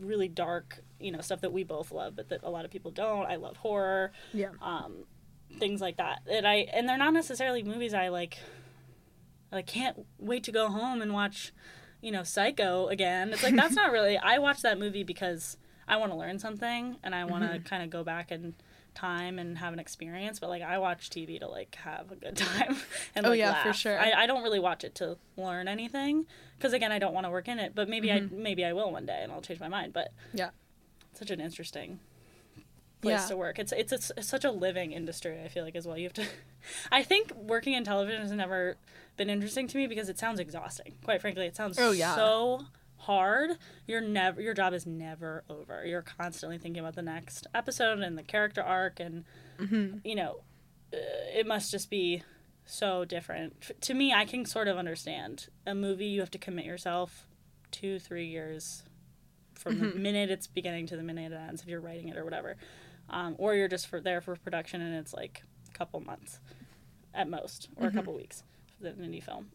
really 0.00 0.28
dark, 0.28 0.80
you 1.00 1.10
know, 1.12 1.20
stuff 1.20 1.40
that 1.42 1.52
we 1.52 1.64
both 1.64 1.90
love, 1.92 2.14
but 2.16 2.28
that 2.28 2.40
a 2.42 2.50
lot 2.50 2.64
of 2.64 2.70
people 2.70 2.90
don't. 2.90 3.26
I 3.26 3.36
love 3.36 3.56
horror 3.56 4.12
Yeah. 4.32 4.50
um, 4.62 5.04
things 5.58 5.80
like 5.80 5.96
that. 5.96 6.20
And 6.30 6.46
I 6.46 6.66
and 6.72 6.88
they're 6.88 6.98
not 6.98 7.12
necessarily 7.12 7.62
movies 7.62 7.94
I 7.94 8.08
like. 8.08 8.38
I 9.50 9.62
can't 9.62 10.04
wait 10.18 10.44
to 10.44 10.52
go 10.52 10.68
home 10.68 11.00
and 11.00 11.12
watch, 11.12 11.52
you 12.02 12.10
know, 12.12 12.22
Psycho 12.22 12.88
again. 12.88 13.32
It's 13.32 13.42
like 13.42 13.56
that's 13.56 13.74
not 13.82 13.92
really. 13.92 14.18
I 14.18 14.38
watch 14.38 14.60
that 14.62 14.78
movie 14.78 15.04
because 15.04 15.56
I 15.86 15.96
want 15.96 16.12
to 16.12 16.18
learn 16.18 16.38
something 16.38 16.96
and 17.02 17.14
I 17.14 17.24
want 17.24 17.50
to 17.50 17.58
kind 17.60 17.82
of 17.82 17.88
go 17.90 18.04
back 18.04 18.30
in 18.30 18.54
time 18.98 19.38
and 19.38 19.58
have 19.58 19.72
an 19.72 19.78
experience. 19.78 20.38
But 20.40 20.48
like 20.48 20.62
I 20.62 20.78
watch 20.78 21.10
TV 21.10 21.38
to 21.40 21.46
like 21.48 21.74
have 21.76 22.10
a 22.10 22.16
good 22.16 22.36
time 22.48 22.76
and 23.14 23.24
like, 23.24 23.26
Oh, 23.26 23.30
like 23.30 23.38
yeah, 23.38 23.62
for 23.62 23.72
sure. 23.72 23.98
I, 23.98 24.12
I 24.22 24.26
don't 24.26 24.42
really 24.42 24.58
watch 24.60 24.84
it 24.84 24.94
to 24.96 25.16
learn 25.36 25.68
anything 25.68 26.26
because 26.56 26.72
again 26.72 26.92
I 26.92 26.98
don't 26.98 27.14
want 27.14 27.26
to 27.26 27.30
work 27.30 27.48
in 27.48 27.58
it. 27.58 27.72
But 27.74 27.88
maybe 27.88 28.12
I 28.12 28.20
mm-hmm. 28.20 28.42
maybe 28.42 28.64
I 28.64 28.72
will 28.72 28.90
one 28.92 29.06
day 29.06 29.20
and 29.22 29.30
I'll 29.32 29.42
change 29.42 29.60
my 29.60 29.68
mind. 29.68 29.92
But 29.92 30.08
Yeah. 30.32 30.50
such 31.14 31.30
an 31.30 31.40
interesting 31.40 32.00
place 33.00 33.22
Yeah. 33.22 33.26
to 33.28 33.36
work. 33.36 33.58
It's, 33.58 33.72
it's 33.72 33.92
it's 33.92 34.28
such 34.28 34.44
a 34.44 34.50
living 34.50 34.92
industry. 34.92 35.40
I 35.44 35.48
feel 35.48 35.64
like 35.64 35.76
as 35.76 35.86
well. 35.86 35.96
You 35.96 36.04
have 36.04 36.12
to. 36.14 36.26
I 36.92 37.02
think 37.02 37.32
working 37.34 37.74
in 37.74 37.84
television 37.84 38.22
has 38.22 38.32
never 38.32 38.76
been 39.16 39.30
interesting 39.30 39.66
to 39.68 39.76
me 39.76 39.86
because 39.86 40.08
it 40.08 40.18
sounds 40.18 40.40
exhausting. 40.40 40.94
Quite 41.04 41.20
frankly, 41.20 41.46
it 41.46 41.56
sounds 41.56 41.78
Oh, 41.78 41.92
yeah. 41.92 42.14
so 42.14 42.66
hard. 43.08 43.52
You're 43.86 44.00
never 44.02 44.40
your 44.40 44.54
job 44.54 44.74
is 44.74 44.86
never 44.86 45.42
over. 45.48 45.84
You're 45.86 46.02
constantly 46.02 46.58
thinking 46.58 46.80
about 46.80 46.94
the 46.94 47.02
next 47.02 47.46
episode 47.54 48.00
and 48.00 48.16
the 48.18 48.22
character 48.22 48.62
arc, 48.62 49.00
and 49.00 49.24
Mm-hmm. 49.58 49.98
you 50.04 50.14
know, 50.14 50.42
uh, 50.92 50.96
it 51.34 51.46
must 51.46 51.70
just 51.72 51.90
be 51.90 52.22
so 52.64 53.04
different. 53.04 53.72
To 53.80 53.94
me, 53.94 54.12
I 54.12 54.24
can 54.24 54.44
sort 54.44 54.68
of 54.68 54.76
understand 54.76 55.48
a 55.66 55.74
movie. 55.74 56.06
You 56.06 56.20
have 56.20 56.30
to 56.32 56.38
commit 56.38 56.64
yourself 56.66 57.26
two, 57.72 57.98
three 57.98 58.26
years 58.26 58.84
from 59.54 59.78
the 59.80 59.86
Mm-hmm. 59.86 60.02
minute 60.02 60.30
it's 60.30 60.46
beginning 60.46 60.86
to 60.88 60.96
the 60.96 61.02
minute 61.02 61.32
it 61.32 61.36
ends, 61.36 61.62
if 61.62 61.68
you're 61.68 61.80
writing 61.80 62.08
it 62.08 62.16
or 62.16 62.24
whatever, 62.24 62.56
um, 63.10 63.34
or 63.38 63.54
you're 63.54 63.66
just 63.68 63.86
for 63.88 64.00
there 64.00 64.20
for 64.20 64.36
production 64.36 64.80
and 64.80 64.94
it's 64.94 65.12
like 65.12 65.42
a 65.68 65.76
couple 65.76 65.98
months 66.00 66.38
at 67.14 67.28
most, 67.28 67.68
or 67.76 67.86
Mm-hmm. 67.88 67.96
a 67.96 68.00
couple 68.00 68.14
weeks 68.14 68.44
for 68.76 68.84
the 68.84 68.90
indie 68.90 69.22
film. 69.22 69.48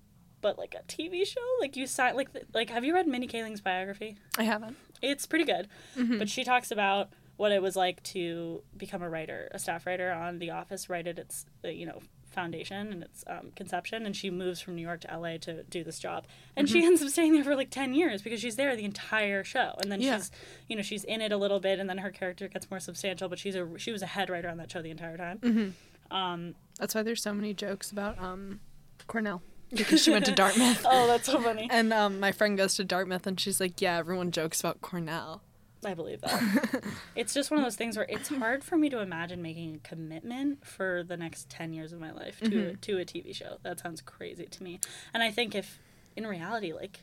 But 0.44 0.60
like 0.60 0.76
a 0.76 0.84
TV 0.84 1.26
show, 1.26 1.42
like 1.60 1.76
you 1.76 1.88
sign, 1.88 2.16
like 2.16 2.30
like 2.54 2.70
have 2.70 2.84
you 2.86 2.94
read 2.94 3.08
Mindy 3.08 3.26
Kaling's 3.28 3.62
biography? 3.62 4.18
I 4.38 4.44
haven't. 4.44 4.78
It's 5.02 5.26
pretty 5.26 5.46
good, 5.46 5.68
Mm-hmm. 5.98 6.20
but 6.20 6.30
she 6.30 6.44
talks 6.44 6.70
about 6.70 7.10
what 7.38 7.52
it 7.52 7.62
was 7.64 7.76
like 7.76 8.04
to 8.04 8.62
become 8.78 9.02
a 9.02 9.10
writer, 9.10 9.50
a 9.52 9.58
staff 9.58 9.88
writer 9.88 10.12
on 10.12 10.38
The 10.38 10.52
Office, 10.52 10.88
right 10.90 11.08
at 11.08 11.18
its 11.18 11.46
uh, 11.66 11.70
you 11.70 11.88
know 11.88 12.02
foundation 12.30 12.92
and 12.92 13.04
its 13.04 13.24
um, 13.28 13.52
conception, 13.56 14.06
and 14.06 14.16
she 14.16 14.30
moves 14.32 14.60
from 14.60 14.76
New 14.76 14.82
York 14.82 15.02
to 15.02 15.18
LA 15.20 15.38
to 15.38 15.64
do 15.64 15.84
this 15.84 16.00
job, 16.00 16.26
and 16.56 16.68
Mm-hmm. 16.68 16.74
she 16.80 16.86
ends 16.86 17.02
up 17.02 17.10
staying 17.10 17.34
there 17.34 17.44
for 17.44 17.56
like 17.56 17.70
ten 17.70 17.94
years 17.94 18.22
because 18.22 18.40
she's 18.40 18.56
there 18.56 18.76
the 18.76 18.86
entire 18.86 19.44
show, 19.44 19.76
and 19.82 19.92
then 19.92 20.02
Yeah. 20.02 20.18
she's 20.18 20.32
you 20.68 20.76
know 20.76 20.82
she's 20.84 21.04
in 21.06 21.22
it 21.22 21.32
a 21.32 21.38
little 21.38 21.60
bit, 21.60 21.80
and 21.80 21.90
then 21.90 22.00
her 22.00 22.12
character 22.12 22.48
gets 22.48 22.70
more 22.70 22.80
substantial, 22.80 23.30
but 23.30 23.40
she's 23.40 23.56
a 23.56 23.68
she 23.78 23.92
was 23.92 24.02
a 24.02 24.08
head 24.08 24.30
writer 24.30 24.50
on 24.50 24.58
that 24.58 24.70
show 24.72 24.82
the 24.82 24.92
entire 24.92 25.18
time. 25.18 25.40
Mm-hmm. 25.40 26.16
Um, 26.16 26.56
That's 26.80 26.94
why 26.96 27.02
there's 27.04 27.22
so 27.24 27.34
many 27.34 27.54
jokes 27.54 27.92
about 27.92 28.20
um 28.20 28.60
Cornell 29.08 29.42
because 29.76 30.02
she 30.04 30.12
went 30.12 30.26
to 30.26 30.32
Dartmouth. 30.32 30.86
oh, 30.90 31.08
that's 31.08 31.26
so 31.28 31.40
funny. 31.42 31.68
And 31.72 31.92
um, 31.94 32.20
my 32.20 32.32
friend 32.32 32.58
goes 32.58 32.76
to 32.76 32.84
Dartmouth 32.84 33.26
and 33.28 33.40
she's 33.40 33.60
like, 33.60 33.82
"Yeah, 33.82 33.98
everyone 33.98 34.32
jokes 34.32 34.60
about 34.60 34.82
Cornell." 34.82 35.42
I 35.86 35.94
believe 35.96 36.22
that. 36.22 36.82
it's 37.16 37.34
just 37.34 37.52
one 37.52 37.60
of 37.60 37.66
those 37.66 37.76
things 37.76 37.98
where 37.98 38.06
it's 38.08 38.30
hard 38.30 38.64
for 38.64 38.78
me 38.78 38.90
to 38.90 39.00
imagine 39.00 39.42
making 39.42 39.76
a 39.76 39.88
commitment 39.88 40.66
for 40.66 41.04
the 41.06 41.18
next 41.18 41.50
10 41.50 41.74
years 41.74 41.92
of 41.92 42.00
my 42.00 42.12
life 42.14 42.40
to, 42.40 42.46
Mm-hmm. 42.50 42.70
a, 42.70 42.78
to 42.78 43.00
a 43.00 43.06
TV 43.06 43.36
show. 43.36 43.58
That 43.64 43.82
sounds 43.82 44.00
crazy 44.00 44.46
to 44.46 44.64
me. 44.64 44.80
And 45.14 45.22
I 45.22 45.30
think 45.30 45.56
if, 45.56 45.80
in 46.16 46.26
reality, 46.26 46.72
like, 46.72 47.02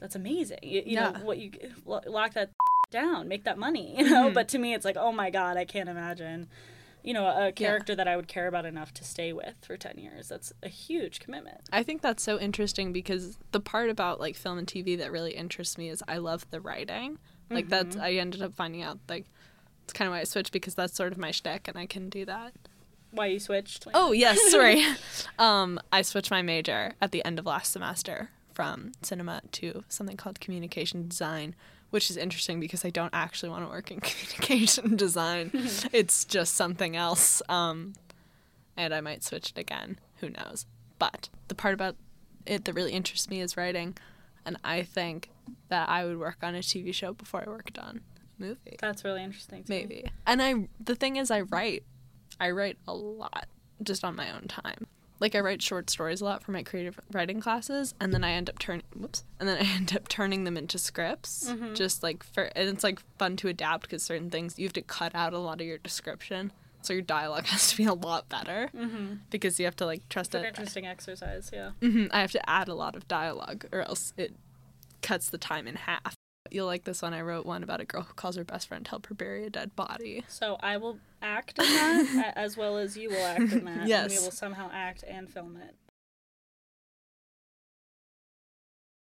that's 0.00 0.16
amazing. 0.16 0.60
You, 0.62 0.82
you 0.86 0.96
know, 0.96 1.12
what 1.24 1.36
you 1.36 1.50
lock 1.84 2.32
that 2.32 2.52
down, 2.90 3.28
make 3.28 3.44
that 3.44 3.58
money, 3.58 3.94
you 3.98 4.08
know? 4.08 4.30
Mhm. 4.30 4.34
But 4.34 4.48
to 4.48 4.58
me, 4.58 4.72
it's 4.72 4.86
like, 4.86 4.96
oh 4.96 5.12
my 5.12 5.28
God, 5.28 5.58
I 5.58 5.66
can't 5.66 5.90
imagine, 5.90 6.48
you 7.06 7.14
know, 7.14 7.26
a 7.26 7.52
character 7.52 7.94
that 7.94 8.08
I 8.08 8.16
would 8.16 8.26
care 8.26 8.48
about 8.48 8.66
enough 8.66 8.92
to 8.94 9.04
stay 9.04 9.32
with 9.32 9.54
for 9.62 9.76
10 9.76 9.96
years. 9.96 10.28
That's 10.28 10.52
a 10.64 10.68
huge 10.68 11.20
commitment. 11.20 11.60
I 11.72 11.84
think 11.84 12.02
that's 12.02 12.20
so 12.20 12.36
interesting 12.36 12.92
because 12.92 13.38
the 13.52 13.60
part 13.60 13.90
about 13.90 14.18
like 14.18 14.34
film 14.34 14.58
and 14.58 14.66
TV 14.66 14.98
that 14.98 15.12
really 15.12 15.30
interests 15.30 15.78
me 15.78 15.88
is 15.88 16.02
I 16.08 16.18
love 16.18 16.50
the 16.50 16.60
writing. 16.60 17.18
Like 17.48 17.68
that's 17.68 17.96
I 17.96 18.14
ended 18.14 18.42
up 18.42 18.54
finding 18.54 18.82
out 18.82 18.98
like 19.08 19.26
it's 19.84 19.92
kind 19.92 20.08
of 20.08 20.12
why 20.14 20.20
I 20.20 20.24
switched 20.24 20.50
because 20.50 20.74
that's 20.74 20.96
sort 20.96 21.12
of 21.12 21.18
my 21.18 21.30
shtick 21.30 21.68
and 21.68 21.78
I 21.78 21.86
can 21.86 22.08
do 22.08 22.24
that. 22.24 22.54
Why 23.12 23.26
you 23.26 23.38
switched? 23.38 23.86
Oh 23.94 24.10
yes, 24.10 24.40
sorry. 24.50 24.84
um, 25.38 25.78
I 25.92 26.02
switched 26.02 26.32
my 26.32 26.42
major 26.42 26.94
at 27.00 27.12
the 27.12 27.24
end 27.24 27.38
of 27.38 27.46
last 27.46 27.72
semester 27.72 28.30
from 28.52 28.90
cinema 29.02 29.42
to 29.52 29.84
something 29.88 30.16
called 30.16 30.40
communication 30.40 31.06
design, 31.06 31.54
which 31.96 32.10
is 32.10 32.18
interesting 32.18 32.60
because 32.60 32.84
I 32.84 32.90
don't 32.90 33.14
actually 33.14 33.48
want 33.48 33.64
to 33.64 33.70
work 33.70 33.90
in 33.90 34.00
communication 34.02 34.96
design. 34.96 35.50
it's 35.94 36.26
just 36.26 36.54
something 36.54 36.94
else. 36.94 37.40
Um, 37.48 37.94
and 38.76 38.92
I 38.92 39.00
might 39.00 39.24
switch 39.24 39.52
it 39.52 39.58
again. 39.58 39.98
Who 40.16 40.28
knows? 40.28 40.66
But 40.98 41.30
the 41.48 41.54
part 41.54 41.72
about 41.72 41.96
it 42.44 42.66
that 42.66 42.74
really 42.74 42.92
interests 42.92 43.30
me 43.30 43.40
is 43.40 43.56
writing, 43.56 43.96
and 44.44 44.58
I 44.62 44.82
think 44.82 45.30
that 45.70 45.88
I 45.88 46.04
would 46.04 46.18
work 46.18 46.36
on 46.42 46.54
a 46.54 46.58
TV 46.58 46.92
show 46.92 47.14
before 47.14 47.42
I 47.46 47.48
worked 47.48 47.78
on 47.78 48.02
a 48.38 48.42
movie. 48.42 48.76
That's 48.78 49.02
really 49.02 49.24
interesting. 49.24 49.64
To 49.64 49.72
me. 49.72 49.78
Maybe. 49.78 50.04
And 50.26 50.42
I 50.42 50.68
the 50.78 50.96
thing 50.96 51.16
is 51.16 51.30
I 51.30 51.40
write 51.40 51.82
I 52.38 52.50
write 52.50 52.76
a 52.86 52.92
lot 52.92 53.46
just 53.82 54.04
on 54.04 54.14
my 54.16 54.30
own 54.30 54.48
time. 54.48 54.86
Like 55.18 55.34
I 55.34 55.40
write 55.40 55.62
short 55.62 55.88
stories 55.88 56.20
a 56.20 56.24
lot 56.24 56.42
for 56.42 56.52
my 56.52 56.62
creative 56.62 57.00
writing 57.12 57.40
classes 57.40 57.94
and 58.00 58.12
then 58.12 58.22
I 58.22 58.32
end 58.32 58.50
up 58.50 58.58
turning 58.58 58.82
whoops 58.94 59.24
and 59.40 59.48
then 59.48 59.56
I 59.58 59.60
end 59.76 59.94
up 59.96 60.08
turning 60.08 60.44
them 60.44 60.56
into 60.56 60.78
scripts 60.78 61.50
just 61.74 62.02
like 62.02 62.22
for 62.22 62.44
and 62.54 62.68
it's 62.68 62.84
like 62.84 63.00
fun 63.18 63.36
to 63.38 63.48
adapt 63.48 63.82
because 63.82 64.02
certain 64.02 64.28
things 64.30 64.58
you 64.58 64.66
have 64.66 64.72
to 64.74 64.82
cut 64.82 65.14
out 65.14 65.32
a 65.32 65.38
lot 65.38 65.60
of 65.60 65.66
your 65.66 65.78
description 65.78 66.52
so 66.82 66.92
your 66.92 67.02
dialogue 67.02 67.46
has 67.54 67.70
to 67.70 67.76
be 67.78 67.84
a 67.84 67.94
lot 67.94 68.28
better 68.28 68.70
Mm-hmm. 68.76 69.14
because 69.30 69.58
you 69.58 69.64
have 69.64 69.76
to 69.76 69.86
like 69.86 70.06
trust 70.08 70.34
It's 70.34 70.40
an 70.40 70.44
it 70.44 70.48
interesting 70.48 70.86
exercise, 70.86 71.50
yeah. 71.52 71.70
hmm 71.80 72.06
I 72.10 72.20
have 72.20 72.32
to 72.32 72.50
add 72.50 72.68
a 72.68 72.74
lot 72.74 72.94
of 72.94 73.08
dialogue 73.08 73.64
or 73.72 73.80
else 73.82 74.12
it 74.16 74.34
cuts 75.02 75.30
the 75.30 75.38
time 75.38 75.66
in 75.66 75.76
half. 75.76 76.14
You'll 76.50 76.66
like 76.66 76.84
this 76.84 77.02
one. 77.02 77.14
I 77.14 77.20
wrote 77.20 77.46
one 77.46 77.62
about 77.62 77.80
a 77.80 77.84
girl 77.84 78.02
who 78.02 78.14
calls 78.14 78.36
her 78.36 78.44
best 78.44 78.68
friend 78.68 78.84
to 78.84 78.90
help 78.90 79.06
her 79.06 79.14
bury 79.14 79.44
a 79.44 79.50
dead 79.50 79.74
body. 79.76 80.24
So 80.28 80.56
I 80.60 80.76
will 80.76 80.98
act 81.22 81.58
in 81.58 81.64
that 82.16 82.32
as 82.36 82.56
well 82.56 82.76
as 82.76 82.96
you 82.96 83.10
will 83.10 83.24
act 83.24 83.52
in 83.52 83.64
that. 83.64 83.88
And 84.04 84.12
we 84.12 84.18
will 84.18 84.30
somehow 84.30 84.70
act 84.72 85.04
and 85.06 85.30
film 85.30 85.56
it. 85.56 85.74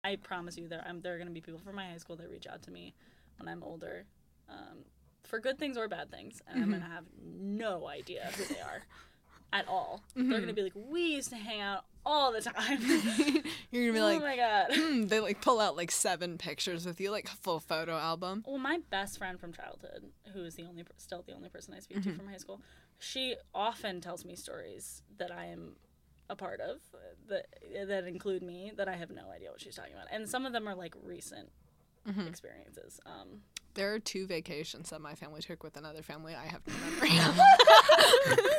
I 0.05 0.17
promise 0.17 0.57
you, 0.57 0.69
there 0.69 0.85
I'm, 0.87 1.01
there 1.01 1.15
are 1.15 1.17
going 1.17 1.27
to 1.27 1.35
be 1.35 1.41
people 1.41 1.59
from 1.59 1.75
my 1.75 1.89
high 1.91 1.97
school 1.97 2.15
that 2.17 2.31
reach 2.31 2.47
out 2.47 2.63
to 2.63 2.71
me 2.71 2.95
when 3.39 3.49
I'm 3.49 3.63
older, 3.65 4.05
um, 4.49 4.85
for 5.25 5.41
good 5.41 5.59
things 5.59 5.77
or 5.77 5.89
bad 5.89 6.13
things, 6.13 6.41
and 6.47 6.63
I'm 6.63 6.71
going 6.71 6.83
to 6.83 6.89
have 6.89 7.05
no 7.21 7.89
idea 7.89 8.31
who 8.37 8.45
they 8.45 8.61
are 8.61 8.87
at 9.53 9.67
all. 9.69 10.03
They're 10.15 10.25
going 10.25 10.47
to 10.47 10.53
be 10.53 10.63
like, 10.63 10.73
"We 10.75 11.03
used 11.15 11.31
to 11.31 11.37
hang 11.37 11.61
out 11.61 11.85
all 12.05 12.33
the 12.33 12.41
time." 12.41 12.79
You're 13.71 13.93
gonna 13.93 13.93
be 13.93 13.99
oh 14.01 14.05
like, 14.05 14.21
oh 14.21 14.25
my 14.25 14.37
god. 14.37 14.67
hmm, 14.73 15.07
they 15.07 15.21
like 15.21 15.41
pull 15.41 15.61
out 15.61 15.77
like 15.77 15.91
seven 15.91 16.39
pictures 16.39 16.87
with 16.87 17.01
you, 17.01 17.11
like 17.11 17.25
a 17.27 17.37
full 17.37 17.61
photo 17.61 17.97
album. 17.97 18.45
Well, 18.47 18.59
my 18.59 18.81
best 18.91 19.19
friend 19.19 19.39
from 19.41 19.53
childhood, 19.53 20.05
who 20.33 20.45
is 20.45 20.55
the 20.55 20.65
only 20.65 20.85
still 20.99 21.23
the 21.27 21.35
only 21.35 21.49
person 21.49 21.75
I 21.75 21.81
speak 21.81 21.99
Mm-hmm. 21.99 22.11
to 22.13 22.17
from 22.17 22.29
high 22.29 22.37
school, 22.39 22.61
she 22.99 23.37
often 23.55 24.01
tells 24.01 24.25
me 24.25 24.37
stories 24.37 25.03
that 25.19 25.31
I 25.31 25.47
am 25.47 25.77
a 26.29 26.35
part 26.37 26.61
of 26.61 26.79
that 27.29 27.47
that 27.89 28.07
include 28.07 28.43
me 28.43 28.73
that 28.77 28.89
I 28.89 28.97
have 28.97 29.11
no 29.11 29.31
idea 29.31 29.51
what 29.51 29.61
she's 29.61 29.77
talking 29.77 29.93
about, 29.95 30.07
and 30.11 30.29
some 30.29 30.45
of 30.47 30.53
them 30.53 30.69
are 30.69 30.75
like 30.75 30.95
recent 31.05 31.51
Mm-hmm. 32.09 32.27
experiences. 32.29 33.01
Um, 33.07 33.41
There 33.75 33.93
are 33.95 33.99
two 33.99 34.27
vacations 34.27 34.91
that 34.91 35.01
my 35.01 35.15
family 35.15 35.41
took 35.43 35.63
with 35.63 35.77
another 35.77 36.03
family. 36.03 36.35
I 36.35 36.47
have 36.47 36.63
no 36.67 36.75
memory 36.91 37.19
of. 37.19 37.39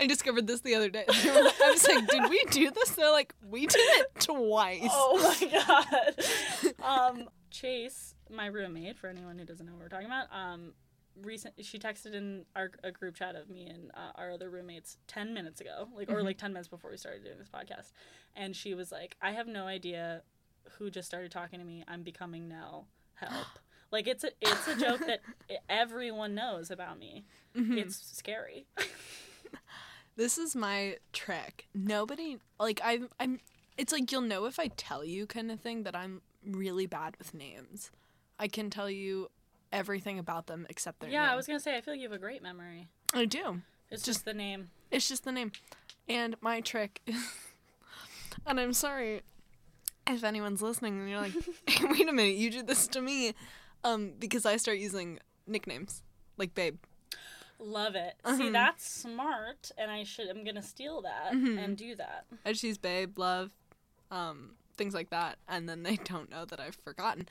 I 0.00 0.06
discovered 0.06 0.46
this 0.46 0.60
the 0.60 0.74
other 0.74 0.90
day. 0.90 1.04
I 1.08 1.70
was 1.72 1.86
like, 1.88 2.06
"Did 2.08 2.28
we 2.28 2.42
do 2.50 2.70
this?" 2.70 2.90
They're 2.90 3.10
like, 3.12 3.34
"We 3.48 3.66
did 3.66 3.78
it 3.78 4.06
twice." 4.20 4.88
oh 4.90 5.36
my 5.40 6.72
god. 6.82 6.84
um, 7.16 7.28
Chase, 7.50 8.14
my 8.30 8.46
roommate, 8.46 8.98
for 8.98 9.06
anyone 9.08 9.38
who 9.38 9.44
doesn't 9.44 9.64
know 9.64 9.72
what 9.72 9.82
we're 9.82 9.88
talking 9.88 10.06
about, 10.06 10.26
um, 10.32 10.74
recent 11.22 11.54
she 11.64 11.78
texted 11.78 12.14
in 12.14 12.44
our 12.56 12.72
a 12.82 12.90
group 12.90 13.14
chat 13.14 13.36
of 13.36 13.48
me 13.48 13.66
and 13.66 13.90
uh, 13.94 14.10
our 14.16 14.32
other 14.32 14.50
roommates 14.50 14.96
10 15.06 15.32
minutes 15.32 15.60
ago 15.60 15.86
like 15.96 16.10
or 16.10 16.24
like 16.24 16.36
10 16.38 16.52
minutes 16.52 16.66
before 16.66 16.90
we 16.90 16.96
started 16.96 17.22
doing 17.22 17.38
this 17.38 17.48
podcast 17.48 17.92
and 18.34 18.56
she 18.56 18.74
was 18.74 18.90
like 18.90 19.14
i 19.22 19.30
have 19.30 19.46
no 19.46 19.64
idea 19.64 20.22
who 20.78 20.90
just 20.90 21.06
started 21.06 21.30
talking 21.30 21.58
to 21.58 21.64
me 21.64 21.84
i'm 21.88 22.02
becoming 22.02 22.48
nell 22.48 22.86
help 23.14 23.46
like 23.90 24.06
it's 24.06 24.24
a 24.24 24.30
it's 24.40 24.68
a 24.68 24.76
joke 24.76 25.00
that 25.06 25.20
everyone 25.68 26.34
knows 26.34 26.70
about 26.70 26.98
me 26.98 27.24
mm-hmm. 27.56 27.78
it's 27.78 27.96
scary 28.16 28.66
This 30.16 30.38
is 30.38 30.54
my 30.54 30.98
trick. 31.12 31.66
Nobody 31.74 32.38
like 32.60 32.80
I'm 32.84 33.08
I'm 33.18 33.40
it's 33.76 33.92
like 33.92 34.12
you'll 34.12 34.20
know 34.20 34.46
if 34.46 34.58
I 34.58 34.68
tell 34.68 35.04
you 35.04 35.26
kind 35.26 35.50
of 35.50 35.60
thing 35.60 35.82
that 35.82 35.96
I'm 35.96 36.22
really 36.46 36.86
bad 36.86 37.16
with 37.18 37.34
names. 37.34 37.90
I 38.38 38.46
can 38.48 38.70
tell 38.70 38.88
you 38.88 39.30
everything 39.72 40.20
about 40.20 40.46
them 40.46 40.66
except 40.70 41.00
their 41.00 41.10
yeah 41.10 41.22
name. 41.22 41.30
i 41.32 41.34
was 41.34 41.48
gonna 41.48 41.58
say 41.58 41.76
i 41.76 41.80
feel 41.80 41.94
like 41.94 42.00
you 42.00 42.08
have 42.08 42.16
a 42.16 42.20
great 42.20 42.44
memory 42.44 42.86
I 43.12 43.24
do. 43.24 43.62
it's 43.90 44.04
just 44.04 44.24
the 44.24 44.32
name 44.32 44.70
It's 44.92 45.08
just 45.08 45.24
the 45.24 45.32
name. 45.32 45.50
And 46.08 46.36
my 46.40 46.60
trick 46.60 47.00
and 48.46 48.60
I'm 48.60 48.72
sorry 48.72 49.22
if 50.06 50.24
anyone's 50.24 50.60
listening 50.62 51.00
and 51.00 51.08
you're 51.08 51.20
like, 51.20 51.32
hey, 51.66 51.84
wait 51.90 52.08
a 52.08 52.12
minute, 52.12 52.36
you 52.36 52.50
did 52.50 52.66
this 52.66 52.86
to 52.88 53.00
me. 53.00 53.34
Um, 53.84 54.12
because 54.18 54.46
I 54.46 54.56
start 54.56 54.78
using 54.78 55.18
nicknames. 55.46 56.02
Like 56.36 56.54
babe. 56.54 56.78
love 57.58 57.94
it 57.94 58.14
Uh-huh. 58.24 58.36
see 58.36 58.50
that's 58.50 58.84
smart 58.88 59.70
and 59.78 59.90
i 59.90 60.02
should 60.02 60.28
i'm 60.28 60.42
gonna 60.44 60.60
steal 60.62 61.02
that 61.02 61.32
Mm-hmm. 61.32 61.58
and 61.58 61.76
do 61.76 61.94
that 61.96 62.24
I 62.44 62.50
just 62.52 62.64
use 62.64 62.78
babe, 62.78 63.18
love, 63.18 63.50
um, 64.10 64.56
things 64.76 64.92
like 64.94 65.10
that, 65.10 65.38
and 65.48 65.68
then 65.68 65.82
they 65.84 65.96
don't 65.96 66.28
know 66.30 66.44
that 66.44 66.58
I've 66.60 66.74
forgotten. 66.74 67.28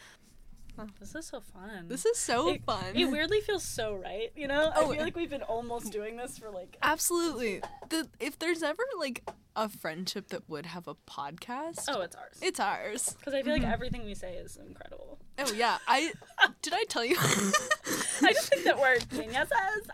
This 1.00 1.16
is 1.16 1.26
so 1.28 1.40
fun. 1.40 1.88
This 1.88 2.06
is 2.06 2.18
so 2.18 2.50
it, 2.50 2.64
fun. 2.64 2.96
It 2.96 3.06
weirdly 3.06 3.42
feels 3.42 3.64
so 3.64 3.96
right, 3.96 4.32
you 4.36 4.48
know? 4.48 4.72
Oh, 4.76 4.92
I 4.92 4.96
feel 4.96 5.04
like 5.04 5.16
we've 5.16 5.30
been 5.30 5.44
almost 5.44 5.92
doing 5.92 6.18
this 6.18 6.38
for 6.38 6.50
like 6.50 6.78
Absolutely. 6.82 7.62
The 7.90 8.08
if 8.20 8.40
there's 8.40 8.64
ever 8.64 8.84
like 8.98 9.24
a 9.56 9.70
friendship 9.70 10.30
that 10.30 10.50
would 10.50 10.66
have 10.66 10.88
a 10.88 10.96
podcast, 10.96 11.86
Oh, 11.88 12.02
it's 12.02 12.16
ours. 12.16 12.40
it's 12.42 12.60
ours. 12.60 13.16
Because 13.20 13.34
I 13.34 13.44
feel 13.44 13.54
like 13.54 13.62
mm-hmm. 13.62 13.72
everything 13.72 14.06
we 14.06 14.16
say 14.16 14.34
is 14.36 14.58
incredible. 14.58 15.20
Oh 15.38 15.52
yeah, 15.54 15.78
I 15.88 16.14
did 16.62 16.74
I 16.74 16.86
tell 16.90 17.06
you 17.06 17.16
I 17.20 18.34
just 18.34 18.50
think 18.50 18.64
that 18.66 18.80
we're 18.80 19.00
geniuses 19.00 19.52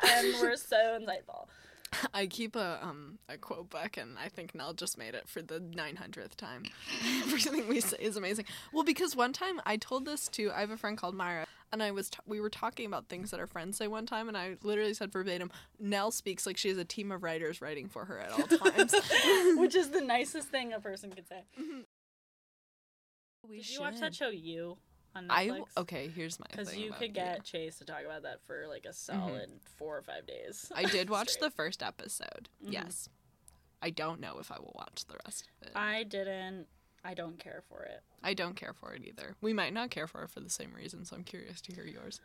and 0.07 0.35
we're 0.41 0.55
so 0.55 0.99
insightful. 0.99 1.47
I 2.13 2.27
keep 2.27 2.55
a 2.55 2.79
um 2.81 3.19
a 3.27 3.37
quote 3.37 3.69
book 3.69 3.97
and 3.97 4.17
I 4.17 4.29
think 4.29 4.53
Nell 4.55 4.73
just 4.73 4.97
made 4.97 5.15
it 5.15 5.27
for 5.27 5.41
the 5.41 5.59
900th 5.59 6.35
time. 6.35 6.63
Everything 7.23 7.67
we 7.67 7.81
say 7.81 7.97
is 7.99 8.17
amazing. 8.17 8.45
Well, 8.73 8.83
because 8.83 9.15
one 9.15 9.33
time 9.33 9.61
I 9.65 9.77
told 9.77 10.05
this 10.05 10.27
to 10.29 10.51
I 10.51 10.61
have 10.61 10.71
a 10.71 10.77
friend 10.77 10.97
called 10.97 11.15
Myra 11.15 11.45
and 11.71 11.83
I 11.83 11.91
was 11.91 12.09
t- 12.09 12.19
we 12.25 12.39
were 12.39 12.49
talking 12.49 12.85
about 12.85 13.07
things 13.07 13.31
that 13.31 13.39
our 13.39 13.47
friends 13.47 13.77
say 13.77 13.87
one 13.87 14.05
time 14.05 14.27
and 14.27 14.37
I 14.37 14.57
literally 14.63 14.93
said 14.93 15.11
verbatim 15.11 15.51
Nell 15.79 16.11
speaks 16.11 16.45
like 16.45 16.57
she 16.57 16.69
has 16.69 16.77
a 16.77 16.85
team 16.85 17.11
of 17.11 17.23
writers 17.23 17.61
writing 17.61 17.87
for 17.87 18.05
her 18.05 18.19
at 18.19 18.31
all 18.31 18.57
times. 18.57 18.93
Which 19.57 19.75
is 19.75 19.89
the 19.89 20.01
nicest 20.01 20.49
thing 20.49 20.73
a 20.73 20.79
person 20.79 21.11
could 21.11 21.27
say. 21.27 21.43
we 23.47 23.57
Did 23.57 23.69
you 23.69 23.81
watch 23.81 23.99
that 23.99 24.15
show 24.15 24.29
You 24.29 24.77
on 25.15 25.25
I 25.29 25.61
okay, 25.77 26.11
here's 26.13 26.39
my 26.39 26.45
Because 26.51 26.75
you 26.77 26.91
could 26.91 27.13
get 27.13 27.43
Chase 27.43 27.77
to 27.79 27.85
talk 27.85 28.01
about 28.05 28.23
that 28.23 28.41
for 28.45 28.65
like 28.67 28.85
a 28.85 28.93
solid 28.93 29.49
four 29.77 29.97
or 29.97 30.01
five 30.01 30.25
days. 30.27 30.71
I 30.75 30.83
did 30.83 31.09
watch 31.09 31.39
the 31.39 31.49
first 31.49 31.81
episode. 31.83 32.49
Yes. 32.61 33.09
I 33.81 33.89
don't 33.89 34.19
know 34.19 34.37
if 34.39 34.51
I 34.51 34.59
will 34.59 34.73
watch 34.75 35.05
the 35.05 35.15
rest 35.25 35.47
of 35.61 35.67
it. 35.67 35.73
I 35.75 36.03
didn't. 36.03 36.67
I 37.03 37.13
don't 37.13 37.39
care 37.39 37.63
for 37.69 37.83
it. 37.83 38.01
I 38.23 38.33
don't 38.33 38.55
care 38.55 38.73
for 38.73 38.93
it 38.93 39.03
either. 39.05 39.35
We 39.41 39.53
might 39.53 39.73
not 39.73 39.89
care 39.89 40.05
for 40.05 40.23
it 40.23 40.29
for 40.29 40.41
the 40.41 40.49
same 40.49 40.73
reason, 40.73 41.05
so 41.05 41.15
I'm 41.15 41.23
curious 41.23 41.61
to 41.61 41.73
hear 41.73 41.85
yours. 41.85 42.19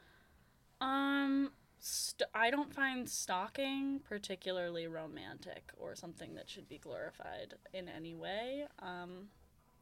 Um, 0.81 1.53
st- 1.79 2.29
I 2.35 2.51
don't 2.51 2.75
find 2.75 3.09
stalking 3.09 4.01
particularly 4.01 4.89
romantic 4.89 5.71
or 5.77 5.95
something 5.95 6.35
that 6.35 6.51
should 6.51 6.69
be 6.69 6.79
glorified 6.79 7.55
in 7.73 7.89
any 7.89 8.15
way. 8.15 8.67
Um, 8.81 9.29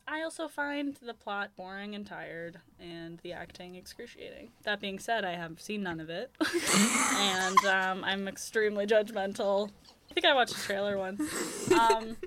I 0.07 0.22
also 0.22 0.48
find 0.48 0.96
the 0.96 1.14
plot 1.14 1.50
boring 1.57 1.94
and 1.94 2.07
tired, 2.07 2.59
and 2.80 3.18
the 3.22 3.32
acting 3.32 3.76
excruciating. 3.76 4.50
That 4.64 4.80
being 4.80 4.98
said, 4.98 5.24
I 5.24 5.32
have 5.32 5.61
seen 5.61 5.82
none 5.82 6.00
of 6.00 6.11
it, 6.11 6.30
and 7.16 7.59
um, 7.66 8.05
I'm 8.05 8.28
extremely 8.28 8.86
judgmental. 8.86 9.70
I 10.11 10.14
think 10.14 10.26
I 10.26 10.34
watched 10.34 10.55
a 10.55 10.61
trailer 10.61 10.98
once. 10.98 11.22
Um, 11.72 12.18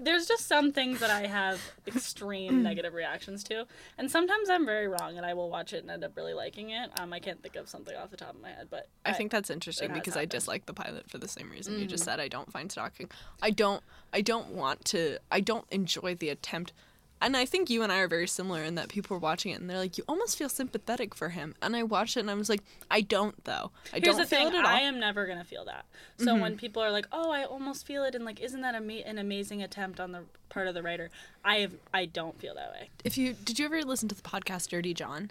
there's 0.00 0.26
just 0.26 0.46
some 0.46 0.72
things 0.72 1.00
that 1.00 1.10
I 1.10 1.26
have 1.26 1.60
extreme 1.86 2.62
negative 2.62 2.94
reactions 2.94 3.44
to, 3.44 3.66
and 3.98 4.10
sometimes 4.10 4.48
I'm 4.48 4.64
very 4.64 4.88
wrong, 4.88 5.18
and 5.18 5.26
I 5.26 5.34
will 5.34 5.50
watch 5.50 5.72
it 5.74 5.82
and 5.82 5.90
end 5.90 6.04
up 6.04 6.16
really 6.16 6.32
liking 6.32 6.70
it. 6.70 6.90
Um, 6.98 7.12
I 7.12 7.18
can't 7.18 7.42
think 7.42 7.56
of 7.56 7.68
something 7.68 7.94
off 7.94 8.10
the 8.10 8.16
top 8.16 8.34
of 8.34 8.40
my 8.40 8.48
head, 8.50 8.68
but 8.70 8.88
I 9.04 9.12
think 9.12 9.30
that's 9.32 9.50
interesting 9.50 9.92
because 9.92 10.16
I 10.16 10.24
dislike 10.24 10.64
the 10.64 10.72
pilot 10.74 11.10
for 11.10 11.18
the 11.18 11.28
same 11.28 11.50
reason 11.50 11.78
you 11.78 11.86
just 11.86 12.04
said. 12.04 12.20
I 12.20 12.28
don't 12.28 12.50
find 12.50 12.70
stalking. 12.72 13.10
I 13.42 13.50
don't. 13.50 13.82
I 14.12 14.22
don't 14.22 14.50
want 14.50 14.84
to. 14.86 15.18
I 15.30 15.40
don't 15.40 15.66
enjoy 15.70 16.14
the 16.14 16.30
attempt. 16.30 16.72
And 17.20 17.36
I 17.36 17.46
think 17.46 17.70
you 17.70 17.82
and 17.82 17.90
I 17.90 17.98
are 18.00 18.08
very 18.08 18.28
similar 18.28 18.62
in 18.62 18.74
that 18.74 18.88
people 18.88 19.16
were 19.16 19.20
watching 19.20 19.50
it 19.52 19.58
and 19.60 19.70
they're 19.70 19.78
like, 19.78 19.96
you 19.96 20.04
almost 20.06 20.36
feel 20.36 20.50
sympathetic 20.50 21.14
for 21.14 21.30
him. 21.30 21.54
And 21.62 21.74
I 21.74 21.82
watched 21.82 22.16
it 22.16 22.20
and 22.20 22.30
I 22.30 22.34
was 22.34 22.50
like, 22.50 22.60
I 22.90 23.00
don't 23.00 23.42
though. 23.44 23.70
I 23.92 24.00
Here's 24.00 24.16
don't 24.16 24.18
the 24.18 24.26
feel 24.26 24.38
thing: 24.38 24.48
it 24.48 24.58
at 24.58 24.64
all. 24.64 24.70
Mm-hmm. 24.70 24.76
I 24.76 24.80
am 24.82 25.00
never 25.00 25.26
gonna 25.26 25.44
feel 25.44 25.64
that. 25.64 25.86
So 26.18 26.36
when 26.36 26.56
people 26.56 26.82
are 26.82 26.90
like, 26.90 27.06
"Oh, 27.12 27.30
I 27.30 27.44
almost 27.44 27.86
feel 27.86 28.04
it," 28.04 28.14
and 28.14 28.24
like, 28.24 28.40
"Isn't 28.40 28.60
that 28.62 28.74
ama- 28.74 28.92
an 29.04 29.18
amazing 29.18 29.62
attempt 29.62 30.00
on 30.00 30.12
the 30.12 30.22
part 30.48 30.66
of 30.66 30.74
the 30.74 30.82
writer?" 30.82 31.10
I 31.44 31.56
have, 31.56 31.72
I 31.92 32.04
don't 32.06 32.38
feel 32.38 32.54
that 32.54 32.70
way. 32.72 32.90
if 33.04 33.16
you 33.18 33.34
did 33.34 33.58
you 33.58 33.64
ever 33.64 33.82
listen 33.82 34.08
to 34.08 34.14
the 34.14 34.22
podcast 34.22 34.68
Dirty 34.68 34.94
John? 34.94 35.30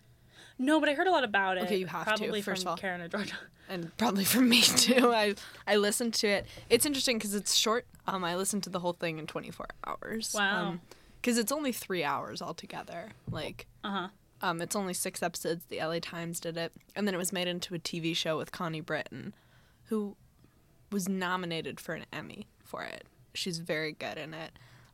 No, 0.58 0.80
but 0.80 0.90
I 0.90 0.94
heard 0.94 1.08
a 1.08 1.12
lot 1.12 1.24
about 1.24 1.58
it. 1.58 1.64
Okay, 1.64 1.78
you 1.78 1.88
have 1.88 2.16
to, 2.16 2.42
first 2.42 2.64
from 2.64 2.68
of 2.68 2.72
all. 2.72 2.78
Karen 2.78 3.02
and 3.02 3.12
Georgia. 3.12 3.36
and 3.70 3.96
probably 3.98 4.24
from 4.24 4.48
me 4.48 4.62
too. 4.62 5.12
I 5.14 5.36
I 5.68 5.76
listened 5.76 6.14
to 6.16 6.28
it. 6.28 6.46
It's 6.70 6.86
interesting 6.86 7.18
because 7.18 7.34
it's 7.36 7.56
short. 7.56 7.86
Um, 8.08 8.24
I 8.24 8.36
listened 8.36 8.64
to 8.64 8.70
the 8.70 8.80
whole 8.80 8.94
thing 8.94 9.18
in 9.18 9.28
24 9.28 9.68
hours. 9.86 10.34
Wow. 10.34 10.78
Because 11.26 11.40
it's 11.40 11.52
only 11.52 11.72
three 11.72 12.04
hours 12.04 12.40
altogether. 12.40 13.10
Like, 13.32 13.66
Uh 13.84 13.90
huh. 13.90 14.08
um, 14.42 14.62
it's 14.62 14.76
only 14.76 14.94
six 14.94 15.24
episodes. 15.24 15.66
The 15.70 15.80
LA 15.80 15.98
Times 16.00 16.40
did 16.40 16.56
it, 16.56 16.72
and 16.96 17.08
then 17.08 17.16
it 17.16 17.18
was 17.18 17.34
made 17.34 17.48
into 17.48 17.74
a 17.74 17.80
TV 17.80 18.16
show 18.16 18.38
with 18.38 18.52
Connie 18.52 18.80
Britton, 18.80 19.34
who 19.86 20.16
was 20.92 21.10
nominated 21.10 21.80
for 21.80 21.96
an 21.96 22.06
Emmy 22.14 22.46
for 22.64 22.84
it. 22.84 23.06
She's 23.34 23.58
very 23.58 23.94
good 23.94 24.20
in 24.20 24.36
it. 24.36 24.52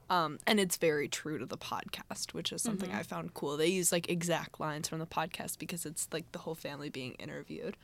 Um, 0.10 0.40
and 0.48 0.58
it's 0.58 0.78
very 0.78 1.10
true 1.10 1.38
to 1.38 1.46
the 1.46 1.58
podcast, 1.58 2.34
which 2.34 2.54
is 2.54 2.62
something 2.62 2.94
I 2.94 3.04
found 3.04 3.34
cool. 3.34 3.58
They 3.58 3.68
use 3.68 3.92
like 3.92 4.10
exact 4.10 4.58
lines 4.62 4.88
from 4.88 5.00
the 5.00 5.06
podcast 5.06 5.60
because 5.60 5.86
it's 5.86 6.08
like 6.14 6.32
the 6.32 6.40
whole 6.40 6.56
family 6.56 6.90
being 6.90 7.12
interviewed. 7.16 7.76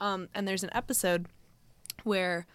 Um, 0.00 0.28
and 0.36 0.46
there's 0.46 0.62
an 0.62 0.70
episode 0.72 1.26
where 2.04 2.46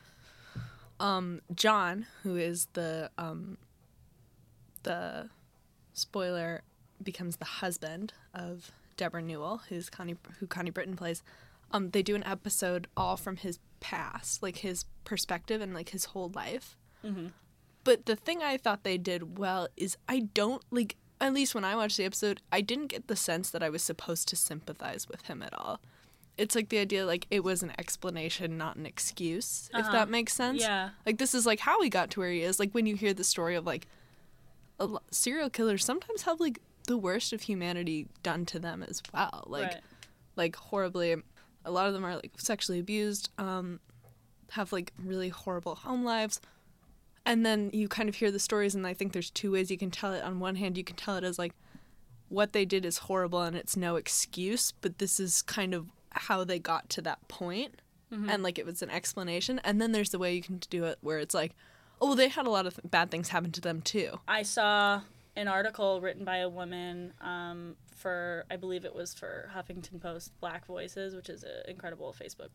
um, 1.02 1.41
John, 1.54 2.06
who 2.24 2.38
is 2.38 2.70
the 2.74 3.12
um, 3.18 3.58
the 4.84 5.30
spoiler, 5.94 6.62
becomes 7.02 7.38
the 7.38 7.46
husband 7.46 8.14
of 8.34 8.72
Deborah 8.98 9.22
Newell, 9.22 9.62
who's 9.70 9.90
Connie, 9.90 10.16
who 10.40 10.48
Connie 10.48 10.72
Britton 10.72 10.96
plays. 10.96 11.24
Um, 11.72 11.90
they 11.90 12.04
do 12.04 12.16
an 12.16 12.24
episode 12.24 12.88
all 12.96 13.18
from 13.18 13.38
his 13.38 13.60
past, 13.80 14.44
like 14.44 14.58
his 14.58 14.86
perspective 15.06 15.60
and 15.62 15.74
like 15.74 15.90
his 15.90 16.06
whole 16.06 16.32
life. 16.34 16.78
But 17.84 18.06
the 18.06 18.16
thing 18.16 18.42
I 18.42 18.58
thought 18.58 18.84
they 18.84 18.98
did 18.98 19.38
well 19.38 19.68
is 19.76 19.98
I 20.08 20.22
don't 20.34 20.64
like. 20.72 20.96
At 21.20 21.34
least 21.34 21.56
when 21.56 21.64
I 21.64 21.76
watched 21.76 21.98
the 21.98 22.04
episode, 22.06 22.42
I 22.52 22.60
didn't 22.62 22.88
get 22.88 23.08
the 23.08 23.16
sense 23.16 23.50
that 23.52 23.64
I 23.64 23.70
was 23.70 23.82
supposed 23.82 24.28
to 24.30 24.36
sympathize 24.36 25.08
with 25.08 25.22
him 25.24 25.42
at 25.42 25.54
all. 25.54 25.80
It's 26.38 26.56
like 26.56 26.70
the 26.70 26.80
idea 26.80 27.06
like 27.06 27.28
it 27.30 27.44
was 27.44 27.64
an 27.64 27.72
explanation, 27.78 28.58
not 28.58 28.76
an 28.76 28.86
excuse, 28.86 29.70
if 29.74 29.86
that 29.92 30.10
makes 30.10 30.34
sense. 30.34 30.62
Yeah. 30.62 30.90
Like 31.06 31.18
this 31.20 31.34
is 31.34 31.46
like 31.46 31.60
how 31.60 31.82
he 31.82 31.90
got 31.90 32.10
to 32.12 32.20
where 32.20 32.32
he 32.32 32.42
is. 32.42 32.60
Like 32.60 32.72
when 32.72 32.86
you 32.86 32.96
hear 32.96 33.14
the 33.14 33.24
story 33.24 33.56
of 33.56 33.66
like 33.66 33.88
a 34.80 34.86
lo- 34.86 35.01
serial 35.11 35.49
killers 35.49 35.84
sometimes 35.86 36.24
have 36.24 36.39
like 36.39 36.59
the 36.88 36.97
worst 36.97 37.34
of 37.34 37.41
humanity 37.43 38.07
done 38.24 38.45
to 38.45 38.59
them 38.59 38.84
as 38.84 39.01
well. 39.13 39.43
Like 39.47 39.65
right. 39.65 39.82
like 40.36 40.55
horribly 40.55 41.15
a 41.65 41.71
lot 41.71 41.88
of 41.88 41.93
them 41.93 42.05
are 42.05 42.15
like 42.15 42.34
sexually 42.38 42.80
abused, 42.80 43.30
um 43.38 43.80
have 44.51 44.71
like 44.71 44.93
really 45.03 45.30
horrible 45.30 45.76
home 45.76 46.03
lives. 46.03 46.39
And 47.26 47.45
then 47.45 47.69
you 47.74 47.88
kind 47.88 48.09
of 48.09 48.15
hear 48.15 48.32
the 48.32 48.39
stories 48.39 48.76
and 48.76 48.86
I 48.86 48.93
think 48.93 49.13
there's 49.13 49.32
two 49.32 49.51
ways 49.51 49.71
you 49.71 49.78
can 49.78 49.91
tell 49.91 50.13
it. 50.13 50.24
On 50.24 50.39
one 50.39 50.55
hand, 50.55 50.78
you 50.78 50.84
can 50.84 50.95
tell 50.95 51.15
it 51.15 51.24
as 51.24 51.39
like 51.39 51.53
what 52.30 52.53
they 52.53 52.65
did 52.65 52.86
is 52.86 52.97
horrible 52.99 53.41
and 53.41 53.55
it's 53.55 53.78
no 53.78 53.95
excuse, 53.95 54.74
but 54.82 54.97
this 54.97 55.19
is 55.19 55.41
kind 55.41 55.74
of 55.74 55.88
how 56.11 56.43
they 56.43 56.59
got 56.59 56.89
to 56.89 57.01
that 57.01 57.28
point. 57.28 57.76
And 58.30 58.43
like 58.43 58.59
it 58.59 58.65
was 58.65 58.82
an 58.82 58.89
explanation. 58.89 59.59
And 59.63 59.82
then 59.82 59.91
there's 59.91 60.09
the 60.09 60.19
way 60.19 60.36
you 60.36 60.41
can 60.41 60.59
do 60.69 60.84
it 60.84 60.97
where 61.01 61.19
it's 61.19 61.34
like, 61.34 61.55
oh, 62.04 62.08
well, 62.08 62.16
they 62.16 62.28
had 62.28 62.45
a 62.45 62.49
lot 62.49 62.66
of 62.66 62.76
th- 62.76 62.91
bad 62.91 63.10
things 63.10 63.30
happen 63.30 63.51
to 63.51 63.62
them 63.62 63.82
too. 63.82 64.20
I 64.28 64.43
saw 64.43 65.01
an 65.36 65.47
article 65.47 66.01
written 66.01 66.26
by 66.26 66.38
a 66.38 66.49
woman 66.49 67.14
um, 67.22 67.76
for, 67.95 68.45
I 68.51 68.58
believe 68.58 68.86
it 68.86 68.93
was 68.93 69.14
for 69.14 69.49
Huffington 69.56 70.01
Post 70.01 70.32
Black 70.39 70.66
Voices, 70.66 71.16
which 71.16 71.30
is 71.30 71.43
an 71.43 71.64
incredible 71.68 72.14
Facebook 72.20 72.49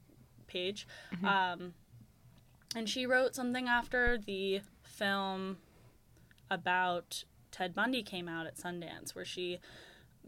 page. 0.47 0.87
Um, 1.25 1.75
and 2.77 2.89
she 2.89 3.07
wrote 3.07 3.35
something 3.35 3.69
after 3.69 4.19
the 4.19 4.61
film 4.83 5.59
about 6.51 7.25
Ted 7.51 7.75
Bundy 7.75 8.03
came 8.03 8.29
out 8.29 8.47
at 8.47 8.57
Sundance, 8.57 9.15
where 9.15 9.25
she 9.25 9.59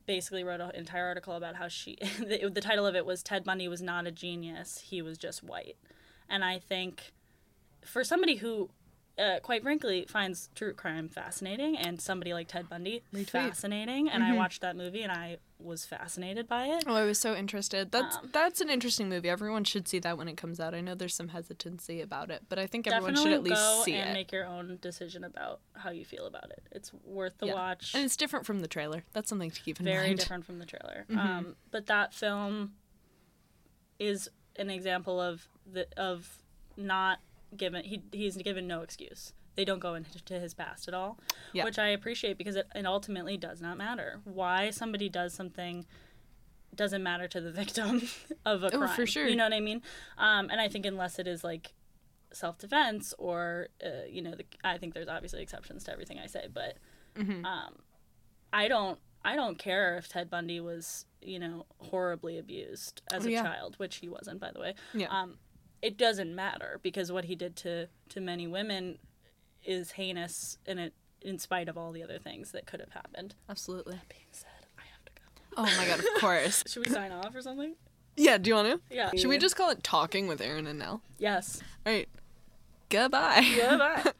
basically 0.06 0.42
wrote 0.42 0.60
an 0.60 0.70
entire 0.74 1.06
article 1.06 1.34
about 1.34 1.56
how 1.56 1.68
she, 1.68 1.98
the, 2.18 2.50
the 2.52 2.60
title 2.60 2.86
of 2.86 2.96
it 2.96 3.04
was 3.04 3.22
Ted 3.22 3.44
Bundy 3.44 3.68
was 3.68 3.82
not 3.82 4.06
a 4.06 4.10
genius, 4.10 4.84
he 4.88 5.02
was 5.02 5.18
just 5.18 5.44
white. 5.44 5.76
And 6.28 6.42
I 6.44 6.58
think 6.58 7.12
for 7.84 8.04
somebody 8.04 8.36
who, 8.36 8.70
uh, 9.18 9.38
quite 9.42 9.62
frankly, 9.62 10.06
finds 10.08 10.48
true 10.54 10.72
crime 10.72 11.08
fascinating, 11.08 11.76
and 11.76 12.00
somebody 12.00 12.32
like 12.32 12.48
Ted 12.48 12.68
Bundy 12.68 13.02
fascinating, 13.26 14.08
and 14.08 14.22
I 14.22 14.34
watched 14.34 14.60
that 14.62 14.76
movie 14.76 15.02
and 15.02 15.12
I 15.12 15.38
was 15.58 15.84
fascinated 15.84 16.48
by 16.48 16.66
it. 16.66 16.84
Oh, 16.86 16.94
I 16.94 17.04
was 17.04 17.18
so 17.18 17.34
interested. 17.34 17.92
That's 17.92 18.16
Um, 18.16 18.30
that's 18.32 18.62
an 18.62 18.70
interesting 18.70 19.10
movie. 19.10 19.28
Everyone 19.28 19.62
should 19.64 19.86
see 19.86 19.98
that 19.98 20.16
when 20.16 20.26
it 20.26 20.38
comes 20.38 20.58
out. 20.58 20.74
I 20.74 20.80
know 20.80 20.94
there's 20.94 21.14
some 21.14 21.28
hesitancy 21.28 22.00
about 22.00 22.30
it, 22.30 22.44
but 22.48 22.58
I 22.58 22.66
think 22.66 22.86
everyone 22.86 23.14
should 23.14 23.32
at 23.32 23.42
least 23.42 23.56
go 23.56 23.82
see 23.84 23.94
and 23.94 24.10
it. 24.10 24.12
make 24.14 24.32
your 24.32 24.46
own 24.46 24.78
decision 24.80 25.22
about 25.22 25.60
how 25.74 25.90
you 25.90 26.06
feel 26.06 26.24
about 26.24 26.50
it. 26.50 26.62
It's 26.72 26.92
worth 27.04 27.36
the 27.38 27.48
Yeah. 27.48 27.54
watch. 27.54 27.94
And 27.94 28.02
it's 28.04 28.16
different 28.16 28.46
from 28.46 28.60
the 28.60 28.68
trailer. 28.68 29.04
That's 29.12 29.28
something 29.28 29.50
to 29.50 29.60
keep 29.60 29.78
in 29.80 29.84
very 29.84 29.96
mind. 29.96 30.06
Very 30.06 30.16
different 30.16 30.46
from 30.46 30.58
the 30.60 30.66
trailer. 30.66 31.04
Mm-hmm. 31.10 31.18
Um, 31.18 31.56
but 31.70 31.86
that 31.86 32.14
film 32.14 32.72
is 33.98 34.30
an 34.56 34.70
example 34.70 35.20
of 35.20 35.46
the 35.70 35.86
of 35.96 36.38
not 36.76 37.18
given 37.56 37.84
he 37.84 38.02
he's 38.12 38.36
given 38.36 38.66
no 38.66 38.82
excuse. 38.82 39.32
They 39.56 39.64
don't 39.64 39.80
go 39.80 39.94
into 39.94 40.34
his 40.38 40.54
past 40.54 40.86
at 40.88 40.94
all, 40.94 41.18
Yeah. 41.52 41.64
which 41.64 41.78
I 41.78 41.88
appreciate 41.88 42.38
because 42.38 42.56
it, 42.56 42.66
it 42.74 42.86
ultimately 42.86 43.36
does 43.36 43.60
not 43.60 43.76
matter. 43.76 44.20
Why 44.24 44.70
somebody 44.70 45.08
does 45.08 45.34
something 45.34 45.86
doesn't 46.74 47.02
matter 47.02 47.26
to 47.28 47.40
the 47.40 47.50
victim 47.62 48.02
of 48.46 48.62
a 48.62 48.70
crime. 48.70 48.82
Oh, 48.84 48.86
for 48.88 49.06
sure. 49.06 49.26
You 49.26 49.36
know 49.36 49.44
what 49.44 49.52
I 49.52 49.60
mean? 49.60 49.82
Um, 50.18 50.48
and 50.50 50.60
I 50.60 50.68
think 50.68 50.86
unless 50.86 51.18
it 51.18 51.26
is 51.26 51.42
like 51.42 51.72
self 52.32 52.58
defense 52.58 53.12
or 53.18 53.68
uh, 53.84 54.04
you 54.08 54.22
know, 54.22 54.34
the, 54.36 54.44
I 54.62 54.78
think 54.78 54.94
there's 54.94 55.08
obviously 55.08 55.42
exceptions 55.42 55.82
to 55.84 55.92
everything 55.92 56.18
I 56.18 56.26
say, 56.26 56.46
but 56.52 56.76
Mm-hmm. 57.18 57.44
um, 57.44 57.74
I 58.52 58.68
don't 58.68 58.98
I 59.24 59.34
don't 59.34 59.58
care 59.58 59.96
if 59.98 60.08
Ted 60.08 60.30
Bundy 60.30 60.60
was, 60.60 61.04
you 61.20 61.40
know, 61.40 61.66
horribly 61.78 62.38
abused 62.38 63.02
as 63.12 63.26
a 63.26 63.32
Yeah. 63.32 63.42
child, 63.42 63.74
which 63.78 63.96
he 63.96 64.08
wasn't, 64.08 64.38
by 64.40 64.52
the 64.52 64.60
way. 64.60 64.74
Yeah. 64.94 65.08
Um, 65.10 65.38
it 65.82 65.96
doesn't 65.96 66.34
matter 66.34 66.78
because 66.82 67.10
what 67.12 67.24
he 67.24 67.34
did 67.34 67.56
to 67.56 67.88
to 68.10 68.20
many 68.20 68.46
women 68.46 68.98
is 69.64 69.92
heinous, 69.92 70.58
and 70.66 70.78
it 70.80 70.94
in 71.22 71.38
spite 71.38 71.68
of 71.68 71.76
all 71.76 71.92
the 71.92 72.02
other 72.02 72.18
things 72.18 72.52
that 72.52 72.66
could 72.66 72.80
have 72.80 72.90
happened. 72.90 73.34
Absolutely. 73.48 73.94
That 73.94 74.08
being 74.08 74.22
said, 74.32 74.48
I 74.78 74.82
have 74.92 75.04
to 75.04 75.12
go. 75.14 75.22
Oh 75.58 75.76
my 75.76 75.86
god, 75.86 75.98
of 76.00 76.06
course. 76.20 76.64
Should 76.66 76.86
we 76.86 76.92
sign 76.92 77.12
off 77.12 77.34
or 77.34 77.42
something? 77.42 77.74
Yeah, 78.16 78.38
do 78.38 78.48
you 78.50 78.54
want 78.54 78.68
to? 78.68 78.94
Yeah. 78.94 79.10
Should 79.16 79.28
we 79.28 79.38
just 79.38 79.56
call 79.56 79.70
it 79.70 79.82
talking 79.82 80.26
with 80.26 80.40
Aaron 80.40 80.66
and 80.66 80.78
Nell? 80.78 81.02
Yes. 81.18 81.60
All 81.86 81.92
right. 81.92 82.08
Goodbye. 82.88 83.46
Goodbye. 83.56 84.12